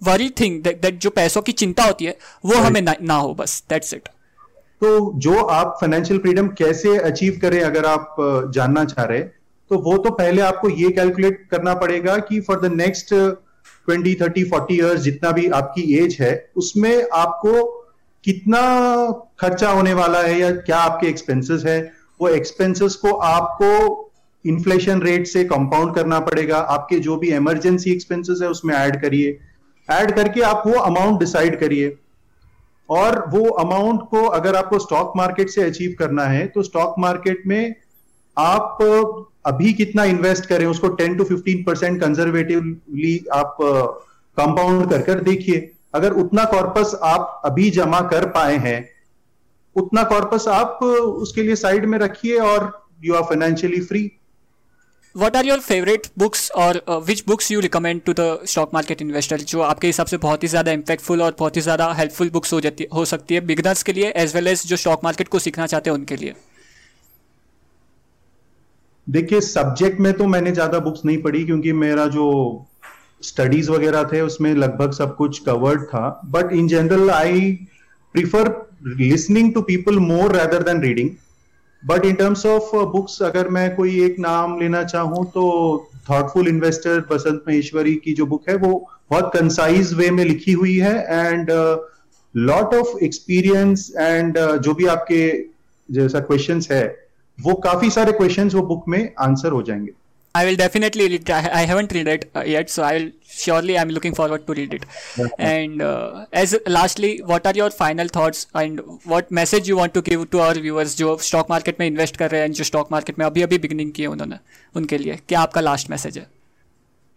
very 0.02 0.30
thing 0.40 0.62
that 0.64 1.00
जो 1.00 1.10
पैसों 1.12 1.42
की 1.42 1.52
चिंता 1.54 1.84
होती 1.84 2.06
है 2.06 2.18
वो 2.46 2.56
हमें 2.56 2.82
ना, 2.82 2.96
ना 3.02 3.16
हो 3.16 3.34
बस. 3.34 3.64
दैट्स 3.70 3.94
इट 3.94 4.10
तो 4.82 5.12
जो 5.20 5.36
आप 5.36 5.78
फाइनेंशियल 5.82 6.20
फ्रीडम 6.20 6.48
कैसे 6.58 6.98
अचीव 7.00 7.40
करें 7.42 7.62
अगर 7.62 7.86
आप 7.86 8.16
जानना 8.56 8.84
चाह 8.86 9.06
रहे 9.06 9.20
तो 9.72 9.78
वो 9.82 9.98
तो 9.98 10.10
पहले 10.12 10.42
आपको 10.42 10.70
ये 10.70 10.90
कैलकुलेट 10.92 11.48
करना 11.52 11.74
पड़ेगा 11.76 12.18
कि 12.28 12.40
for 12.42 12.60
the 12.62 12.72
next 12.74 13.14
twenty, 13.86 14.16
thirty, 14.16 14.44
forty 14.44 14.76
years 14.76 15.02
जितना 15.02 15.32
भी 15.32 15.48
आपकी 15.48 15.98
एज 15.98 16.18
है, 16.22 16.50
उसमें 16.56 17.08
आपको 17.14 17.64
कितना 18.24 18.62
खर्चा 19.40 19.70
होने 19.70 19.94
वाला 19.94 20.22
है 20.22 20.40
या 20.40 20.52
क्या 20.52 20.78
आपके 20.78 21.08
एक्सपेंसेस 21.08 21.66
है, 21.66 21.94
वो 22.22 22.28
एक्सपेंसेस 22.28 22.96
को 22.96 23.12
आपको 23.12 24.02
इन्फ्लेशन 24.46 25.02
रेट 25.02 25.28
से 25.28 25.44
कंपाउंड 25.44 25.96
करना 25.96 26.20
पड़ेगा। 26.20 26.58
आपके 26.58 27.00
जो 27.00 27.18
भी 27.18 27.32
इमरजेंसी 27.34 27.92
एक्सपेंसेस 27.92 28.40
है, 28.42 28.50
उसमें 28.50 28.76
ऐड 28.76 29.02
करिए। 29.02 29.40
ऐड 29.92 30.12
करके 30.12 30.42
आप 30.42 30.64
वो 30.68 30.74
अमाउंट 30.74 31.20
डिसाइड 31.20 31.60
करिए। 31.60 31.98
और 32.90 33.30
वो 33.30 33.50
अमाउंट 33.50 34.02
को 34.02 34.26
अगर 34.26 34.56
आपको 34.56 34.80
स्टॉक 34.80 35.14
मार्केट 35.18 35.50
से 35.50 35.62
अचीव 35.64 35.96
करना 36.00 36.24
है 36.24 36.48
तो 36.48 36.64
स्टॉक 36.64 36.96
मार्केट 37.00 37.44
में 37.48 37.76
आप 38.38 38.78
अभी 39.46 39.74
कितना 39.74 40.04
इन्वेस्ट 40.06 40.46
करें 40.46 40.66
उसको 40.66 40.88
10 40.98 41.18
टू 41.18 41.24
15 41.26 41.64
परसेंट 41.66 42.02
कंजर्वेटिवली 42.02 43.18
आप 43.34 43.58
कंपाउंड 43.62 44.90
कर 44.90 45.02
कर 45.02 45.20
देखिए। 45.24 45.72
अगर 45.96 46.14
उतना 46.24 46.44
कॉर्पस 46.52 46.96
आप 47.04 47.42
अभी 47.46 47.70
जमा 47.72 48.00
कर 48.12 48.30
पाए 48.32 48.58
हैं 48.66 48.80
उतना 49.76 50.04
कॉर्पस 50.04 50.48
आप 50.48 50.84
उसके 50.84 51.44
लिए 51.44 51.56
साइड 51.56 51.86
में 51.86 51.98
रखिए 52.00 52.38
और 52.42 52.72
you 53.06 53.16
are 53.16 53.24
financially 53.24 53.82
free 53.82 54.12
are 55.16 55.44
your 55.46 55.62
favorite 55.62 56.08
books 56.18 56.42
or 56.62 56.72
uh, 56.88 57.00
which 57.10 57.22
books 57.26 57.50
you 57.50 57.60
recommend 57.62 58.02
to 58.06 58.14
the 58.14 58.26
stock 58.54 58.74
market 58.78 59.04
investor? 59.04 59.38
जो 59.44 59.62
आपके 59.62 59.88
हिसाब 59.88 60.08
से 60.08 60.18
बहुत 60.26 60.44
ही 60.44 60.48
ज़्यादा 60.48 60.72
इम्पैक्टफुल 60.72 61.22
और 61.22 61.36
बहुत 61.40 61.58
ही 61.58 61.62
ज़्यादा 61.62 61.92
हेल्पफुल 62.00 62.30
बुक्स 62.30 62.54
हो 62.54 62.60
जाती 62.62 62.88
हो 62.94 63.06
सकती 63.06 63.36
है 63.36 63.42
बिगनर्स 63.52 63.84
के 63.84 63.94
लिए 63.94 64.10
एज 64.24 64.36
वेल 64.36 64.48
एज 64.48 64.66
जो 64.68 64.78
स्टॉक 64.78 65.04
मार्केट 65.04 65.28
को 65.28 65.40
सीखना 65.40 65.68
चाहते 65.68 65.90
हैं 65.90 65.98
उनके 65.98 66.16
लिए। 66.16 66.34
देखिए 69.08 69.42
सब्जेक्ट 69.42 70.00
में 70.00 70.12
तो 70.14 70.28
मैंने 70.28 70.52
ज़्यादा 70.52 70.80
बुक्स 70.80 71.06
नहीं 71.06 71.22
पढ़ी 71.22 71.44
क्योंकि 71.46 71.72
मेरा 71.74 72.06
जो 72.08 72.28
स्टडीज़ 73.24 73.70
वगैरह 73.72 74.04
थे, 74.04 74.22
उसमें 74.22 74.54
लगभग 74.56 74.92
सब 74.94 75.16
कुछ 75.16 75.40
कवर्ड 75.40 75.84
था। 75.84 76.22
But 76.26 76.52
in 76.54 76.68
general 76.68 77.10
I 77.12 77.52
prefer 78.16 78.50
listening 79.00 79.54
to 79.54 79.62
people 79.64 80.00
more 80.00 80.36
rather 80.36 80.64
than 80.64 80.82
reading 80.82 81.10
but 81.84 82.06
in 82.06 82.16
terms 82.16 82.46
of 82.46 82.76
books 82.92 83.22
अगर 83.24 83.50
मैं 83.50 83.76
कोई 83.76 84.00
एक 84.06 84.20
नाम 84.20 84.60
लेना 84.60 84.84
चाहूँ 84.86 85.26
तो 85.32 85.46
थॉटफुल 86.10 86.48
इन्वेस्टर 86.48 87.00
बसंत 87.12 87.44
महेश्वरी 87.48 87.96
की 87.96 88.14
जो 88.14 88.26
बुक 88.26 88.50
है, 88.50 88.56
वो 88.56 88.90
बहुत 89.12 89.32
कंसाइज 89.34 89.94
वे 89.94 90.10
में 90.12 90.24
लिखी 90.26 90.52
हुई 90.54 90.78
है। 90.78 90.96
And 91.10 91.52
lot 92.36 92.74
of 92.76 93.04
experience 93.04 93.92
and 93.98 94.38
जो 94.38 94.74
भी 94.74 94.86
आपके 94.88 95.26
जैसा 95.90 96.20
क्वेश्चंस 96.22 96.72
है 96.72 96.86
वो 97.38 97.54
काफ़ी 97.64 97.90
सारे 97.90 98.12
क्वेश्चंस 98.12 98.56
वो 98.56 98.62
बुक 98.62 98.88
में 98.90 99.14
आंसर 99.28 99.52
हो 99.52 99.62
जाएँगे 99.64 99.94
I 100.36 100.46
will 100.46 100.58
definitely 100.60 101.06
read. 101.12 101.30
I, 101.30 101.50
I 101.58 101.66
haven't 101.68 101.94
read 101.94 102.08
it 102.14 102.24
uh, 102.36 102.42
yet, 102.46 102.70
so 102.70 102.84
I 102.84 102.96
will 102.96 103.12
surely. 103.34 103.78
I'm 103.82 103.92
looking 103.98 104.16
forward 104.16 104.46
to 104.48 104.54
read 104.54 104.74
it. 104.74 104.86
and 105.40 105.82
uh, 105.82 106.26
as 106.34 106.56
lastly, 106.68 107.12
what 107.26 107.48
are 107.48 107.54
your 107.54 107.70
final 107.70 108.10
thoughts 108.18 108.48
and 108.54 108.82
what 109.06 109.32
message 109.32 109.70
you 109.70 109.78
want 109.78 109.94
to 109.94 110.02
give 110.02 110.26
to 110.32 110.42
our 110.48 110.56
viewers 110.66 110.96
जो 110.96 111.18
stock 111.28 111.54
market 111.54 111.80
में 111.80 111.88
invest 111.90 112.18
कर 112.18 112.32
रहे 112.32 112.42
हैं 112.42 112.52
जो 112.52 112.64
stock 112.64 112.92
market 112.96 113.20
में 113.20 113.26
अभी 113.26 113.42
अभी 113.42 113.60
beginning 113.68 113.92
की 113.92 114.02
है 114.02 114.08
उन्होंने 114.08 114.40
उनके 114.76 114.98
लिए 114.98 115.20
क्या 115.30 115.40
आपका 115.42 115.62
last 115.62 115.92
message 115.94 116.18
है 116.18 116.28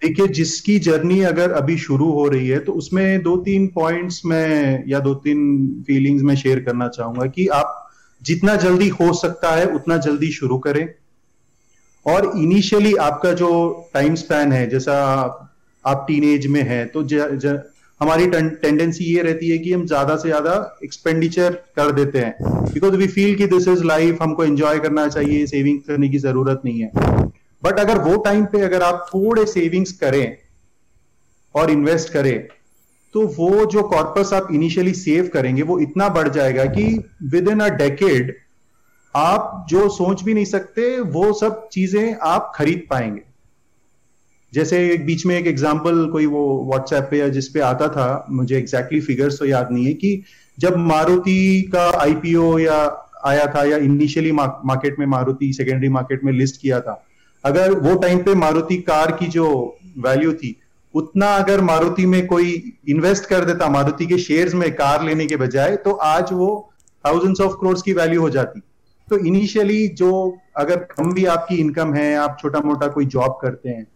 देखिए 0.03 0.27
जिसकी 0.39 0.79
जर्नी 0.79 1.21
अगर 1.33 1.53
अभी 1.63 1.77
शुरू 1.79 2.11
हो 2.13 2.29
रही 2.29 2.49
है 2.49 2.59
तो 2.65 2.73
उसमें 2.83 3.23
दो 3.23 3.37
तीन 3.51 3.67
पॉइंट्स 3.75 4.25
में 4.27 4.85
या 4.89 4.99
दो 5.01 5.15
तीन 5.27 5.41
फीलिंग्स 5.87 6.23
में 6.23 6.35
शेयर 6.37 6.61
करना 6.69 6.89
चाहूँगा 6.89 7.27
कि 7.27 7.47
आप 7.63 7.88
जितना 8.23 8.55
जल्दी 8.57 8.89
हो 8.91 9.13
सकता 9.15 9.51
है 9.51 9.67
उतना 9.73 9.97
जल्दी 9.99 10.31
शुरू 10.33 10.59
करें। 10.59 10.87
और 12.07 12.31
इनिशियली 12.37 12.95
आपका 13.03 13.33
जो 13.35 13.51
टाइम 13.95 14.15
स्पैन 14.17 14.53
है 14.53 14.69
जैसा 14.71 14.95
आप 15.85 16.05
टीन 16.09 16.25
एज 16.25 16.47
में 16.47 16.63
है 16.63 16.85
तो 16.87 17.03
ज, 17.05 17.29
ज, 17.35 17.59
हमारी 18.01 18.27
टेंडेंसी 18.27 19.05
ये 19.05 19.23
रहती 19.23 19.49
है 19.51 19.59
कि 19.59 19.73
हम 19.73 19.87
ज़्यादा 19.87 20.17
से 20.17 20.29
ज़्यादा 20.29 20.53
एक्सपेंडिचर 20.85 21.53
कर 21.77 21.93
देते 21.93 22.19
हैं। 22.19 22.35
बिकॉज़ 22.65 22.97
वी 22.97 23.07
फील 23.09 23.35
कि 23.37 23.47
दिस 23.47 23.69
इज़ 23.69 23.83
लाइफ 23.85 24.23
हमको 24.23 24.45
एंजॉय 24.45 24.79
करना 24.79 25.07
चाहिए 25.09 25.47
सेविंग 25.47 25.81
करने 25.81 26.09
की 26.09 26.19
ज़रूरत 26.19 26.63
नहीं 26.65 26.81
है। 26.81 26.91
बट 27.63 27.79
अगर 27.81 27.99
वो 28.01 28.17
टाइम 28.23 28.45
पे 28.45 28.61
अगर 28.63 28.83
आप 28.83 29.07
थोड़े 29.09 29.47
सेविंग्स 29.47 29.93
करें 29.99 30.37
और 31.55 31.71
इन्वेस्ट 31.71 32.13
करें 32.13 32.49
तो 33.15 33.27
वो 33.29 33.65
जो 33.67 33.83
कॉर्पस 33.85 34.33
आप 34.33 34.49
इनिशियली 34.53 34.93
सेव 34.95 35.31
करेंगे, 35.35 35.63
वो 35.63 35.79
इतना 35.81 36.09
बढ़ 36.09 36.29
जाएगा 36.29 36.65
कि 36.67 36.85
विद 37.25 37.49
इन 37.49 37.61
अ 37.61 37.69
डेकेड 37.77 38.35
आप 39.15 39.67
जो 39.71 39.89
सोच 39.89 40.23
भी 40.23 40.35
नहीं 40.35 40.45
सकते, 40.45 41.01
वो 41.01 41.33
सब 41.33 41.69
चीज़ें 41.69 42.17
आप 42.23 42.53
खरीद 42.55 42.87
पाएँगे। 42.91 43.23
जैसे 44.53 44.79
एक 44.91 45.07
बीच 45.07 45.25
में 45.27 45.37
एक 45.39 45.47
एग्जांपल 45.47 46.07
कोई 46.13 46.27
वो 46.27 46.45
व्हाट्सएप 46.69 47.09
पे 47.11 47.19
या 47.19 47.29
जिसपे 47.29 47.61
आता 47.61 47.89
था, 47.89 48.27
मुझे 48.31 48.57
एग्जैक्टली 48.59 49.01
फिगर्स 49.01 49.39
तो 49.39 49.45
याद 49.45 49.69
नहीं 49.73 49.87
है 49.87 49.93
कि 49.95 50.23
जब 50.59 50.77
मारुति 50.77 51.71
का 51.73 51.91
आईपीओ 52.01 52.59
या 52.59 52.79
आया 53.27 53.47
था 53.47 53.65
या 53.65 53.77
इनिशियली 53.79 54.33
मार्केट 54.33 54.99
में 54.99 55.07
मारुति 55.07 55.53
सेकेंडरी 55.53 55.89
मार्केट 55.89 56.25
में 56.25 56.33
लिस्ट 56.33 56.61
किया 56.61 56.81
था, 56.81 57.05
अगर 57.45 57.73
वो 57.73 57.95
टाइम 57.99 58.19
पे 58.19 58.35
मारुति 58.37 58.77
कार 58.83 59.13
की 59.13 59.27
जो 59.29 59.47
वैल्यू 59.99 60.33
थी 60.33 60.57
उतना 60.95 61.27
अगर 61.35 61.61
मारुति 61.63 62.07
में 62.07 62.27
कोई 62.27 62.53
इन्वेस्ट 62.89 63.27
कर 63.27 63.45
देता, 63.45 63.69
मारुति 63.69 64.07
के 64.07 64.19
शेयर्स 64.19 64.55
में 64.55 64.71
कार 64.75 65.05
लेने 65.05 65.27
के 65.27 65.37
बजाय 65.37 65.77
तो 65.79 65.93
आज 65.93 66.33
वो 66.33 66.49
थाउजेंड्स 67.05 67.41
ऑफ़ 67.41 67.53
करोड़ 67.53 67.79
की 67.79 67.93
वैल्यू 67.95 68.21
हो 68.21 68.31
जाती। 68.31 68.61
तो 69.09 69.19
इनिशियली 69.19 69.87
जो 69.99 70.39
अगर 70.57 70.77
कम 70.91 71.13
भी 71.15 71.25
आपकी 71.27 71.57
इनकम 71.57 71.95
है, 71.95 72.15
आप 72.17 72.37
छोटा 72.41 72.61
मोटा 72.61 72.87
कोई 72.89 73.07
जॉब 73.07 73.39
करते 73.43 73.69
हैं, 73.69 73.87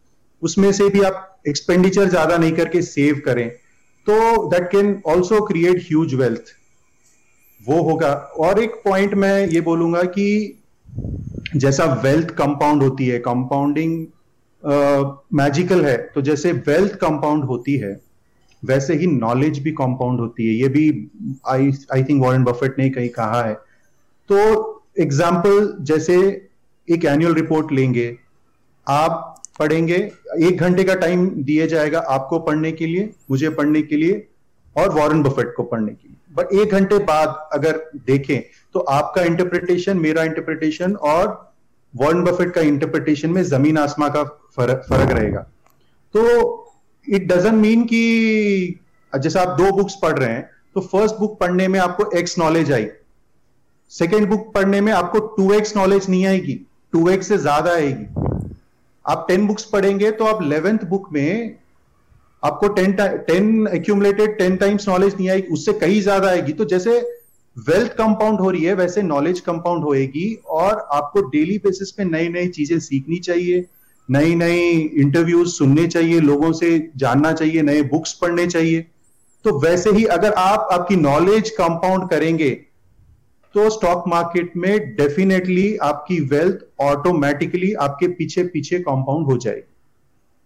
उसमें 0.42 0.72
से 0.72 0.88
भी 0.88 1.00
आप 1.02 1.28
एक्सपेंडिचर 1.48 2.08
ज़्यादा 2.08 2.36
नहीं 2.36 2.52
करके 2.52 2.82
सेव 2.84 3.20
करें 3.24 3.48
तो 4.06 4.50
that 4.50 4.70
can 4.70 5.00
also 5.06 5.40
create 5.46 5.82
huge 5.82 6.14
wealth 6.14 6.54
वो 7.60 7.82
होगा। 7.82 8.12
और 8.38 8.62
एक 8.62 8.80
पॉइंट 8.84 9.14
मैं 9.14 9.46
ये 9.48 9.60
बोलूँगा 9.62 10.02
कि 10.16 10.58
जैसा 11.56 11.84
वेल्थ 12.02 12.30
कंपाउंड 12.36 12.82
होती 12.82 13.06
है 13.06 13.18
कंपाउंडिंग 13.20 14.04
मैजिकल 14.64 15.80
uh, 15.80 15.86
है। 15.86 15.96
तो 16.14 16.22
जैसे 16.22 16.52
वेल्थ 16.52 16.94
कंपाउंड 16.96 17.44
होती 17.44 17.76
है 17.76 18.00
वैसे 18.62 18.94
ही 18.94 19.06
नॉलेज 19.06 19.58
भी 19.58 19.70
कंपाउंड 19.72 20.20
होती 20.20 20.46
है। 20.46 20.54
ये 20.54 20.68
भी 20.68 21.10
I 21.48 21.72
I 21.94 22.04
think 22.04 22.22
Warren 22.24 22.44
Buffett 22.44 22.78
ने 22.78 22.88
कहीं 22.90 23.08
कहा 23.10 23.42
है। 23.42 23.54
तो 23.54 24.38
एग्ज़ाम्पल 24.98 25.74
जैसे 25.82 26.16
एक 26.88 27.04
एनुअल 27.04 27.34
रिपोर्ट 27.34 27.72
लेंगे 27.72 28.16
आप 28.86 29.42
पढ़ेंगे 29.58 29.96
एक 30.42 30.60
घंटे 30.60 30.84
का 30.84 30.94
टाइम 30.96 31.28
दिया 31.44 31.66
जाएगा 31.66 31.98
आपको 32.10 32.38
पढ़ने 32.40 32.72
के 32.72 32.86
लिए 32.86 33.10
मुझे 33.30 33.48
पढ़ने 33.50 33.82
के 33.82 33.96
लिए 33.96 34.26
और 34.76 34.92
वॉरेन 34.92 35.22
बफेट 35.22 35.52
को 35.56 35.62
पढ़ने 35.62 35.92
के 35.92 36.08
लिए। 36.08 36.16
बट 36.34 36.52
एक 36.54 36.72
घंटे 36.72 36.98
बाद 37.04 37.48
अगर 37.52 37.80
देखें 38.06 38.40
तो 38.74 38.80
आपका 38.90 39.22
इंटरप्रिटेशन 39.22 39.98
मेरा 39.98 40.22
इंटरप्रिटेशन 40.24 40.94
और 40.94 41.51
वॉरेन 41.94 42.22
बफेट 42.24 42.52
का 42.54 42.60
इंटरप्रिटेशन 42.62 43.30
में 43.30 43.42
ज़मीन 43.44 43.78
आसमा 43.78 44.08
का 44.08 44.22
फ़र्क 44.56 44.84
फ़र्क 44.88 45.10
रहेगा। 45.10 45.40
तो 46.14 46.22
इट 47.06 47.26
डजेंट 47.28 47.54
मीन 47.54 47.84
कि, 47.84 48.78
जैसे 49.12 49.38
आप 49.38 49.56
दो 49.58 49.70
बुक्स 49.72 49.94
पढ़ 50.02 50.18
रहे 50.18 50.30
हैं 50.30 50.50
तो 50.74 50.80
फ़र्स्ट 50.82 51.14
बुक 51.16 51.38
पढ़ने 51.40 51.68
में 51.68 51.78
आपको 51.80 52.10
एक्स 52.18 52.38
नॉलेज 52.38 52.72
आई। 52.72 52.86
सेकेंड 53.92 54.28
बुक 54.28 54.52
पढ़ने 54.54 54.80
में 54.80 54.92
आपको 54.92 55.18
टू 55.36 55.52
एक्स 55.52 55.76
नॉलेज 55.76 56.08
नहीं 56.10 56.26
आएगी 56.26 56.54
टू 56.92 57.08
एक्स 57.10 57.28
से 57.28 57.38
ज़्यादा 57.38 57.72
आएगी। 57.72 58.06
आप 59.04 59.24
टेन 59.28 59.46
बुक्स 59.46 59.64
पढ़ेंगे 59.64 60.10
तो 60.12 60.24
आप 60.24 60.42
इलेवेंथ 60.42 60.84
बुक 60.88 61.08
में 61.12 61.56
आपको 62.42 62.68
ten 62.70 62.92
ten 62.98 63.66
accumulated 63.72 64.36
ten 64.38 64.56
times 64.56 64.88
knowledge 64.88 65.14
नहीं 65.14 65.28
आएगी, 65.30 65.48
उससे 65.48 65.72
कहीं 65.74 66.00
ज़्यादा 66.02 66.28
आएगी। 66.28 66.52
तो 66.52 66.64
जैसे 66.64 67.00
वेल्थ 67.56 67.92
कंपाउंड 67.92 68.40
हो 68.40 68.50
रही 68.50 68.64
है, 68.64 68.74
वैसे 68.74 69.02
नॉलेज 69.02 69.40
कंपाउंड 69.40 69.84
होएगी 69.84 70.34
और 70.50 70.86
आपको 70.92 71.22
डेली 71.30 71.58
बेसिस 71.58 71.90
पे 71.90 72.04
नई 72.04 72.28
नई 72.28 72.48
चीज़ें 72.50 72.78
सीखनी 72.80 73.18
चाहिए 73.20 73.64
नई 74.08 74.34
नई 74.34 74.70
इंटरव्यूज़ 74.96 75.48
सुनने 75.48 75.86
चाहिए, 75.86 76.20
लोगों 76.20 76.52
से 76.52 76.90
जानना 76.96 77.32
चाहिए, 77.32 77.62
नए 77.62 77.82
बुक्स 77.84 78.12
पढ़ने 78.12 78.46
चाहिए। 78.46 78.86
तो 79.44 79.58
वैसे 79.60 79.90
ही 79.90 80.04
अगर 80.06 80.32
आप 80.32 80.68
आपकी 80.72 80.96
नॉलेज 80.96 81.50
कंपाउंड 81.50 82.08
करेंगे 82.10 82.50
तो 83.54 83.68
स्टॉक 83.70 84.04
मार्केट 84.08 84.52
में 84.56 84.94
डेफिनेटली 84.96 85.76
आपकी 85.82 86.18
वेल्थ 86.28 86.64
ऑटोमेटिकली 86.82 87.72
आपके 87.80 88.06
पीछे 88.10 88.42
पीछे 88.44 88.78
कंपाउंड 88.80 89.26
हो 89.26 89.36
जाएगी। 89.36 89.71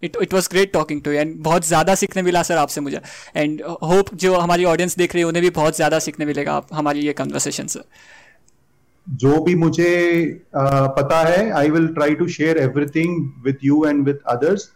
It 0.02 0.16
it 0.22 0.34
was 0.34 0.48
great 0.50 0.72
talking 0.72 1.00
to 1.02 1.10
and 1.10 1.34
बहुत 1.44 1.66
ज़्यादा 1.66 1.94
सीखने 1.94 2.22
मिला 2.22 2.42
सर 2.42 2.56
आपसे 2.56 2.80
मुझे। 2.80 3.00
एंड 3.36 3.62
होप 3.82 4.14
जो 4.14 4.34
हमारी 4.36 4.64
ऑडियंस 4.64 4.96
देख 4.96 5.14
रही 5.14 5.22
है 5.22 5.28
उन्हें 5.28 5.42
भी 5.42 5.50
बहुत 5.58 5.76
ज़्यादा 5.76 5.98
सीखने 5.98 6.26
मिलेगा 6.26 6.54
आप 6.54 6.68
हमारी 6.72 7.06
ये 7.06 7.12
कन्वर्सेशन 7.12 7.66
से 7.66 7.80
जो 9.06 9.40
भी 9.42 9.54
मुझे 9.54 9.90
uh, 10.56 10.88
पता 10.98 11.20
है 11.28 11.50
I 11.58 11.68
will 11.70 11.86
try 11.94 12.14
to 12.14 12.26
share 12.28 12.58
everything 12.58 13.30
with 13.44 13.64
you 13.64 13.84
and 13.86 14.04
with 14.04 14.26
others 14.28 14.70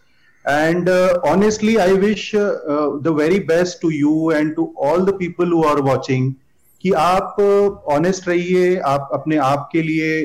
and 0.44 0.88
uh, 0.88 1.20
honestly 1.22 1.72
i 1.78 1.92
wish 2.02 2.34
uh, 2.34 2.98
the 3.00 3.12
very 3.12 3.38
best 3.48 3.80
to 3.80 3.90
you 3.90 4.12
and 4.30 4.54
to 4.56 4.62
all 4.84 5.02
the 5.08 5.12
people 5.12 5.50
who 5.54 5.64
are 5.64 5.82
watching 5.82 6.30
कि 6.84 6.92
आप 6.98 7.40
honest 7.92 8.28
रहिए 8.28 8.76
आप 8.90 9.10
अपने 9.12 9.36
आप 9.46 9.68
के 9.72 9.82
लिए 9.82 10.20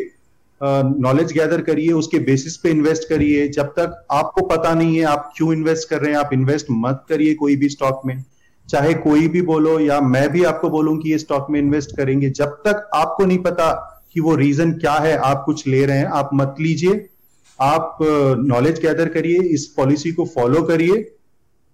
knowledge 0.61 1.31
gather 1.33 1.61
करिए 1.61 1.91
उसके 1.93 2.19
बेसिस 2.25 2.55
पे 2.57 2.69
इन्वेस्ट 2.69 3.07
करिए। 3.09 3.47
जब 3.47 3.73
तक 3.79 4.05
आपको 4.11 4.45
पता 4.47 4.73
नहीं 4.73 4.97
है 4.97 5.03
आप 5.05 5.31
क्यों 5.37 5.51
इन्वेस्ट 5.53 5.89
कर 5.89 6.01
रहे 6.01 6.11
हैं 6.11 6.19
आप 6.19 6.29
इन्वेस्ट 6.33 6.67
मत 6.71 7.03
करिए 7.09 7.33
कोई 7.33 7.55
भी 7.55 7.69
स्टॉक 7.69 8.01
में। 8.05 8.23
चाहे 8.67 8.93
कोई 8.93 9.27
भी 9.27 9.41
बोलो 9.41 9.79
या 9.79 9.99
मैं 10.01 10.29
भी 10.31 10.43
आपको 10.43 10.69
बोलूँ 10.69 10.97
कि 10.99 11.11
ये 11.11 11.17
स्टॉक 11.17 11.47
में 11.49 11.59
इन्वेस्ट 11.59 11.95
करेंगे 11.97 12.29
जब 12.29 12.61
तक 12.67 12.89
आपको 12.95 13.25
नहीं 13.25 13.39
पता 13.39 13.71
कि 14.13 14.19
वो 14.19 14.35
रीजन 14.35 14.71
क्या 14.73 14.93
है 14.93 15.17
आप 15.23 15.43
कुछ 15.45 15.67
ले 15.67 15.85
रहे 15.85 15.97
हैं 15.97 16.05
आप 16.05 16.29
मत 16.33 16.55
लीजिए। 16.59 17.05
आप 17.59 17.97
नॉलेज 18.47 18.79
गैदर 18.81 19.09
करिए 19.09 19.41
इस 19.53 19.65
पॉलिसी 19.77 20.11
को 20.11 20.25
फॉलो 20.35 20.61
करिए। 20.63 21.11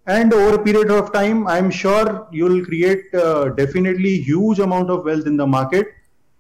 And 0.08 0.34
over 0.34 0.54
a 0.56 0.60
period 0.60 0.92
of 0.94 1.10
time 1.14 1.42
i'm 1.48 1.68
sure 1.80 2.06
you'll 2.38 2.62
create 2.68 3.12
uh, 3.24 3.50
definitely 3.58 4.14
huge 4.30 4.62
amount 4.66 4.94
of 4.94 5.04
wealth 5.10 5.28
in 5.32 5.36
the 5.42 5.46
market 5.48 5.92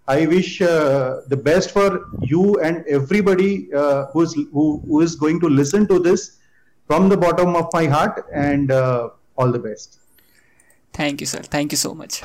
i 0.07 0.25
wish 0.25 0.61
uh, 0.61 1.21
the 1.27 1.37
best 1.37 1.71
for 1.71 2.05
you 2.21 2.59
and 2.59 2.83
everybody 2.87 3.73
uh, 3.73 4.05
who's 4.13 4.33
who, 4.33 4.81
who 4.87 5.01
is 5.01 5.15
going 5.15 5.39
to 5.39 5.47
listen 5.47 5.87
to 5.87 5.99
this 5.99 6.37
from 6.87 7.09
the 7.09 7.17
bottom 7.17 7.55
of 7.55 7.67
my 7.73 7.85
heart 7.85 8.25
and 8.33 8.71
uh, 8.71 9.09
all 9.37 9.51
the 9.51 9.59
best. 9.59 9.99
Thank 10.91 11.21
you 11.21 11.27
sir. 11.27 11.39
Thank 11.39 11.71
you 11.71 11.77
so 11.77 11.93
much 11.93 12.21